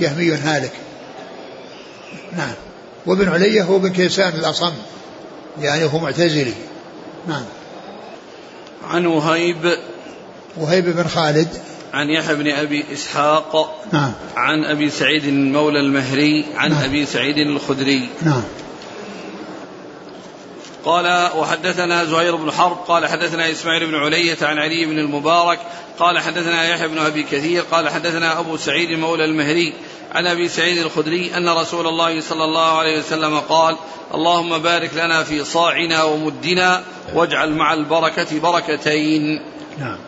جهمي 0.00 0.32
هالك. 0.32 0.72
نعم. 2.36 2.54
وابن 3.06 3.28
علية 3.28 3.62
هو 3.62 3.76
ابن 3.76 3.92
كيسان 3.92 4.28
الأصم 4.28 4.72
يعني 5.60 5.84
هو 5.84 5.98
معتزلي. 5.98 6.54
نعم. 7.28 7.44
عن 8.84 9.06
وهيب. 9.06 9.78
وهيب 10.56 10.84
بن 10.84 11.08
خالد. 11.08 11.48
عن 11.94 12.10
يحيى 12.10 12.34
بن 12.34 12.50
أبي 12.50 12.84
إسحاق. 12.92 13.82
نعم. 13.92 14.12
عن 14.36 14.64
أبي 14.64 14.90
سعيد 14.90 15.24
المولى 15.24 15.80
المهري. 15.80 16.44
عن 16.54 16.70
نعم. 16.70 16.82
أبي 16.82 17.06
سعيد 17.06 17.36
الخدري. 17.36 18.08
نعم. 18.22 18.42
قال 20.86 21.30
وحدثنا 21.36 22.04
زهير 22.04 22.36
بن 22.36 22.52
حرب 22.52 22.76
قال 22.88 23.06
حدثنا 23.06 23.50
إسماعيل 23.50 23.86
بن 23.86 23.94
علية 23.94 24.36
عن 24.42 24.58
علي 24.58 24.86
بن 24.86 24.98
المبارك 24.98 25.58
قال 25.98 26.18
حدثنا 26.18 26.68
يحيى 26.68 26.88
بن 26.88 26.98
أبي 26.98 27.22
كثير 27.22 27.62
قال 27.62 27.88
حدثنا 27.88 28.40
أبو 28.40 28.56
سعيد 28.56 28.90
مولى 28.90 29.24
المهري 29.24 29.72
عن 30.14 30.26
أبي 30.26 30.48
سعيد 30.48 30.78
الخدري 30.78 31.36
أن 31.36 31.48
رسول 31.48 31.86
الله 31.86 32.20
صلى 32.20 32.44
الله 32.44 32.78
عليه 32.78 32.98
وسلم 32.98 33.38
قال 33.38 33.76
اللهم 34.14 34.58
بارك 34.58 34.90
لنا 34.94 35.24
في 35.24 35.44
صاعنا 35.44 36.02
ومدنا 36.02 36.82
واجعل 37.14 37.52
مع 37.52 37.74
البركة 37.74 38.40
بركتين. 38.40 39.40
نعم. 39.78 39.98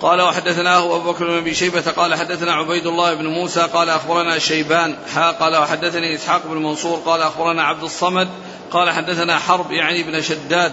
قال 0.00 0.20
وحدثناه 0.20 0.96
أبو 0.96 1.12
بكر 1.12 1.24
بن 1.24 1.36
أبي 1.36 1.54
شيبة 1.54 1.80
قال 1.80 2.14
حدثنا 2.14 2.52
عبيد 2.52 2.86
الله 2.86 3.14
بن 3.14 3.26
موسى 3.26 3.60
قال 3.60 3.90
أخبرنا 3.90 4.38
شيبان 4.38 4.96
حا 5.14 5.30
قال 5.30 5.56
وحدثني 5.56 6.14
إسحاق 6.14 6.46
بن 6.46 6.56
منصور 6.56 6.98
قال 6.98 7.22
أخبرنا 7.22 7.62
عبد 7.62 7.82
الصمد 7.82 8.28
قال 8.70 8.90
حدثنا 8.90 9.38
حرب 9.38 9.72
يعني 9.72 10.02
بن 10.02 10.22
شداد 10.22 10.72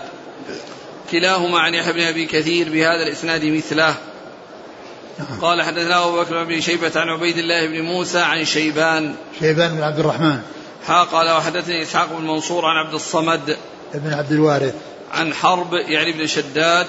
كلاهما 1.12 1.60
عن 1.60 1.74
يحيى 1.74 1.94
بن 1.94 2.02
أبي 2.02 2.26
كثير 2.26 2.70
بهذا 2.70 3.04
الإسناد 3.04 3.46
مثله. 3.46 3.96
قال 5.42 5.62
حدثنا 5.62 6.04
أبو 6.04 6.22
بكر 6.22 6.44
بن 6.44 6.62
شيبة 6.62 6.92
عن 6.96 7.10
عبيد 7.10 7.38
الله 7.38 7.68
بن 7.68 7.82
موسى 7.82 8.20
عن 8.20 8.46
شيبان. 8.46 9.16
شيبان 9.40 9.76
بن 9.76 9.84
عبد 9.84 10.00
الرحمن. 10.00 10.40
ها 10.86 11.04
قال 11.04 11.32
وحدثني 11.32 11.82
إسحاق 11.82 12.10
بن 12.14 12.28
منصور 12.28 12.66
عن 12.66 12.86
عبد 12.86 12.94
الصمد. 12.94 13.58
ابن 13.94 14.14
عبد 14.14 14.32
الوارث. 14.32 14.76
عن 15.12 15.34
حرب 15.34 15.74
يعني 15.74 16.12
بن 16.12 16.28
شداد 16.28 16.88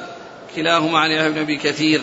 كلاهما 0.57 0.99
عن 0.99 1.11
يحيى 1.11 1.30
بن 1.30 1.39
أبي 1.39 1.57
كثير. 1.57 2.03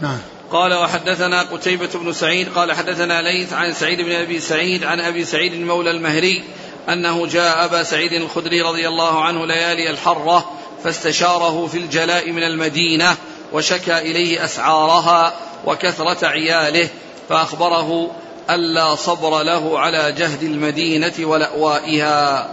نعم. 0.00 0.18
قال 0.50 0.74
وحدثنا 0.74 1.42
قتيبة 1.42 1.88
بن 1.94 2.12
سعيد 2.12 2.48
قال 2.54 2.72
حدثنا 2.72 3.22
ليث 3.22 3.52
عن 3.52 3.72
سعيد 3.72 4.00
بن 4.00 4.12
أبي 4.12 4.40
سعيد 4.40 4.84
عن 4.84 5.00
أبي 5.00 5.24
سعيد 5.24 5.52
المولى 5.52 5.90
المهري 5.90 6.44
أنه 6.88 7.26
جاء 7.26 7.64
أبا 7.64 7.82
سعيد 7.82 8.12
الخدري 8.12 8.62
رضي 8.62 8.88
الله 8.88 9.24
عنه 9.24 9.46
ليالي 9.46 9.90
الحرة 9.90 10.50
فاستشاره 10.84 11.66
في 11.66 11.78
الجلاء 11.78 12.30
من 12.32 12.42
المدينة 12.42 13.16
وشكى 13.52 13.98
إليه 13.98 14.44
أسعارها 14.44 15.34
وكثرة 15.66 16.26
عياله 16.26 16.88
فأخبره 17.28 18.10
ألا 18.50 18.94
صبر 18.94 19.42
له 19.42 19.78
على 19.78 20.12
جهد 20.12 20.42
المدينة 20.42 21.12
ولأوائها. 21.20 22.50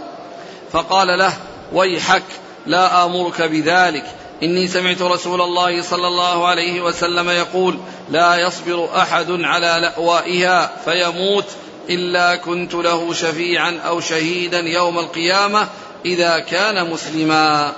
فقال 0.72 1.18
له 1.18 1.32
ويحك 1.72 2.22
لا 2.66 3.04
آمرك 3.04 3.42
بذلك 3.42 4.04
إني 4.42 4.68
سمعت 4.68 5.02
رسول 5.02 5.40
الله 5.40 5.82
صلى 5.82 6.08
الله 6.08 6.46
عليه 6.46 6.80
وسلم 6.80 7.30
يقول 7.30 7.78
لا 8.10 8.36
يصبر 8.36 8.88
أحد 8.96 9.26
على 9.30 9.78
لأوائها 9.82 10.70
فيموت 10.84 11.44
إلا 11.90 12.36
كنت 12.36 12.74
له 12.74 13.12
شفيعا 13.12 13.78
أو 13.86 14.00
شهيدا 14.00 14.58
يوم 14.58 14.98
القيامة 14.98 15.68
إذا 16.04 16.38
كان 16.38 16.90
مسلما. 16.90 17.72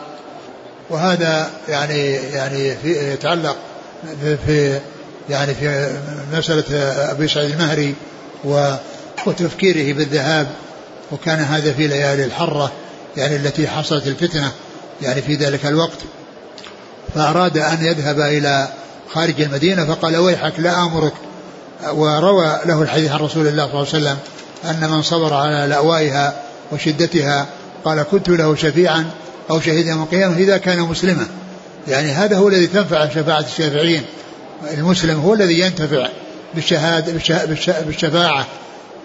وهذا 0.90 1.50
يعني 1.68 2.12
يعني 2.12 2.76
في 2.76 3.12
يتعلق 3.12 3.56
في 4.46 4.80
يعني 5.30 5.54
في 5.54 5.96
مسألة 6.32 6.64
أبي 7.10 7.28
سعيد 7.28 7.50
المهري 7.50 7.94
وتفكيره 9.26 9.92
بالذهاب 9.92 10.46
وكان 11.12 11.38
هذا 11.38 11.72
في 11.72 11.86
ليالي 11.86 12.24
الحرة 12.24 12.72
يعني 13.16 13.36
التي 13.36 13.68
حصلت 13.68 14.06
الفتنة 14.06 14.52
يعني 15.02 15.22
في 15.22 15.34
ذلك 15.34 15.66
الوقت. 15.66 15.98
فأراد 17.18 17.58
أن 17.58 17.84
يذهب 17.84 18.20
إلى 18.20 18.68
خارج 19.12 19.40
المدينة 19.40 19.84
فقال 19.84 20.16
ويحك 20.16 20.52
لا 20.58 20.82
آمرك. 20.82 21.12
وروى 21.88 22.58
له 22.66 22.82
الحديث 22.82 23.12
عن 23.12 23.18
رسول 23.18 23.46
الله 23.46 23.66
صلى 23.66 23.74
الله 23.74 23.94
عليه 23.94 23.98
وسلم 23.98 24.16
أن 24.64 24.90
من 24.90 25.02
صبر 25.02 25.34
على 25.34 25.66
لأوائها 25.66 26.42
وشدتها 26.72 27.46
قال 27.84 28.02
كنت 28.02 28.28
له 28.28 28.54
شفيعا 28.54 29.10
أو 29.50 29.60
شهيدا 29.60 29.90
يوم 29.90 30.02
القيامة 30.02 30.36
إذا 30.36 30.56
كان 30.56 30.80
مسلما. 30.80 31.26
يعني 31.88 32.12
هذا 32.12 32.36
هو 32.36 32.48
الذي 32.48 32.66
تنفع 32.66 33.08
شفاعة 33.08 33.40
الشافعين. 33.40 34.02
المسلم 34.70 35.20
هو 35.20 35.34
الذي 35.34 35.60
ينتفع 35.60 36.08
بالشهادة 36.54 37.12
بالشفاعة. 37.86 38.46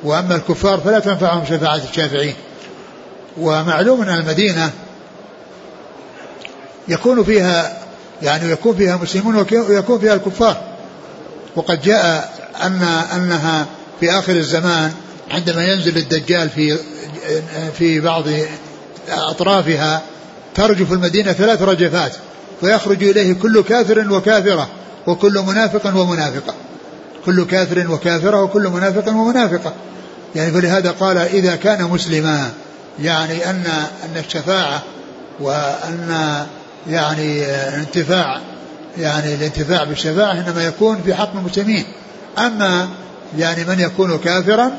وأما 0.03 0.35
الكفار 0.35 0.79
فلا 0.79 0.99
تنفعهم 0.99 1.45
شفاعة 1.45 1.81
الشافعين. 1.89 2.35
ومعلوم 3.37 4.01
أن 4.01 4.09
المدينة 4.09 4.71
يكون 6.87 7.23
فيها 7.23 7.82
يعني 8.21 8.51
يكون 8.51 8.75
فيها 8.75 8.97
مسلمون 8.97 9.35
ويكون 9.51 9.99
فيها 9.99 10.13
الكفار. 10.13 10.61
وقد 11.55 11.81
جاء 11.81 12.33
أن 12.63 12.81
أنها 13.15 13.65
في 13.99 14.11
آخر 14.11 14.35
الزمان 14.35 14.91
عندما 15.31 15.65
ينزل 15.65 15.97
الدجال 15.97 16.49
في 16.49 16.77
في 17.77 17.99
بعض 17.99 18.23
أطرافها 19.09 20.01
ترجف 20.55 20.93
المدينة 20.93 21.31
ثلاث 21.33 21.61
رجفات 21.61 22.11
ويخرج 22.61 23.03
إليه 23.03 23.33
كل 23.33 23.63
كافر 23.63 24.13
وكافرة 24.13 24.69
وكل 25.07 25.39
منافق 25.47 25.97
ومنافقة. 25.97 26.53
كل 27.25 27.45
كافر 27.45 27.91
وكافرة 27.91 28.41
وكل 28.41 28.67
منافق 28.67 29.09
ومنافقة. 29.09 29.73
يعني 30.35 30.51
فلهذا 30.51 30.91
قال 30.91 31.17
إذا 31.17 31.55
كان 31.55 31.83
مسلما 31.83 32.51
يعني 32.99 33.49
أن 33.49 33.63
أن 34.03 34.23
الشفاعة 34.25 34.81
وأن 35.39 36.45
يعني 36.89 37.43
الانتفاع 37.69 38.41
يعني 38.97 39.35
الانتفاع 39.35 39.83
بالشفاعة 39.83 40.31
إنما 40.31 40.65
يكون 40.65 41.01
في 41.05 41.13
حق 41.13 41.35
المسلمين. 41.35 41.85
أما 42.37 42.89
يعني 43.37 43.63
من 43.63 43.79
يكون 43.79 44.17
كافرا 44.17 44.71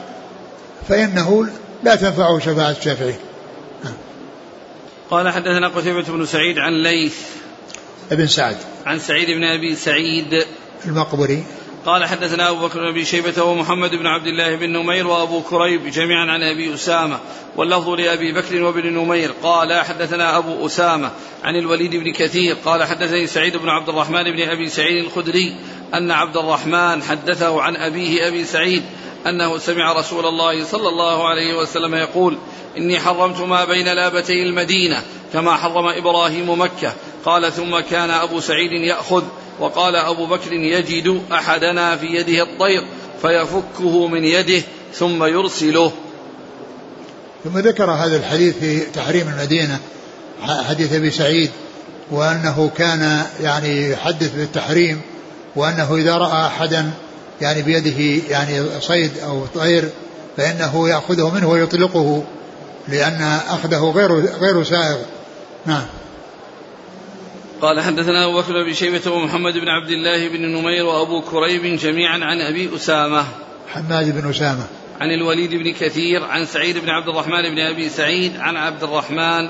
فإنه 0.89 1.47
لا 1.83 1.95
تنفعه 1.95 2.39
شفاعة 2.39 2.71
الشافعين 2.71 3.17
قال 5.11 5.29
حدثنا 5.29 5.69
قتيبة 5.69 6.03
بن 6.03 6.27
سعيد 6.27 6.59
عن 6.59 6.83
ليث 6.83 7.17
ابن 8.13 8.27
سعد. 8.27 8.57
عن 8.87 8.99
سعيد 8.99 9.31
بن 9.31 9.45
أبي 9.45 9.77
سعيد 9.77 10.45
المقبري 10.87 11.45
قال 11.87 12.05
حدثنا 12.05 12.51
أبو 12.51 12.67
بكر 12.67 12.81
بن 12.81 12.87
أبي 12.89 13.05
شيبة 13.05 13.43
ومحمد 13.43 13.91
بن 13.91 14.07
عبد 14.07 14.27
الله 14.27 14.57
بن 14.57 14.73
نمير 14.73 15.07
وأبو 15.07 15.43
كريب 15.43 15.87
جميعا 15.87 16.31
عن 16.31 16.43
أبي 16.43 16.75
أسامة 16.75 17.19
واللفظ 17.57 17.89
لأبي 17.89 18.33
بكر 18.33 18.63
وابن 18.63 18.93
نمير. 18.93 19.33
قال 19.43 19.73
حدثنا 19.73 20.39
أبو 20.39 20.67
أسامة 20.67 21.11
عن 21.45 21.57
الوليد 21.57 21.97
بن 21.97 22.13
كثير. 22.13 22.57
قال 22.65 22.85
حدثني 22.85 23.27
سعيد 23.27 23.57
بن 23.57 23.69
عبد 23.69 23.89
الرحمن 23.89 24.23
بن 24.23 24.43
أبي 24.43 24.69
سعيد 24.69 25.05
الخدري 25.05 25.57
أن 25.95 26.11
عبد 26.11 26.37
الرحمن 26.37 27.03
حدثه 27.03 27.63
عن 27.63 27.77
أبيه 27.77 28.29
أبي 28.29 28.45
سعيد 28.45 28.83
أنه 29.27 29.59
سمع 29.59 29.93
رسول 29.93 30.27
الله 30.27 30.65
صلى 30.65 30.89
الله 30.89 31.29
عليه 31.29 31.59
وسلم 31.59 31.95
يقول 31.95 32.39
إني 32.77 33.01
حرمت 33.01 33.41
ما 33.41 33.65
بين 33.65 33.89
لابتي 33.89 34.43
المدينة 34.43 35.03
كما 35.33 35.57
حرم 35.57 35.89
إبراهيم 35.89 36.61
مكة. 36.61 36.93
قال 37.25 37.53
ثم 37.53 37.81
كان 37.81 38.11
أبو 38.11 38.41
سعيد 38.41 38.73
يأخذ 38.73 39.25
وقال 39.61 39.97
أبو 39.97 40.27
بكر 40.27 40.53
يجد 40.53 41.23
أحدنا 41.33 41.97
في 41.97 42.07
يده 42.07 42.43
الطير 42.43 42.85
فيفكه 43.23 44.07
من 44.07 44.25
يده 44.25 44.63
ثم 44.95 45.25
يرسله. 45.25 45.93
ثم 47.45 47.59
ذكر 47.59 47.91
هذا 47.91 48.17
الحديث 48.17 48.59
في 48.59 48.81
تحريم 48.81 49.29
المدينة 49.29 49.79
حديث 50.43 50.93
أبي 50.93 51.11
سعيد 51.11 51.51
وأنه 52.11 52.71
كان 52.77 53.23
يعني 53.41 53.91
يحدث 53.91 54.35
بالتحريم 54.35 55.01
وأنه 55.57 55.95
إذا 55.95 56.17
رأى 56.17 56.47
أحدا 56.47 56.91
يعني 57.41 57.63
بيده 57.63 58.23
يعني 58.31 58.81
صيد 58.81 59.11
أو 59.19 59.47
طير 59.55 59.89
فإنه 60.37 60.89
يأخذه 60.89 61.31
منه 61.35 61.49
ويطلقه 61.49 62.25
لأن 62.89 63.23
أخذه 63.49 63.93
غير 63.97 64.13
غير 64.21 64.65
سائغ. 64.65 64.97
نعم. 65.67 65.85
قال 67.65 67.81
حدثنا 67.81 68.25
أبو 68.25 68.41
بكر 68.41 68.65
بن 68.65 68.73
شيبة 68.73 69.11
ومحمد 69.11 69.53
بن 69.53 69.69
عبد 69.69 69.91
الله 69.91 70.29
بن 70.29 70.43
نمير 70.43 70.85
وأبو 70.85 71.21
كريب 71.21 71.77
جميعا 71.77 72.19
عن 72.19 72.41
أبي 72.41 72.77
أسامة. 72.77 73.25
حماد 73.69 74.21
بن 74.21 74.31
أسامة. 74.31 74.67
عن 75.01 75.11
الوليد 75.11 75.51
بن 75.51 75.73
كثير 75.73 76.25
عن 76.25 76.47
سعيد 76.47 76.79
بن 76.79 76.91
عبد 76.91 77.09
الرحمن 77.09 77.55
بن 77.55 77.59
أبي 77.59 77.89
سعيد 77.89 78.33
عن 78.37 78.57
عبد 78.57 78.83
الرحمن 78.83 79.49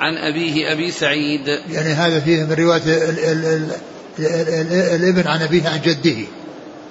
عن 0.00 0.16
أبيه 0.16 0.72
أبي 0.72 0.90
سعيد. 0.90 1.48
يعني 1.70 1.88
هذا 1.88 2.20
فيه 2.20 2.44
من 2.44 2.52
رواية 2.52 2.82
ال 2.84 3.18
ال 3.18 3.44
ال 3.44 3.72
ال 4.18 5.02
الابن 5.02 5.28
عن 5.28 5.42
أبيه 5.42 5.68
عن 5.68 5.80
جده. 5.84 6.26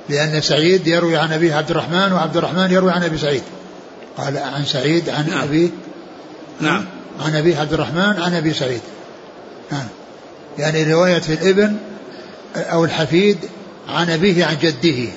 لأن 0.10 0.42
سعيد 0.42 0.88
يروي 0.88 1.18
عن 1.18 1.34
أبيه 1.34 1.56
عبد 1.56 1.72
الرحمن 1.72 2.14
وعبد 2.14 2.38
الرحمن 2.38 2.72
يروي 2.72 2.92
عن 2.92 3.04
أبي 3.04 3.18
سعيد. 3.18 3.44
قال 4.18 4.38
عن 4.38 4.66
سعيد 4.66 5.10
عن 5.10 5.30
نعم. 5.30 5.44
أبيه. 5.44 5.70
نعم. 6.62 6.86
عن 7.20 7.36
أبيه 7.36 7.58
عبد 7.58 7.74
الرحمن 7.74 8.22
عن 8.22 8.34
أبي 8.34 8.54
سعيد. 8.54 8.82
نعم. 9.72 9.88
يعني 10.60 10.94
رواية 10.94 11.22
الابن 11.30 11.78
أو 12.56 12.86
الحفيد 12.86 13.38
عن 13.88 14.10
أبيه 14.10 14.46
عن 14.46 14.58
جده. 14.62 15.12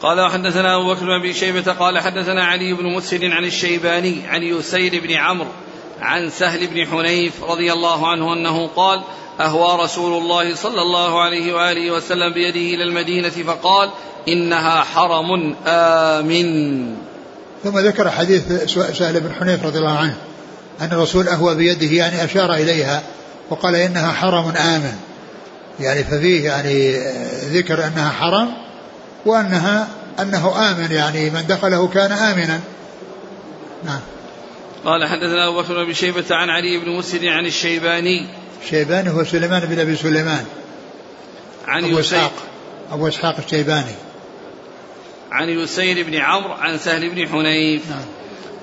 قال 0.00 0.20
وحدثنا 0.20 0.76
أبو 0.76 0.94
بكر 0.94 1.04
بن 1.04 1.10
أبي 1.10 1.34
شيبة 1.34 1.72
قال 1.72 1.98
حدثنا 1.98 2.44
علي 2.44 2.72
بن 2.72 2.86
مسهل 2.86 3.32
عن 3.32 3.44
الشيباني 3.44 4.26
عن 4.26 4.42
يسير 4.42 5.00
بن 5.00 5.12
عمرو 5.12 5.48
عن 6.00 6.30
سهل 6.30 6.66
بن 6.66 6.86
حنيف 6.86 7.44
رضي 7.44 7.72
الله 7.72 8.08
عنه 8.08 8.32
أنه 8.32 8.66
قال 8.66 9.00
أهوى 9.40 9.84
رسول 9.84 10.22
الله 10.22 10.54
صلى 10.54 10.82
الله 10.82 11.22
عليه 11.22 11.54
وآله 11.54 11.90
وسلم 11.90 12.34
بيده 12.34 12.74
إلى 12.74 12.84
المدينة 12.84 13.28
فقال 13.30 13.90
إنها 14.28 14.82
حرم 14.82 15.54
آمن. 15.66 16.96
ثم 17.64 17.78
ذكر 17.78 18.10
حديث 18.10 18.52
سهل 18.98 19.20
بن 19.20 19.32
حنيف 19.40 19.66
رضي 19.66 19.78
الله 19.78 19.98
عنه. 19.98 20.16
أن 20.80 20.92
الرسول 20.92 21.28
أهوى 21.28 21.54
بيده 21.54 21.86
يعني 21.86 22.24
أشار 22.24 22.54
إليها 22.54 23.02
وقال 23.50 23.74
إنها 23.74 24.12
حرم 24.12 24.48
آمن. 24.56 24.96
يعني 25.80 26.04
ففيه 26.04 26.44
يعني 26.44 26.98
ذكر 27.58 27.86
أنها 27.86 28.10
حرم 28.10 28.48
وأنها 29.26 29.88
أنه 30.20 30.70
آمن 30.70 30.92
يعني 30.92 31.30
من 31.30 31.46
دخله 31.48 31.88
كان 31.88 32.12
آمنا. 32.12 32.60
نعم. 33.84 34.00
قال 34.84 35.06
حدثنا 35.06 35.48
أبو 35.48 35.62
بكر 35.62 35.84
بن 35.84 35.92
شيبة 35.92 36.24
عن 36.30 36.50
علي 36.50 36.78
بن 36.78 36.90
مسلم 36.90 37.28
عن 37.28 37.46
الشيباني. 37.46 38.26
الشيباني 38.64 39.10
هو 39.10 39.24
سليمان 39.24 39.60
بن 39.60 39.78
أبي 39.78 39.96
سليمان. 39.96 40.44
عن 41.66 41.84
أبو 41.84 42.00
إسحاق. 42.00 42.32
أبو 42.92 43.08
إسحاق 43.08 43.36
الشيباني. 43.44 43.94
عن 45.32 45.48
يسير 45.48 46.06
بن 46.06 46.14
عمرو 46.14 46.52
عن 46.52 46.78
سهل 46.78 47.10
بن 47.10 47.28
حنيف. 47.28 47.90
نعم. 47.90 48.04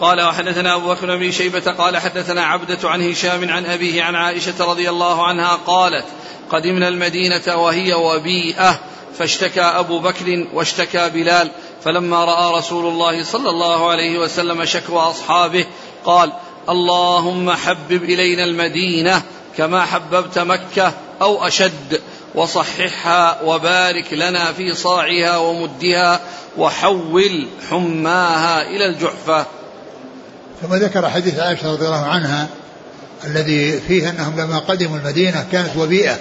قال 0.02 0.22
وحدثنا 0.22 0.76
أبو 0.76 0.88
بكر 0.88 1.18
بن 1.18 1.32
شيبة 1.32 1.72
قال 1.72 1.98
حدثنا 1.98 2.46
عبدة 2.46 2.89
عن 2.89 3.12
هشام 3.12 3.50
عن 3.50 3.66
أبيه 3.66 4.04
عن 4.04 4.16
عائشة 4.16 4.66
رضي 4.66 4.89
الله 4.89 5.28
عنها 5.28 5.60
قالت 5.68 6.06
قدمنا 6.50 6.88
المدينة 6.88 7.56
وهي 7.56 7.93
وبيئة 7.93 8.80
فاشتكى 9.18 9.62
أبو 9.62 10.00
بكر 10.00 10.48
واشتكى 10.54 11.10
بلال 11.10 11.52
فلما 11.84 12.26
رأى 12.26 12.58
رسول 12.58 12.86
الله 12.86 13.24
صلى 13.24 13.50
الله 13.50 13.89
عليه 13.89 14.20
وسلم 14.20 14.66
شكوى 14.66 15.00
أصحابه 15.00 15.66
قال 16.06 16.32
اللهم 16.70 17.52
حبب 17.52 18.04
إلينا 18.04 18.43
المدينة 18.43 19.22
كما 19.58 19.86
حببت 19.86 20.39
مكة 20.39 20.93
أو 21.22 21.48
أشد 21.48 22.02
وصححها 22.36 23.41
وبارك 23.43 24.14
لنا 24.14 24.52
في 24.52 24.74
صاعها 24.74 25.38
ومدها 25.38 26.22
وحول 26.58 27.48
حماها 27.70 28.62
إلى 28.62 28.86
الجحفة. 28.86 29.46
ثم 30.62 30.76
ذكر 30.76 31.10
حديث 31.10 31.39
عائشة 31.39 31.72
رضي 31.72 31.86
الله 31.86 32.06
عنها 32.06 32.47
الذي 33.26 33.80
فيه 33.80 34.10
أنهم 34.10 34.39
لما 34.39 34.60
قدموا 34.60 34.97
المدينة 34.97 35.45
كانت 35.51 35.78
وبيئة. 35.78 36.18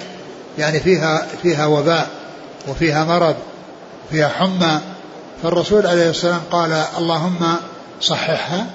يعني 0.58 0.80
فيها 0.80 1.26
فيها 1.42 1.66
وباء 1.66 2.08
وفيها 2.68 3.04
مرض 3.04 3.36
فيها 4.10 4.28
حمى. 4.28 4.80
فالرسول 5.42 5.86
عليه 5.86 6.10
السلام 6.10 6.40
قال 6.50 6.84
اللهم 6.98 7.56
صححها. 8.00 8.66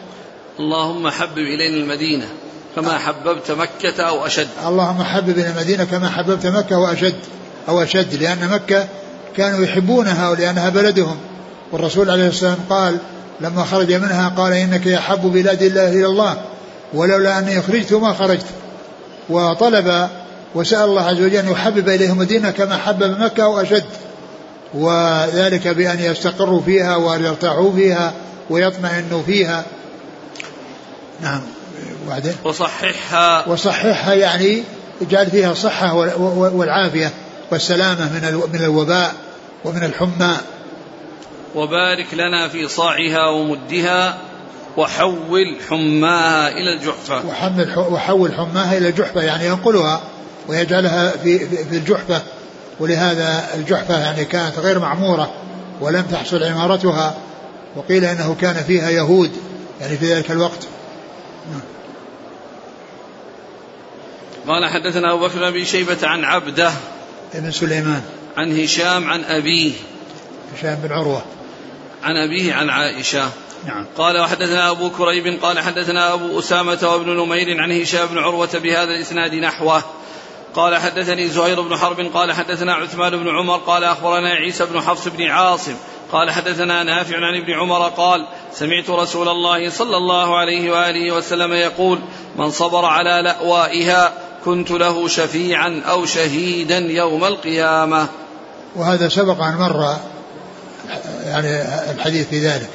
اللهم 0.59 1.09
حبب 1.09 1.37
إلينا 1.37 1.83
المدينة 1.83 2.27
كما 2.75 2.97
حببت 2.97 3.51
مكة 3.51 4.03
أو 4.03 4.25
أشد. 4.25 4.47
اللهم 4.67 5.03
حبب 5.03 5.29
إلى 5.29 5.47
المدينة 5.49 5.83
كما 5.83 6.09
حببت 6.09 6.45
مكة 6.45 6.77
وأشد 6.77 7.15
أو 7.69 7.83
أشد 7.83 8.15
لأن 8.15 8.49
مكة 8.49 8.87
كانوا 9.37 9.65
يحبونها 9.65 10.29
ولأنها 10.29 10.69
بلدهم. 10.69 11.17
والرسول 11.71 12.09
عليه 12.09 12.27
السلام 12.27 12.57
قال 12.69 12.97
لما 13.41 13.63
خرج 13.63 13.93
منها 13.93 14.29
قال 14.37 14.53
إنك 14.53 14.85
يحب 14.85 15.21
بلاد 15.21 15.61
الله 15.61 15.89
إلى 15.89 16.05
الله 16.05 16.37
ولولا 16.93 17.39
أني 17.39 17.59
أخرجت 17.59 17.93
ما 17.93 18.13
خرجت. 18.13 18.45
وطلب 19.29 20.09
وسأل 20.55 20.83
الله 20.83 21.01
عز 21.01 21.21
وجل 21.21 21.35
أن 21.35 21.51
يحبب 21.51 21.89
إليهم 21.89 22.11
المدينة 22.11 22.51
كما 22.51 22.77
حبب 22.77 23.19
مكة 23.19 23.43
أو 23.43 23.61
أشد 23.61 23.85
وذلك 24.73 25.67
بأن 25.67 25.99
يستقروا 25.99 26.61
فيها 26.61 26.95
وأن 26.95 27.25
يرتاحوا 27.25 27.71
فيها 27.71 28.13
ويطمئنوا 28.49 29.23
فيها. 29.23 29.63
نعم. 31.21 31.41
وبعدين؟ 32.05 32.33
وصححها. 32.43 33.47
وصححها 33.47 34.13
يعني 34.13 34.63
اجعل 35.01 35.27
فيها 35.27 35.51
الصحة 35.51 35.93
والعافية 36.53 37.11
والسلامة 37.51 38.13
من 38.13 38.41
من 38.53 38.63
الوباء 38.63 39.13
ومن 39.65 39.83
الحمى. 39.83 40.37
وبارك 41.55 42.13
لنا 42.13 42.47
في 42.47 42.67
صاعها 42.67 43.27
ومدها 43.27 44.17
وحول 44.77 45.57
حماها 45.69 46.49
إلى 46.49 46.73
الجحفة. 46.73 47.25
وحمل 47.27 47.73
وحول 47.77 48.33
حماها 48.33 48.77
إلى 48.77 48.89
الجحفة 48.89 49.21
يعني 49.21 49.45
ينقلها 49.45 50.01
ويجعلها 50.47 51.11
في 51.11 51.39
في 51.47 51.77
الجحفة. 51.77 52.21
ولهذا 52.79 53.55
الجحفة 53.55 53.99
يعني 53.99 54.25
كانت 54.25 54.59
غير 54.59 54.79
معمورة 54.79 55.33
ولم 55.81 56.01
تحصل 56.01 56.43
عمارتها 56.43 57.17
وقيل 57.75 58.05
إنه 58.05 58.35
كان 58.41 58.63
فيها 58.63 58.89
يهود 58.89 59.31
يعني 59.81 59.97
في 59.97 60.13
ذلك 60.13 60.31
الوقت. 60.31 60.67
قال 64.47 64.69
حدثنا 64.69 65.13
أبو 65.13 65.27
بكر 65.27 65.51
بن 65.51 65.63
شيبة 65.63 65.97
عن 66.03 66.23
عبده 66.23 66.71
ابن 67.33 67.51
سليمان. 67.51 68.01
عن 68.37 68.59
هشام 68.59 69.09
عن 69.09 69.23
أبيه. 69.23 69.71
هشام 70.57 70.75
بن 70.83 70.91
عروة. 70.91 71.21
عن 72.03 72.17
أبيه 72.17 72.53
عن 72.53 72.69
عائشة. 72.69 73.29
نعم. 73.65 73.85
قال 73.97 74.19
وحدثنا 74.19 74.71
أبو 74.71 74.89
كريب 74.89 75.39
قال 75.41 75.59
حدثنا 75.59 76.13
أبو 76.13 76.39
أسامة 76.39 76.79
وابن 76.83 77.09
نمير 77.09 77.61
عن 77.61 77.81
هشام 77.81 78.07
بن 78.07 78.17
عروة 78.17 78.49
بهذا 78.53 78.91
الإسناد 78.91 79.35
نحوه. 79.35 79.83
قال 80.55 80.77
حدثني 80.77 81.27
زهير 81.27 81.61
بن 81.61 81.77
حرب 81.77 81.99
قال 82.13 82.33
حدثنا 82.33 82.73
عثمان 82.73 83.17
بن 83.17 83.29
عمر 83.29 83.57
قال 83.57 83.83
أخبرنا 83.83 84.29
عيسى 84.29 84.65
بن 84.65 84.81
حفص 84.81 85.07
بن 85.07 85.23
عاصم 85.23 85.75
قال 86.11 86.31
حدثنا 86.31 86.83
نافع 86.83 87.15
عن 87.15 87.41
ابن 87.41 87.53
عمر 87.53 87.87
قال 87.87 88.25
سمعت 88.53 88.89
رسول 88.89 89.29
الله 89.29 89.69
صلى 89.69 89.97
الله 89.97 90.37
عليه 90.37 90.71
وآله 90.71 91.11
وسلم 91.11 91.53
يقول 91.53 91.99
من 92.35 92.51
صبر 92.51 92.85
على 92.85 93.21
لأوائها 93.23 94.13
كنت 94.45 94.71
له 94.71 95.07
شفيعا 95.07 95.81
أو 95.85 96.05
شهيدا 96.05 96.77
يوم 96.77 97.25
القيامة. 97.25 98.07
وهذا 98.75 99.09
سبق 99.09 99.41
أن 99.41 99.57
مر 99.57 99.97
يعني 101.25 101.61
الحديث 101.91 102.27
في 102.27 102.39
ذلك. 102.47 102.69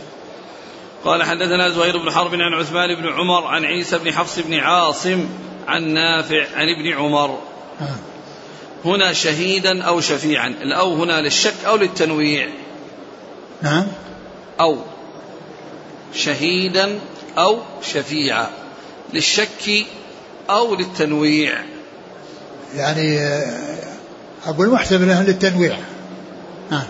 قال 1.04 1.22
حدثنا 1.22 1.70
زهير 1.70 1.98
بن 1.98 2.10
حرب 2.10 2.34
عن 2.34 2.52
عثمان 2.52 2.94
بن 2.94 3.08
عمر 3.08 3.46
عن 3.46 3.64
عيسى 3.64 3.98
بن 3.98 4.12
حفص 4.12 4.38
بن 4.38 4.54
عاصم 4.54 5.26
عن 5.66 5.88
نافع 5.88 6.46
عن 6.56 6.66
ابن 6.68 6.92
عمر. 6.98 7.38
آه. 7.80 7.96
هنا 8.84 9.12
شهيدا 9.12 9.82
أو 9.82 10.00
شفيعا، 10.00 10.48
الأو 10.48 10.94
هنا 10.94 11.20
للشك 11.20 11.54
أو 11.66 11.76
للتنويع. 11.76 12.48
نعم 13.62 13.86
أو 14.60 14.76
شهيدا 16.14 16.98
أو 17.38 17.58
شفيعا 17.82 18.50
للشك 19.12 19.86
أو 20.50 20.74
للتنويع 20.74 21.58
يعني 22.76 23.18
أقول 24.46 24.70
محتمل 24.70 25.24
للتنويع 25.26 25.76
نعم 26.70 26.84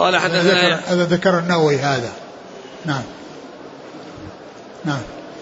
قال 0.00 0.16
حدثنا 0.16 0.80
هذا 0.86 1.04
ذكر 1.04 1.38
النووي 1.38 1.76
هذا. 1.76 2.12
نعم. 2.86 3.02
نعم. 4.84 5.00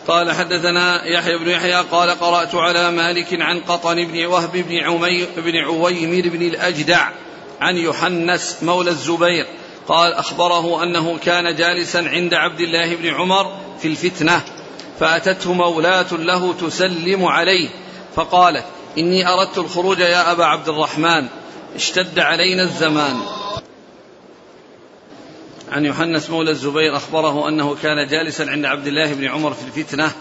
قال 0.09 0.33
حدثنا 0.33 1.05
يحيى 1.05 1.39
بن 1.39 1.51
يحيى 1.51 1.75
قال 1.75 2.11
قرأت 2.11 2.55
على 2.55 2.91
مالك 2.91 3.27
عن 3.41 3.61
قطن 3.61 3.95
بن 3.95 4.27
وهب 4.27 4.53
بن 4.53 4.79
عمي 4.79 5.27
بن 5.37 5.57
عويمر 5.57 6.29
بن 6.29 6.43
الأجدع 6.43 7.09
عن 7.61 7.77
يحنس 7.77 8.57
مولى 8.63 8.91
الزبير 8.91 9.47
قال 9.89 10.13
أخبره 10.13 10.83
أنه 10.83 11.19
كان 11.19 11.57
جالسا 11.57 11.99
عند 11.99 12.35
عبد 12.35 12.61
الله 12.61 12.97
بن 12.97 13.09
عمر 13.09 13.57
في 13.81 13.89
الفتنة 13.89 14.41
فأتته 15.01 15.53
مولاة 15.53 16.13
له 16.13 16.53
تسلم 16.53 17.25
عليه 17.25 17.69
فقالت 18.17 18.65
إني 18.99 19.29
أردت 19.29 19.59
الخروج 19.59 19.99
يا 19.99 20.33
أبا 20.33 20.45
عبد 20.45 20.69
الرحمن 20.69 21.27
اشتد 21.77 22.19
علينا 22.19 22.63
الزمان. 22.63 23.17
عن 25.73 25.85
يحنس 25.85 26.31
مولى 26.31 26.51
الزبير 26.51 26.97
أخبره 26.97 27.49
أنه 27.49 27.77
كان 27.83 28.07
جالسا 28.07 28.43
عند 28.43 28.65
عبد 28.65 28.87
الله 28.87 29.15
بن 29.15 29.25
عمر 29.25 29.55
في 29.55 29.63
الفتنة 29.65 30.13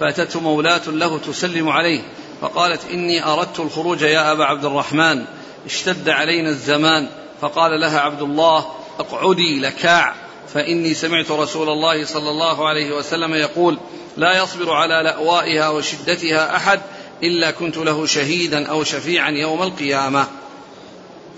فأتته 0.00 0.40
مولاة 0.40 0.88
له 0.88 1.18
تسلم 1.18 1.68
عليه 1.68 2.00
فقالت 2.40 2.80
إني 2.90 3.24
أردت 3.24 3.60
الخروج 3.60 4.02
يا 4.02 4.32
أبا 4.32 4.44
عبد 4.44 4.64
الرحمن 4.64 5.24
اشتد 5.66 6.08
علينا 6.08 6.48
الزمان 6.48 7.08
فقال 7.40 7.80
لها 7.80 8.00
عبد 8.00 8.22
الله 8.22 8.66
اقعدي 8.98 9.60
لكاع 9.60 10.14
فإني 10.54 10.94
سمعت 10.94 11.30
رسول 11.30 11.68
الله 11.68 12.04
صلى 12.04 12.30
الله 12.30 12.68
عليه 12.68 12.96
وسلم 12.96 13.34
يقول 13.34 13.78
لا 14.16 14.42
يصبر 14.42 14.72
على 14.72 15.02
لأوائها 15.04 15.68
وشدتها 15.68 16.56
أحد 16.56 16.80
إلا 17.22 17.50
كنت 17.50 17.76
له 17.76 18.06
شهيدا 18.06 18.66
أو 18.66 18.84
شفيعا 18.84 19.30
يوم 19.30 19.62
القيامة. 19.62 20.26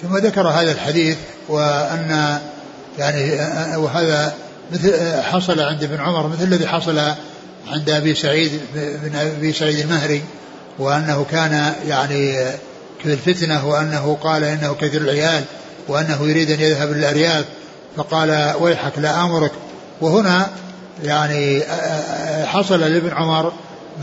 ثم 0.02 0.16
ذكر 0.16 0.48
هذا 0.48 0.72
الحديث 0.72 1.18
وأن 1.48 2.40
يعني 2.99 3.32
وهذا 3.76 4.34
مثل 4.72 5.22
حصل 5.22 5.61
عند 5.61 5.82
ابن 5.82 6.01
عمر 6.01 6.26
مثل 6.28 6.44
الذي 6.44 6.66
حصل 6.66 6.99
عند 7.68 7.90
أبي 7.90 8.14
سعيد 8.14 8.61
بن 8.74 9.16
أبي 9.16 9.53
سعيد 9.53 9.78
المهري 9.78 10.22
وأنه 10.78 11.26
كان 11.30 11.72
يعني 11.88 12.32
في 13.03 13.12
الفتنة 13.12 13.68
وأنه 13.68 14.18
قال 14.22 14.44
إنه 14.44 14.74
كثير 14.74 15.01
العيال 15.01 15.44
وأنه 15.88 16.22
يريد 16.22 16.51
أن 16.51 16.61
يذهب 16.61 16.92
للأرياف 16.92 17.44
فقال 17.96 18.55
ويحك 18.61 18.99
لا 18.99 19.24
أمرك 19.24 19.53
وهنا 20.01 20.46
يعني 21.05 21.62
حصل 22.44 22.80
لابن 22.80 23.11
عمر 23.12 23.53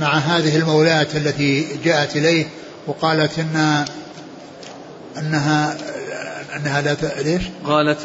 مع 0.02 0.18
هذه 0.18 0.56
المولاة 0.56 1.08
التي 1.16 1.68
جاءت 1.84 2.16
إليه 2.16 2.46
وقالت 2.88 3.40
إن 3.40 3.86
أنها 5.18 5.78
أنها 6.56 6.82
لا 6.82 6.96
ليش؟ 7.22 7.42
قالت 7.66 8.00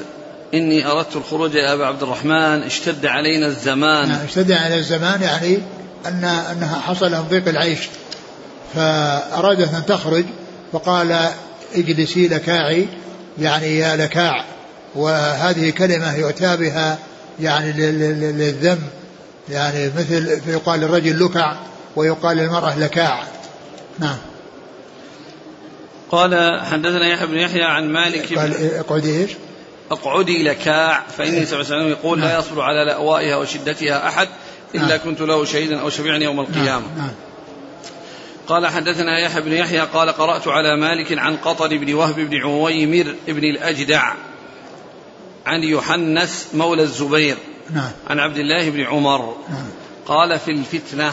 إني 0.55 0.87
أردت 0.87 1.17
الخروج 1.17 1.55
يا 1.55 1.75
أبا 1.75 1.87
عبد 1.87 2.03
الرحمن 2.03 2.63
اشتد 2.63 3.07
علينا 3.07 3.47
الزمان. 3.47 4.09
نعم 4.09 4.25
اشتد 4.25 4.53
علينا 4.53 4.77
الزمان 4.77 5.23
يعني 5.23 5.59
أن 6.07 6.25
أنها 6.25 6.81
حصل 6.81 7.11
لهم 7.11 7.27
ضيق 7.29 7.49
العيش. 7.49 7.79
فأرادت 8.75 9.75
أن 9.75 9.87
تخرج 9.87 10.25
فقال 10.73 11.31
اجلسي 11.75 12.29
لكاعي 12.29 12.89
يعني 13.39 13.79
يا 13.79 13.97
لكاع. 13.97 14.45
وهذه 14.95 15.71
كلمة 15.71 16.17
يؤتى 16.17 16.57
بها 16.57 16.99
يعني 17.41 17.73
للذم. 17.73 18.79
يعني 19.49 19.91
مثل 19.99 20.41
يقال 20.47 20.81
للرجل 20.81 21.25
لكع 21.25 21.57
ويقال 21.97 22.37
للمرأة 22.37 22.79
لكاع. 22.79 23.25
نعم. 23.99 24.17
قال 26.11 26.61
حدثنا 26.61 27.07
يحيى 27.07 27.27
بن 27.27 27.37
يحيى 27.37 27.63
عن 27.63 27.89
مالك 27.89 28.39
قال 28.39 28.75
اقعدي 28.75 29.21
إيش؟ 29.21 29.31
اقعدي 29.91 30.43
لكاع 30.43 31.03
فإني 31.19 31.47
صلى 31.47 31.61
الله 31.61 31.73
عليه 31.73 31.83
وسلم 31.83 31.91
يقول. 31.91 32.21
لا 32.21 32.39
يصبر 32.39 32.63
على 32.63 32.85
لأوائها 32.85 33.37
وشدتها 33.37 34.09
أحد 34.09 34.29
إلا 34.75 34.87
نعم. 34.87 34.99
كنت 35.05 35.21
له 35.21 35.45
شهيدا 35.45 35.81
أو 35.81 35.91
شفيعا 35.91 36.19
يوم 36.19 36.41
القيامة 36.41 36.87
نعم. 36.87 36.99
نعم. 36.99 37.11
قال 38.49 38.67
حدثنا 38.67 39.19
يحيى 39.19 39.43
بن 39.43 39.53
يحيى 39.53 39.81
قال 39.81 40.09
قرأت 40.09 40.49
على 40.49 40.77
مالك 40.77 41.19
عن 41.19 41.37
قطر 41.37 41.77
بن 41.77 41.95
وهب 41.95 42.15
بن 42.15 42.37
عويمر 42.37 43.15
بن 43.29 43.45
الأجدع 43.45 44.13
عن 45.47 45.63
يحنس 45.63 46.47
مولى 46.55 46.83
الزبير 46.83 47.37
نعم 47.71 47.91
عن 48.11 48.19
عبد 48.19 48.37
الله 48.37 48.71
بن 48.71 48.81
عمر 48.81 49.37
نعم 49.49 49.67
قال 50.07 50.39
في 50.39 50.51
الفتنة 50.51 51.13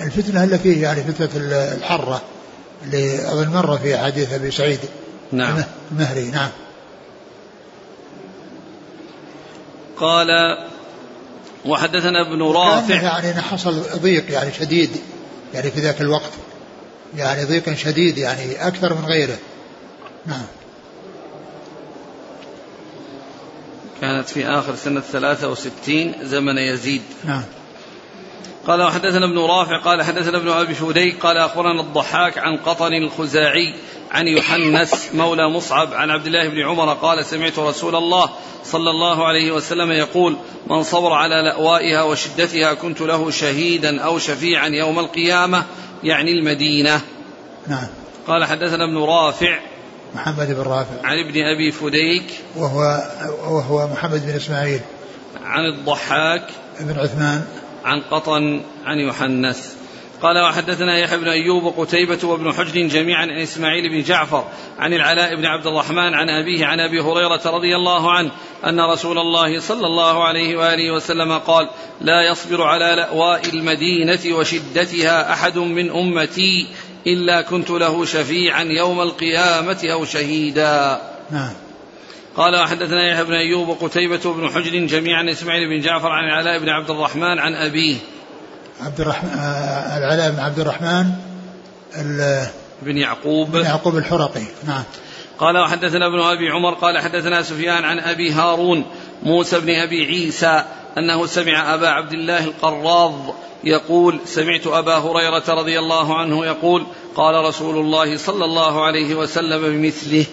الفتنة 0.00 0.44
التي 0.44 0.80
يعني 0.80 1.02
فتنة 1.02 1.30
الحرة 1.74 2.22
اللي 2.84 3.32
أظن 3.32 3.48
مر 3.48 3.78
في 3.78 3.98
حديث 3.98 4.32
أبي 4.32 4.50
سعيد 4.50 4.80
نعم 5.32 5.64
المهري 5.92 6.30
نعم 6.30 6.48
قال 10.00 10.28
وحدثنا 11.64 12.28
ابن 12.28 12.42
رافع. 12.42 13.02
يعني 13.02 13.42
حصل 13.42 13.82
ضيق 14.02 14.32
يعني 14.32 14.52
شديد 14.52 14.90
يعني 15.54 15.70
في 15.70 15.80
ذاك 15.80 16.00
الوقت. 16.00 16.32
يعني 17.16 17.44
ضيق 17.44 17.74
شديد 17.74 18.18
يعني 18.18 18.66
أكثر 18.66 18.94
من 18.94 19.04
غيره. 19.04 19.38
نعم. 20.26 20.46
كانت 24.00 24.28
في 24.28 24.46
آخر 24.46 24.76
سنة 24.76 25.00
ثلاثة 25.00 25.48
وستين 25.48 26.14
زمن 26.22 26.58
يزيد. 26.58 27.02
نعم. 27.24 27.44
قال 28.66 28.82
وحدثنا 28.82 29.26
ابن 29.26 29.38
رافع 29.38 29.82
قال 29.82 30.02
حدثنا 30.02 30.38
ابن 30.38 30.48
أبي 30.48 30.74
فوديك 30.74 31.20
قال 31.20 31.36
أخبرنا 31.36 31.80
الضحاك 31.80 32.38
عن 32.38 32.56
قطن 32.56 32.92
الخزاعي 32.92 33.74
عن 34.10 34.28
يحنس 34.28 35.08
مولى 35.14 35.48
مصعب 35.48 35.94
عن 35.94 36.10
عبد 36.10 36.26
الله 36.26 36.48
بن 36.48 36.60
عمر 36.60 36.94
قال 36.94 37.24
سمعت 37.24 37.58
رسول 37.58 37.96
الله 37.96 38.30
صلى 38.64 38.90
الله 38.90 39.26
عليه 39.26 39.52
وسلم 39.52 39.92
يقول 39.92 40.36
من 40.66 40.82
صبر 40.82 41.12
على 41.12 41.34
لأوائها 41.34 42.02
وشدتها 42.02 42.74
كنت 42.74 43.00
له 43.00 43.30
شهيدا 43.30 44.00
أو 44.00 44.18
شفيعا 44.18 44.68
يوم 44.68 44.98
القيامة 44.98 45.64
يعني 46.04 46.30
المدينة. 46.32 47.00
نعم. 47.66 47.86
قال 48.26 48.44
حدثنا 48.44 48.84
ابن 48.84 48.98
رافع 48.98 49.58
محمد 50.14 50.46
بن 50.46 50.62
رافع. 50.62 51.06
عن 51.06 51.18
ابن 51.18 51.42
أبي 51.42 51.72
فديك 51.72 52.24
وهو 52.56 52.80
وهو 53.48 53.86
محمد 53.86 54.26
بن 54.26 54.30
إسماعيل. 54.30 54.80
عن 55.44 55.64
الضحاك 55.64 56.44
بن 56.80 56.98
عثمان. 56.98 57.44
عن 57.84 58.00
قطن 58.00 58.60
عن 58.84 58.98
يحنس 58.98 59.77
قال 60.22 60.38
وحدثنا 60.38 60.98
يحيى 60.98 61.18
بن 61.18 61.28
أيوب 61.28 61.64
وقتيبة 61.64 62.18
وابن 62.22 62.52
حجر 62.52 62.86
جميعا 62.86 63.22
عن 63.22 63.38
إسماعيل 63.38 63.88
بن 63.88 64.02
جعفر 64.02 64.44
عن 64.78 64.92
العلاء 64.94 65.36
بن 65.36 65.46
عبد 65.46 65.66
الرحمن 65.66 66.14
عن 66.14 66.28
أبيه 66.28 66.66
عن 66.66 66.80
أبي 66.80 67.00
هريرة 67.00 67.40
رضي 67.46 67.76
الله 67.76 68.12
عنه 68.12 68.30
أن 68.66 68.80
رسول 68.80 69.18
الله 69.18 69.60
صلى 69.60 69.86
الله 69.86 70.24
عليه 70.24 70.56
وآله 70.56 70.94
وسلم 70.94 71.38
قال: 71.38 71.68
لا 72.00 72.30
يصبر 72.30 72.62
على 72.62 72.94
لأواء 72.96 73.48
المدينة 73.48 74.36
وشدتها 74.36 75.32
أحد 75.32 75.58
من 75.58 75.90
أمتي 75.90 76.66
إلا 77.06 77.42
كنت 77.42 77.70
له 77.70 78.04
شفيعا 78.04 78.62
يوم 78.62 79.00
القيامة 79.00 79.88
أو 79.92 80.04
شهيدا. 80.04 81.00
نعم. 81.30 81.52
قال 82.36 82.56
وحدثنا 82.56 83.10
يحيى 83.10 83.24
بن 83.24 83.32
أيوب 83.32 83.68
وقتيبة 83.68 84.20
وابن 84.24 84.48
حجر 84.48 84.86
جميعا 84.86 85.18
عن 85.18 85.28
إسماعيل 85.28 85.68
بن 85.68 85.80
جعفر 85.80 86.08
عن 86.08 86.24
العلاء 86.24 86.58
بن 86.58 86.68
عبد 86.68 86.90
الرحمن 86.90 87.38
عن 87.38 87.54
أبيه 87.54 87.96
عبد 88.80 89.00
الرحمن 89.00 89.30
العلاء 89.96 90.30
بن 90.30 90.40
عبد 90.40 90.58
الرحمن 90.58 91.10
بن 92.82 92.96
يعقوب. 92.96 93.52
بن 93.52 93.64
يعقوب 93.64 93.96
الحرقي. 93.96 94.42
نعم. 94.66 94.82
قال 95.38 95.58
وحدثنا 95.58 96.06
ابن 96.06 96.20
أبي 96.20 96.50
عمر 96.50 96.74
قال 96.74 96.98
حدثنا 96.98 97.42
سفيان 97.42 97.84
عن 97.84 97.98
أبي 97.98 98.32
هارون 98.32 98.84
موسى 99.22 99.60
بن 99.60 99.70
أبي 99.70 100.04
عيسى 100.04 100.64
أنه 100.98 101.26
سمع 101.26 101.74
أبا 101.74 101.88
عبد 101.88 102.12
الله 102.12 102.44
القراض 102.44 103.34
يقول 103.64 104.20
سمعت 104.26 104.66
أبا 104.66 104.96
هريرة 104.98 105.44
رضي 105.48 105.78
الله 105.78 106.18
عنه 106.18 106.46
يقول 106.46 106.86
قال 107.16 107.44
رسول 107.44 107.78
الله 107.78 108.16
صلى 108.16 108.44
الله 108.44 108.84
عليه 108.84 109.14
وسلم 109.14 109.62
بمثله. 109.62 110.26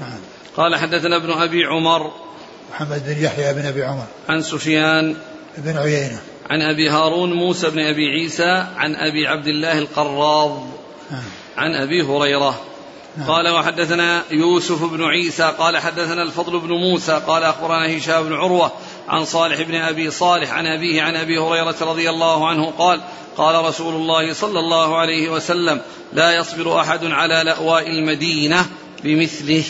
نعم. 0.00 0.20
قال 0.56 0.76
حدثنا 0.76 1.16
ابن 1.16 1.30
أبي 1.32 1.64
عمر 1.64 2.12
محمد 2.72 3.02
بن 3.06 3.24
يحيى 3.24 3.54
بن 3.54 3.66
أبي 3.66 3.84
عمر. 3.84 4.06
عن 4.28 4.42
سفيان 4.42 5.16
بن 5.58 5.76
عيينة. 5.76 6.20
عن 6.50 6.62
أبي 6.62 6.88
هارون 6.88 7.32
موسى 7.32 7.70
بن 7.70 7.78
أبي 7.78 8.06
عيسى 8.06 8.66
عن 8.76 8.94
أبي 8.94 9.26
عبد 9.26 9.46
الله 9.46 9.78
القراض. 9.78 10.66
عن 11.56 11.74
أبي 11.74 12.02
هريرة. 12.02 12.60
قال 13.26 13.48
وحدثنا 13.48 14.22
يوسف 14.30 14.84
بن 14.84 15.04
عيسى 15.04 15.52
قال 15.58 15.78
حدثنا 15.78 16.22
الفضل 16.22 16.60
بن 16.60 16.68
موسى 16.68 17.22
قال 17.26 17.42
أخبرنا 17.42 17.98
هشام 17.98 18.22
بن 18.22 18.32
عروة 18.32 18.72
عن 19.08 19.24
صالح 19.24 19.62
بن 19.62 19.74
أبي 19.74 20.10
صالح 20.10 20.52
عن 20.52 20.66
أبيه 20.66 21.02
عن 21.02 21.16
أبي 21.16 21.38
هريرة 21.38 21.74
رضي 21.80 22.10
الله 22.10 22.48
عنه 22.48 22.70
قال 22.78 23.00
قال 23.36 23.64
رسول 23.64 23.94
الله 23.94 24.32
صلى 24.32 24.58
الله 24.58 24.96
عليه 24.96 25.30
وسلم 25.30 25.80
لا 26.12 26.36
يصبر 26.36 26.80
أحد 26.80 27.04
على 27.04 27.42
لأواء 27.44 27.88
المدينة 27.88 28.66
بمثله 29.04 29.64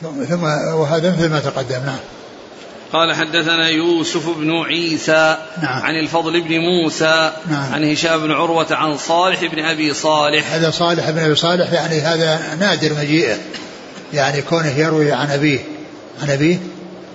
ثم 0.00 0.44
وهذا 0.74 1.10
مثل 1.12 1.30
ما 1.30 1.40
تقدم 1.40 1.84
نعم 1.86 1.98
قال 2.92 3.14
حدثنا 3.14 3.68
يوسف 3.68 4.28
بن 4.28 4.50
عيسى 4.50 5.36
نعم. 5.62 5.82
عن 5.82 5.94
الفضل 5.94 6.40
بن 6.40 6.58
موسى 6.58 7.32
نعم. 7.50 7.72
عن 7.72 7.92
هشام 7.92 8.20
بن 8.20 8.32
عروة 8.32 8.66
عن 8.70 8.96
صالح 8.96 9.44
بن 9.44 9.64
أبي 9.64 9.94
صالح. 9.94 10.52
هذا 10.52 10.70
صالح 10.70 11.10
بن 11.10 11.18
أبي 11.18 11.34
صالح 11.34 11.72
يعني 11.72 12.00
هذا 12.00 12.40
نادر 12.60 12.94
مجيئه. 12.94 13.36
يعني 14.12 14.42
كونه 14.42 14.78
يروي 14.78 15.12
عن 15.12 15.30
أبيه. 15.30 15.58
عن 16.22 16.30
أبيه؟ 16.30 16.58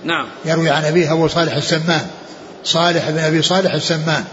نعم. 0.04 0.26
يروي 0.44 0.70
عن 0.70 0.84
أبيه 0.84 1.12
ابو 1.12 1.28
صالح 1.28 1.54
السمان. 1.54 2.06
صالح 2.64 3.10
بن 3.10 3.18
أبي 3.18 3.42
صالح 3.42 3.74
السمان. 3.74 4.24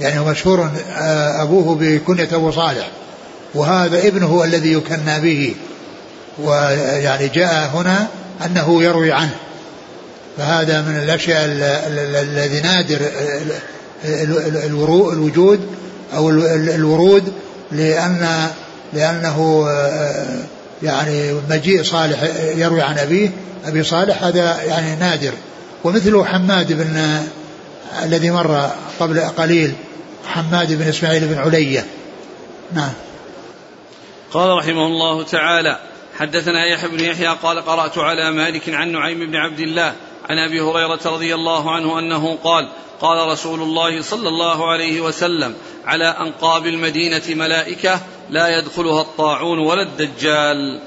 يعني 0.00 0.20
هو 0.20 0.24
مشهور 0.24 0.70
آه، 0.96 1.42
أبوه 1.42 1.76
بكنية 1.80 2.28
أبو 2.32 2.50
صالح. 2.50 2.88
وهذا 3.54 4.08
ابنه 4.08 4.44
الذي 4.44 4.72
يكنى 4.72 5.20
به. 5.20 5.54
ويعني 6.38 7.28
جاء 7.28 7.70
هنا 7.74 8.08
أنه 8.44 8.82
يروي 8.82 9.12
عنه. 9.12 9.34
فهذا 10.36 10.80
من 10.80 10.96
الأشياء 10.96 11.44
ال- 11.44 11.62
ال- 11.62 11.98
ال- 11.98 12.16
الذي 12.16 12.60
نادر 12.60 12.98
الوجود 15.12 15.60
ال- 16.14 16.70
الورود 16.70 17.32
لأن 17.72 18.48
لأنه 18.92 19.66
آه، 19.68 20.38
يعني 20.82 21.32
مجيء 21.50 21.82
صالح 21.82 22.22
يروي 22.56 22.82
عن 22.82 22.98
أبيه 22.98 23.30
أبي 23.66 23.82
صالح 23.82 24.22
هذا 24.22 24.62
يعني 24.62 24.96
نادر. 24.96 25.32
ومثله 25.84 26.24
حماد 26.24 26.72
بن 26.72 27.20
الذي 28.04 28.30
مر 28.30 28.70
قبل 29.00 29.20
قليل 29.20 29.72
حماد 30.26 30.72
بن 30.72 30.88
إسماعيل 30.88 31.28
بن 31.28 31.38
علية. 31.38 31.86
نعم. 32.74 32.92
قال 34.32 34.58
رحمه 34.58 34.86
الله 34.86 35.24
تعالى 35.24 35.78
حدثنا 36.18 36.66
يحيى 36.66 36.88
بن 36.88 37.00
يحيى 37.00 37.28
قال 37.42 37.64
قرأت 37.64 37.98
على 37.98 38.30
مالك 38.30 38.68
عن 38.68 38.92
نعيم 38.92 39.18
بن 39.30 39.36
عبد 39.36 39.60
الله 39.60 39.92
عن 40.28 40.38
أبي 40.38 40.60
هريرة 40.60 41.00
رضي 41.04 41.34
الله 41.34 41.70
عنه 41.70 41.98
أنه 41.98 42.38
قال 42.44 42.68
قال 43.00 43.28
رسول 43.28 43.62
الله 43.62 44.02
صلى 44.02 44.28
الله 44.28 44.70
عليه 44.70 45.00
وسلم 45.00 45.54
على 45.86 46.04
أنقاب 46.04 46.66
المدينة 46.66 47.22
ملائكة 47.28 48.00
لا 48.30 48.58
يدخلها 48.58 49.02
الطاعون 49.02 49.58
ولا 49.58 49.82
الدجال. 49.82 50.80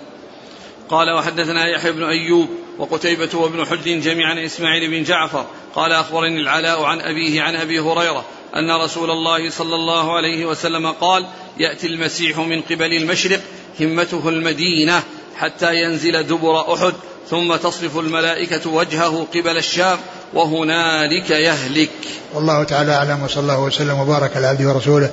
قال 0.89 1.11
وحدثنا 1.11 1.67
يحيى 1.67 1.91
بن 1.91 2.03
أيوب 2.03 2.49
وقتيبة 2.77 3.29
وابن 3.33 3.65
حج 3.65 4.01
جميعا 4.01 4.45
إسماعيل 4.45 4.91
بن 4.91 5.03
جعفر. 5.03 5.45
قال 5.75 5.91
أخبرني 5.91 6.41
العلاء 6.41 6.83
عن 6.83 7.01
أبيه 7.01 7.41
عن 7.41 7.55
أبي 7.55 7.79
هريرة 7.79 8.25
أن 8.55 8.71
رسول 8.71 9.11
الله 9.11 9.49
صلى 9.49 9.75
الله 9.75 10.15
عليه 10.15 10.45
وسلم 10.45 10.87
قال 10.87 11.25
يأتي 11.57 11.87
المسيح 11.87 12.37
من 12.37 12.61
قبل 12.61 12.93
المشرق 12.93 13.41
همته 13.79 14.29
المدينة 14.29 15.03
حتى 15.35 15.75
ينزل 15.75 16.23
دبر 16.23 16.73
أحد. 16.73 16.93
ثم 17.29 17.55
تصرف 17.55 17.97
الملائكة 17.97 18.69
وجهه 18.69 19.27
قبل 19.33 19.57
الشام 19.57 19.97
وهنالك 20.33 21.29
يهلك. 21.29 21.89
والله 22.33 22.63
تعالى 22.63 22.91
أعلم 22.93 23.23
وصلى 23.23 23.41
الله 23.41 23.63
وسلم 23.63 23.99
وبارك 23.99 24.37
على 24.37 24.47
عبده 24.47 24.69
ورسوله 24.69 25.11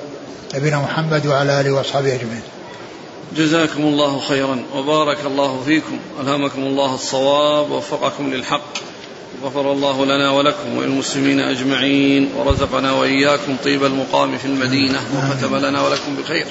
نبينا 0.54 0.78
محمد 0.78 1.26
وعلى 1.26 1.60
آله 1.60 1.70
وأصحابه 1.70 2.14
أجمعين. 2.14 2.42
جزاكم 3.36 3.82
الله 3.82 4.20
خيرا 4.20 4.62
وبارك 4.74 5.18
الله 5.26 5.62
فيكم 5.66 5.98
ألهمكم 6.20 6.62
الله 6.62 6.94
الصواب 6.94 7.70
ووفقكم 7.70 8.34
للحق. 8.34 8.78
غفر 9.44 9.72
الله 9.72 10.04
لنا 10.04 10.30
ولكم 10.30 10.76
وللمسلمين 10.76 11.40
أجمعين 11.40 12.30
ورزقنا 12.36 12.92
وإياكم 12.92 13.56
طيب 13.64 13.84
المقام 13.84 14.38
في 14.38 14.44
المدينة 14.44 15.00
وختم 15.16 15.56
لنا 15.56 15.82
ولكم 15.82 16.16
بخير. 16.22 16.46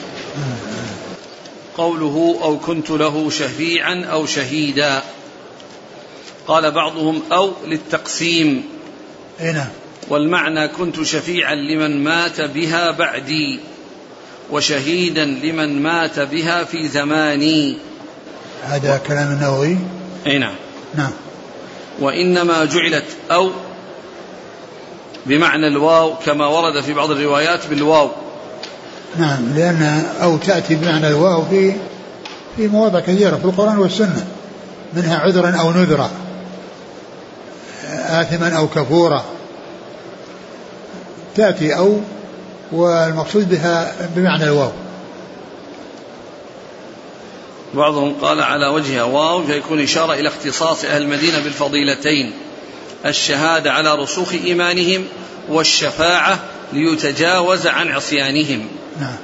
قوله 1.78 2.40
أو 2.44 2.60
كنت 2.60 2.90
له 2.90 3.30
شفيعا 3.30 4.06
أو 4.12 4.26
شهيدا. 4.26 5.04
قال 6.48 6.72
بعضهم 6.72 7.22
أو 7.32 7.52
للتقسيم. 7.68 8.64
اي 9.42 9.52
نعم. 9.52 9.68
والمعنى 10.10 10.68
كنت 10.68 11.04
شفيعا 11.04 11.56
لمن 11.56 12.04
مات 12.04 12.42
بها 12.42 12.92
بعدي 12.92 13.60
وشهيدا 14.52 15.26
لمن 15.26 15.84
مات 15.84 16.20
بها 16.20 16.64
في 16.64 16.88
زماني. 16.88 17.78
هذا 18.64 19.02
كلام 19.08 19.32
النووي؟ 19.32 19.78
اي 20.28 20.38
نعم. 20.38 20.56
نعم. 20.96 21.12
وإنما 22.00 22.66
جعلت 22.66 23.06
أو 23.32 23.52
بمعنى 25.26 25.68
الواو 25.68 26.16
كما 26.16 26.48
ورد 26.48 26.82
في 26.82 26.94
بعض 26.94 27.12
الروايات 27.12 27.68
بالواو. 27.68 28.12
نعم 29.18 29.54
لأن 29.56 30.06
أو 30.22 30.38
تأتي 30.38 30.76
بمعنى 30.76 31.08
الواو 31.08 31.46
في 31.46 31.74
في 32.58 32.68
مواضع 32.68 33.00
كثيرة 33.00 33.36
في 33.36 33.46
القرآن 33.46 33.78
والسنة 33.78 34.28
منها 34.94 35.20
عذرا 35.20 35.50
أو 35.50 35.72
نذرا. 35.72 36.12
آثما 38.22 38.58
أو 38.58 38.68
كفورا. 38.68 39.26
تأتي 41.36 41.78
أو 41.78 42.00
والمقصود 42.72 43.50
بها 43.50 43.96
بمعنى 44.16 44.44
الواو. 44.44 44.72
بعضهم 47.74 48.14
قال 48.22 48.42
على 48.42 48.68
وجهها 48.68 49.04
واو 49.04 49.44
فيكون 49.44 49.84
إشارة 49.84 50.14
إلى 50.14 50.28
اختصاص 50.28 50.86
أهل 50.86 51.02
المدينة 51.02 51.40
بالفضيلتين. 51.40 52.34
الشهادة 53.06 53.72
على 53.72 53.96
رسوخ 53.96 54.32
إيمانهم 54.34 55.06
والشفاعة 55.50 56.40
ليتجاوز 56.74 57.68
عن 57.68 57.92
عصيانهم. 57.92 58.68
نعم. 59.00 59.16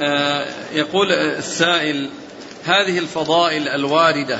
آه، 0.00 0.46
يقول 0.72 1.12
السائل 1.12 2.10
هذه 2.64 2.98
الفضائل 2.98 3.68
الواردة 3.68 4.38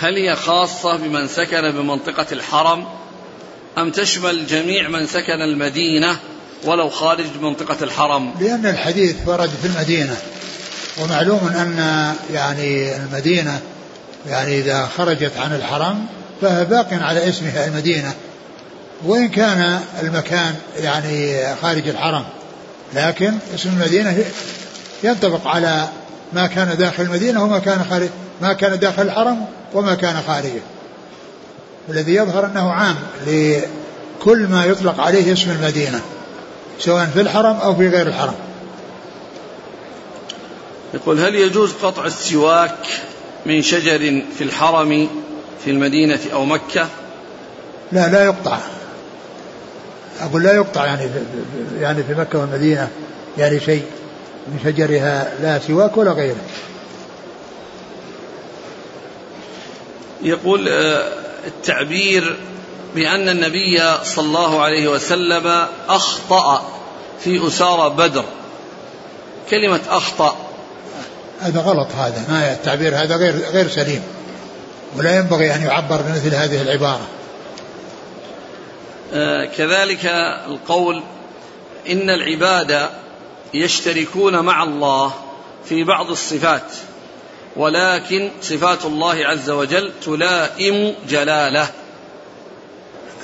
هل 0.00 0.16
هي 0.16 0.36
خاصة 0.36 0.96
بمن 0.96 1.28
سكن 1.28 1.70
بمنطقة 1.70 2.26
الحرم؟ 2.32 2.84
أم 3.78 3.90
تشمل 3.90 4.46
جميع 4.46 4.88
من 4.88 5.06
سكن 5.06 5.42
المدينة 5.42 6.16
ولو 6.64 6.88
خارج 6.88 7.26
منطقة 7.40 7.76
الحرم؟ 7.84 8.34
لأن 8.40 8.66
الحديث 8.66 9.16
ورد 9.26 9.50
في 9.62 9.68
المدينة 9.68 10.16
ومعلوم 10.98 11.48
أن 11.48 12.14
يعني 12.32 12.96
المدينة 12.96 13.60
يعني 14.28 14.58
إذا 14.58 14.88
خرجت 14.96 15.32
عن 15.36 15.54
الحرم 15.54 16.06
فهي 16.40 16.64
باق 16.64 16.88
على 16.92 17.28
اسمها 17.28 17.66
المدينة 17.66 18.14
وإن 19.04 19.28
كان 19.28 19.80
المكان 20.02 20.54
يعني 20.80 21.44
خارج 21.62 21.88
الحرم 21.88 22.24
لكن 22.94 23.32
اسم 23.54 23.68
المدينة 23.68 24.24
ينطبق 25.02 25.46
على 25.46 25.88
ما 26.34 26.46
كان 26.46 26.76
داخل 26.76 27.02
المدينة 27.02 27.44
وما 27.44 27.58
كان 27.58 27.84
خارج 27.90 28.08
ما 28.42 28.52
كان 28.52 28.78
داخل 28.78 29.02
الحرم 29.02 29.46
وما 29.74 29.94
كان 29.94 30.22
خارجه. 30.26 30.62
الذي 31.88 32.14
يظهر 32.14 32.46
أنه 32.46 32.70
عام 32.70 32.96
لكل 33.26 34.46
ما 34.46 34.64
يطلق 34.64 35.00
عليه 35.00 35.32
اسم 35.32 35.50
المدينة 35.50 36.00
سواء 36.78 37.06
في 37.06 37.20
الحرم 37.20 37.56
أو 37.56 37.76
في 37.76 37.88
غير 37.88 38.06
الحرم. 38.06 38.34
يقول 40.94 41.20
هل 41.20 41.34
يجوز 41.34 41.72
قطع 41.82 42.04
السواك 42.04 42.86
من 43.46 43.62
شجر 43.62 44.22
في 44.38 44.44
الحرم 44.44 45.08
في 45.64 45.70
المدينة 45.70 46.20
أو 46.32 46.44
مكة؟ 46.44 46.88
لا 47.92 48.08
لا 48.08 48.24
يقطع. 48.24 48.58
أقول 50.20 50.42
لا 50.42 50.54
يقطع 50.54 50.86
يعني 50.86 51.08
في 51.08 51.24
يعني 51.80 52.02
في 52.02 52.14
مكة 52.14 52.38
والمدينة 52.38 52.88
يعني 53.38 53.60
شيء. 53.60 53.84
من 54.48 54.60
شجرها 54.64 55.32
لا 55.42 55.58
سواك 55.58 55.96
ولا 55.96 56.12
غيره 56.12 56.44
يقول 60.22 60.68
آه، 60.68 61.12
التعبير 61.46 62.36
بأن 62.94 63.28
النبي 63.28 63.82
صلى 64.04 64.26
الله 64.26 64.62
عليه 64.62 64.88
وسلم 64.88 65.66
أخطأ 65.88 66.72
في 67.20 67.48
أسارى 67.48 67.90
بدر. 67.90 68.24
كلمة 69.50 69.80
أخطأ. 69.88 70.36
هذا 71.40 71.60
غلط 71.60 71.88
هذا. 71.96 72.24
ما 72.28 72.52
التعبير 72.52 72.96
هذا 72.96 73.16
غير 73.16 73.34
غير 73.52 73.68
سليم. 73.68 74.02
ولا 74.96 75.18
ينبغي 75.18 75.54
أن 75.54 75.62
يعبر 75.62 76.02
بمثل 76.02 76.34
هذه 76.34 76.62
العبارة. 76.62 77.06
آه، 79.14 79.44
كذلك 79.44 80.06
القول 80.46 81.02
إن 81.90 82.10
العباد 82.10 82.88
يشتركون 83.54 84.40
مع 84.40 84.62
الله 84.62 85.12
في 85.68 85.84
بعض 85.84 86.10
الصفات 86.10 86.62
ولكن 87.56 88.30
صفات 88.42 88.84
الله 88.84 89.14
عز 89.26 89.50
وجل 89.50 89.92
تلائم 90.04 90.94
جلاله. 91.08 91.68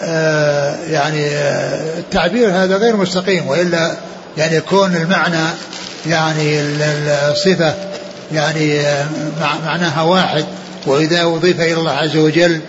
آه 0.03 0.77
يعني 0.87 1.27
آه 1.27 1.99
التعبير 1.99 2.51
هذا 2.51 2.77
غير 2.77 2.97
مستقيم 2.97 3.47
وإلا 3.47 3.97
يعني 4.37 4.57
يكون 4.57 4.97
المعنى 4.97 5.49
يعني 6.07 6.61
الصفة 7.31 7.75
يعني 8.33 8.81
آه، 8.81 9.07
معناها 9.67 10.03
واحد. 10.03 10.45
وإذا 10.87 11.23
أضيف 11.23 11.61
إلى 11.61 11.75
الله 11.75 11.91
عز 11.91 12.17
وجل 12.17 12.61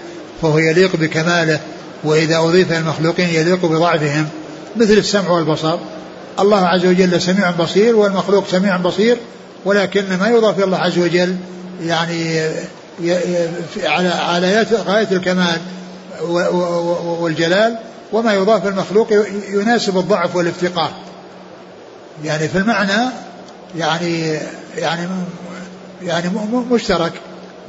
فهو 0.41 0.57
يليق 0.57 0.95
بكماله 0.95 1.59
وإذا 2.03 2.37
أضيف 2.37 2.71
المخلوقين 2.71 3.29
يليق 3.29 3.65
بضعفهم 3.65 4.27
مثل 4.75 4.93
السمع 4.93 5.29
والبصر. 5.29 5.77
الله 6.39 6.67
عز 6.67 6.85
وجل 6.85 7.21
سميع 7.21 7.51
بصير 7.51 7.95
والمخلوق 7.95 8.47
سميع 8.47 8.77
بصير 8.77 9.17
ولكن 9.65 10.17
ما 10.19 10.27
يضاف 10.27 10.57
إلى 10.57 10.63
الله 10.63 10.77
عز 10.77 10.99
وجل 10.99 11.35
يعني 11.83 12.41
على 13.83 14.09
على 14.09 14.65
غاية 14.87 15.07
الكمال 15.11 15.57
والجلال 17.19 17.77
وما 18.11 18.33
يضاف 18.33 18.67
المخلوق 18.67 19.07
يناسب 19.49 19.97
الضعف 19.97 20.35
والافتقار. 20.35 20.91
يعني 22.23 22.47
في 22.47 22.57
المعنى 22.57 23.11
يعني 23.77 24.39
يعني 24.77 25.07
يعني 26.03 26.29
مشترك 26.71 27.11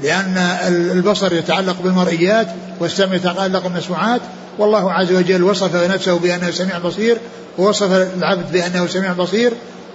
لأن 0.02 0.36
البصر 0.68 1.32
يتعلق 1.32 1.76
بالمرئيات 1.82 2.46
والسمع 2.80 3.14
يتعلق 3.14 3.62
بالمسموعات 3.62 4.20
والله 4.58 4.92
عز 4.92 5.12
وجل 5.12 5.42
وصف 5.42 5.74
نفسه 5.74 6.18
بأنه 6.18 6.50
سميع 6.50 6.78
بصير 6.78 7.18
ووصف 7.58 7.92
العبد 7.92 8.52
بأنه 8.52 8.86
سميع 8.86 9.12
بصير 9.12 9.52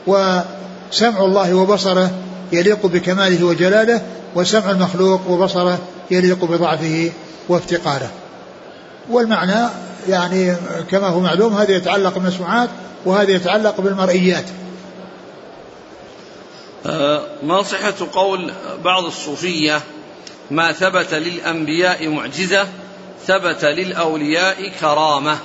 وسمع 0.07 1.19
الله 1.19 1.53
وبصره 1.53 2.11
يليق 2.51 2.85
بكماله 2.85 3.45
وجلاله 3.45 4.01
وسمع 4.35 4.71
المخلوق 4.71 5.21
وبصره 5.29 5.79
يليق 6.11 6.45
بضعفه 6.45 7.11
وافتقاره. 7.49 8.09
والمعنى 9.09 9.69
يعني 10.09 10.55
كما 10.91 11.07
هو 11.07 11.19
معلوم 11.19 11.53
هذا 11.53 11.71
يتعلق 11.71 12.13
بالمسموعات 12.13 12.69
وهذا 13.05 13.31
يتعلق 13.31 13.81
بالمرئيات. 13.81 14.45
أه، 16.85 17.21
ما 17.43 17.63
صحة 17.63 17.93
قول 18.13 18.53
بعض 18.83 19.05
الصوفية 19.05 19.81
ما 20.51 20.71
ثبت 20.71 21.13
للأنبياء 21.13 22.09
معجزة 22.09 22.67
ثبت 23.27 23.65
للأولياء 23.65 24.67
كرامة. 24.79 25.39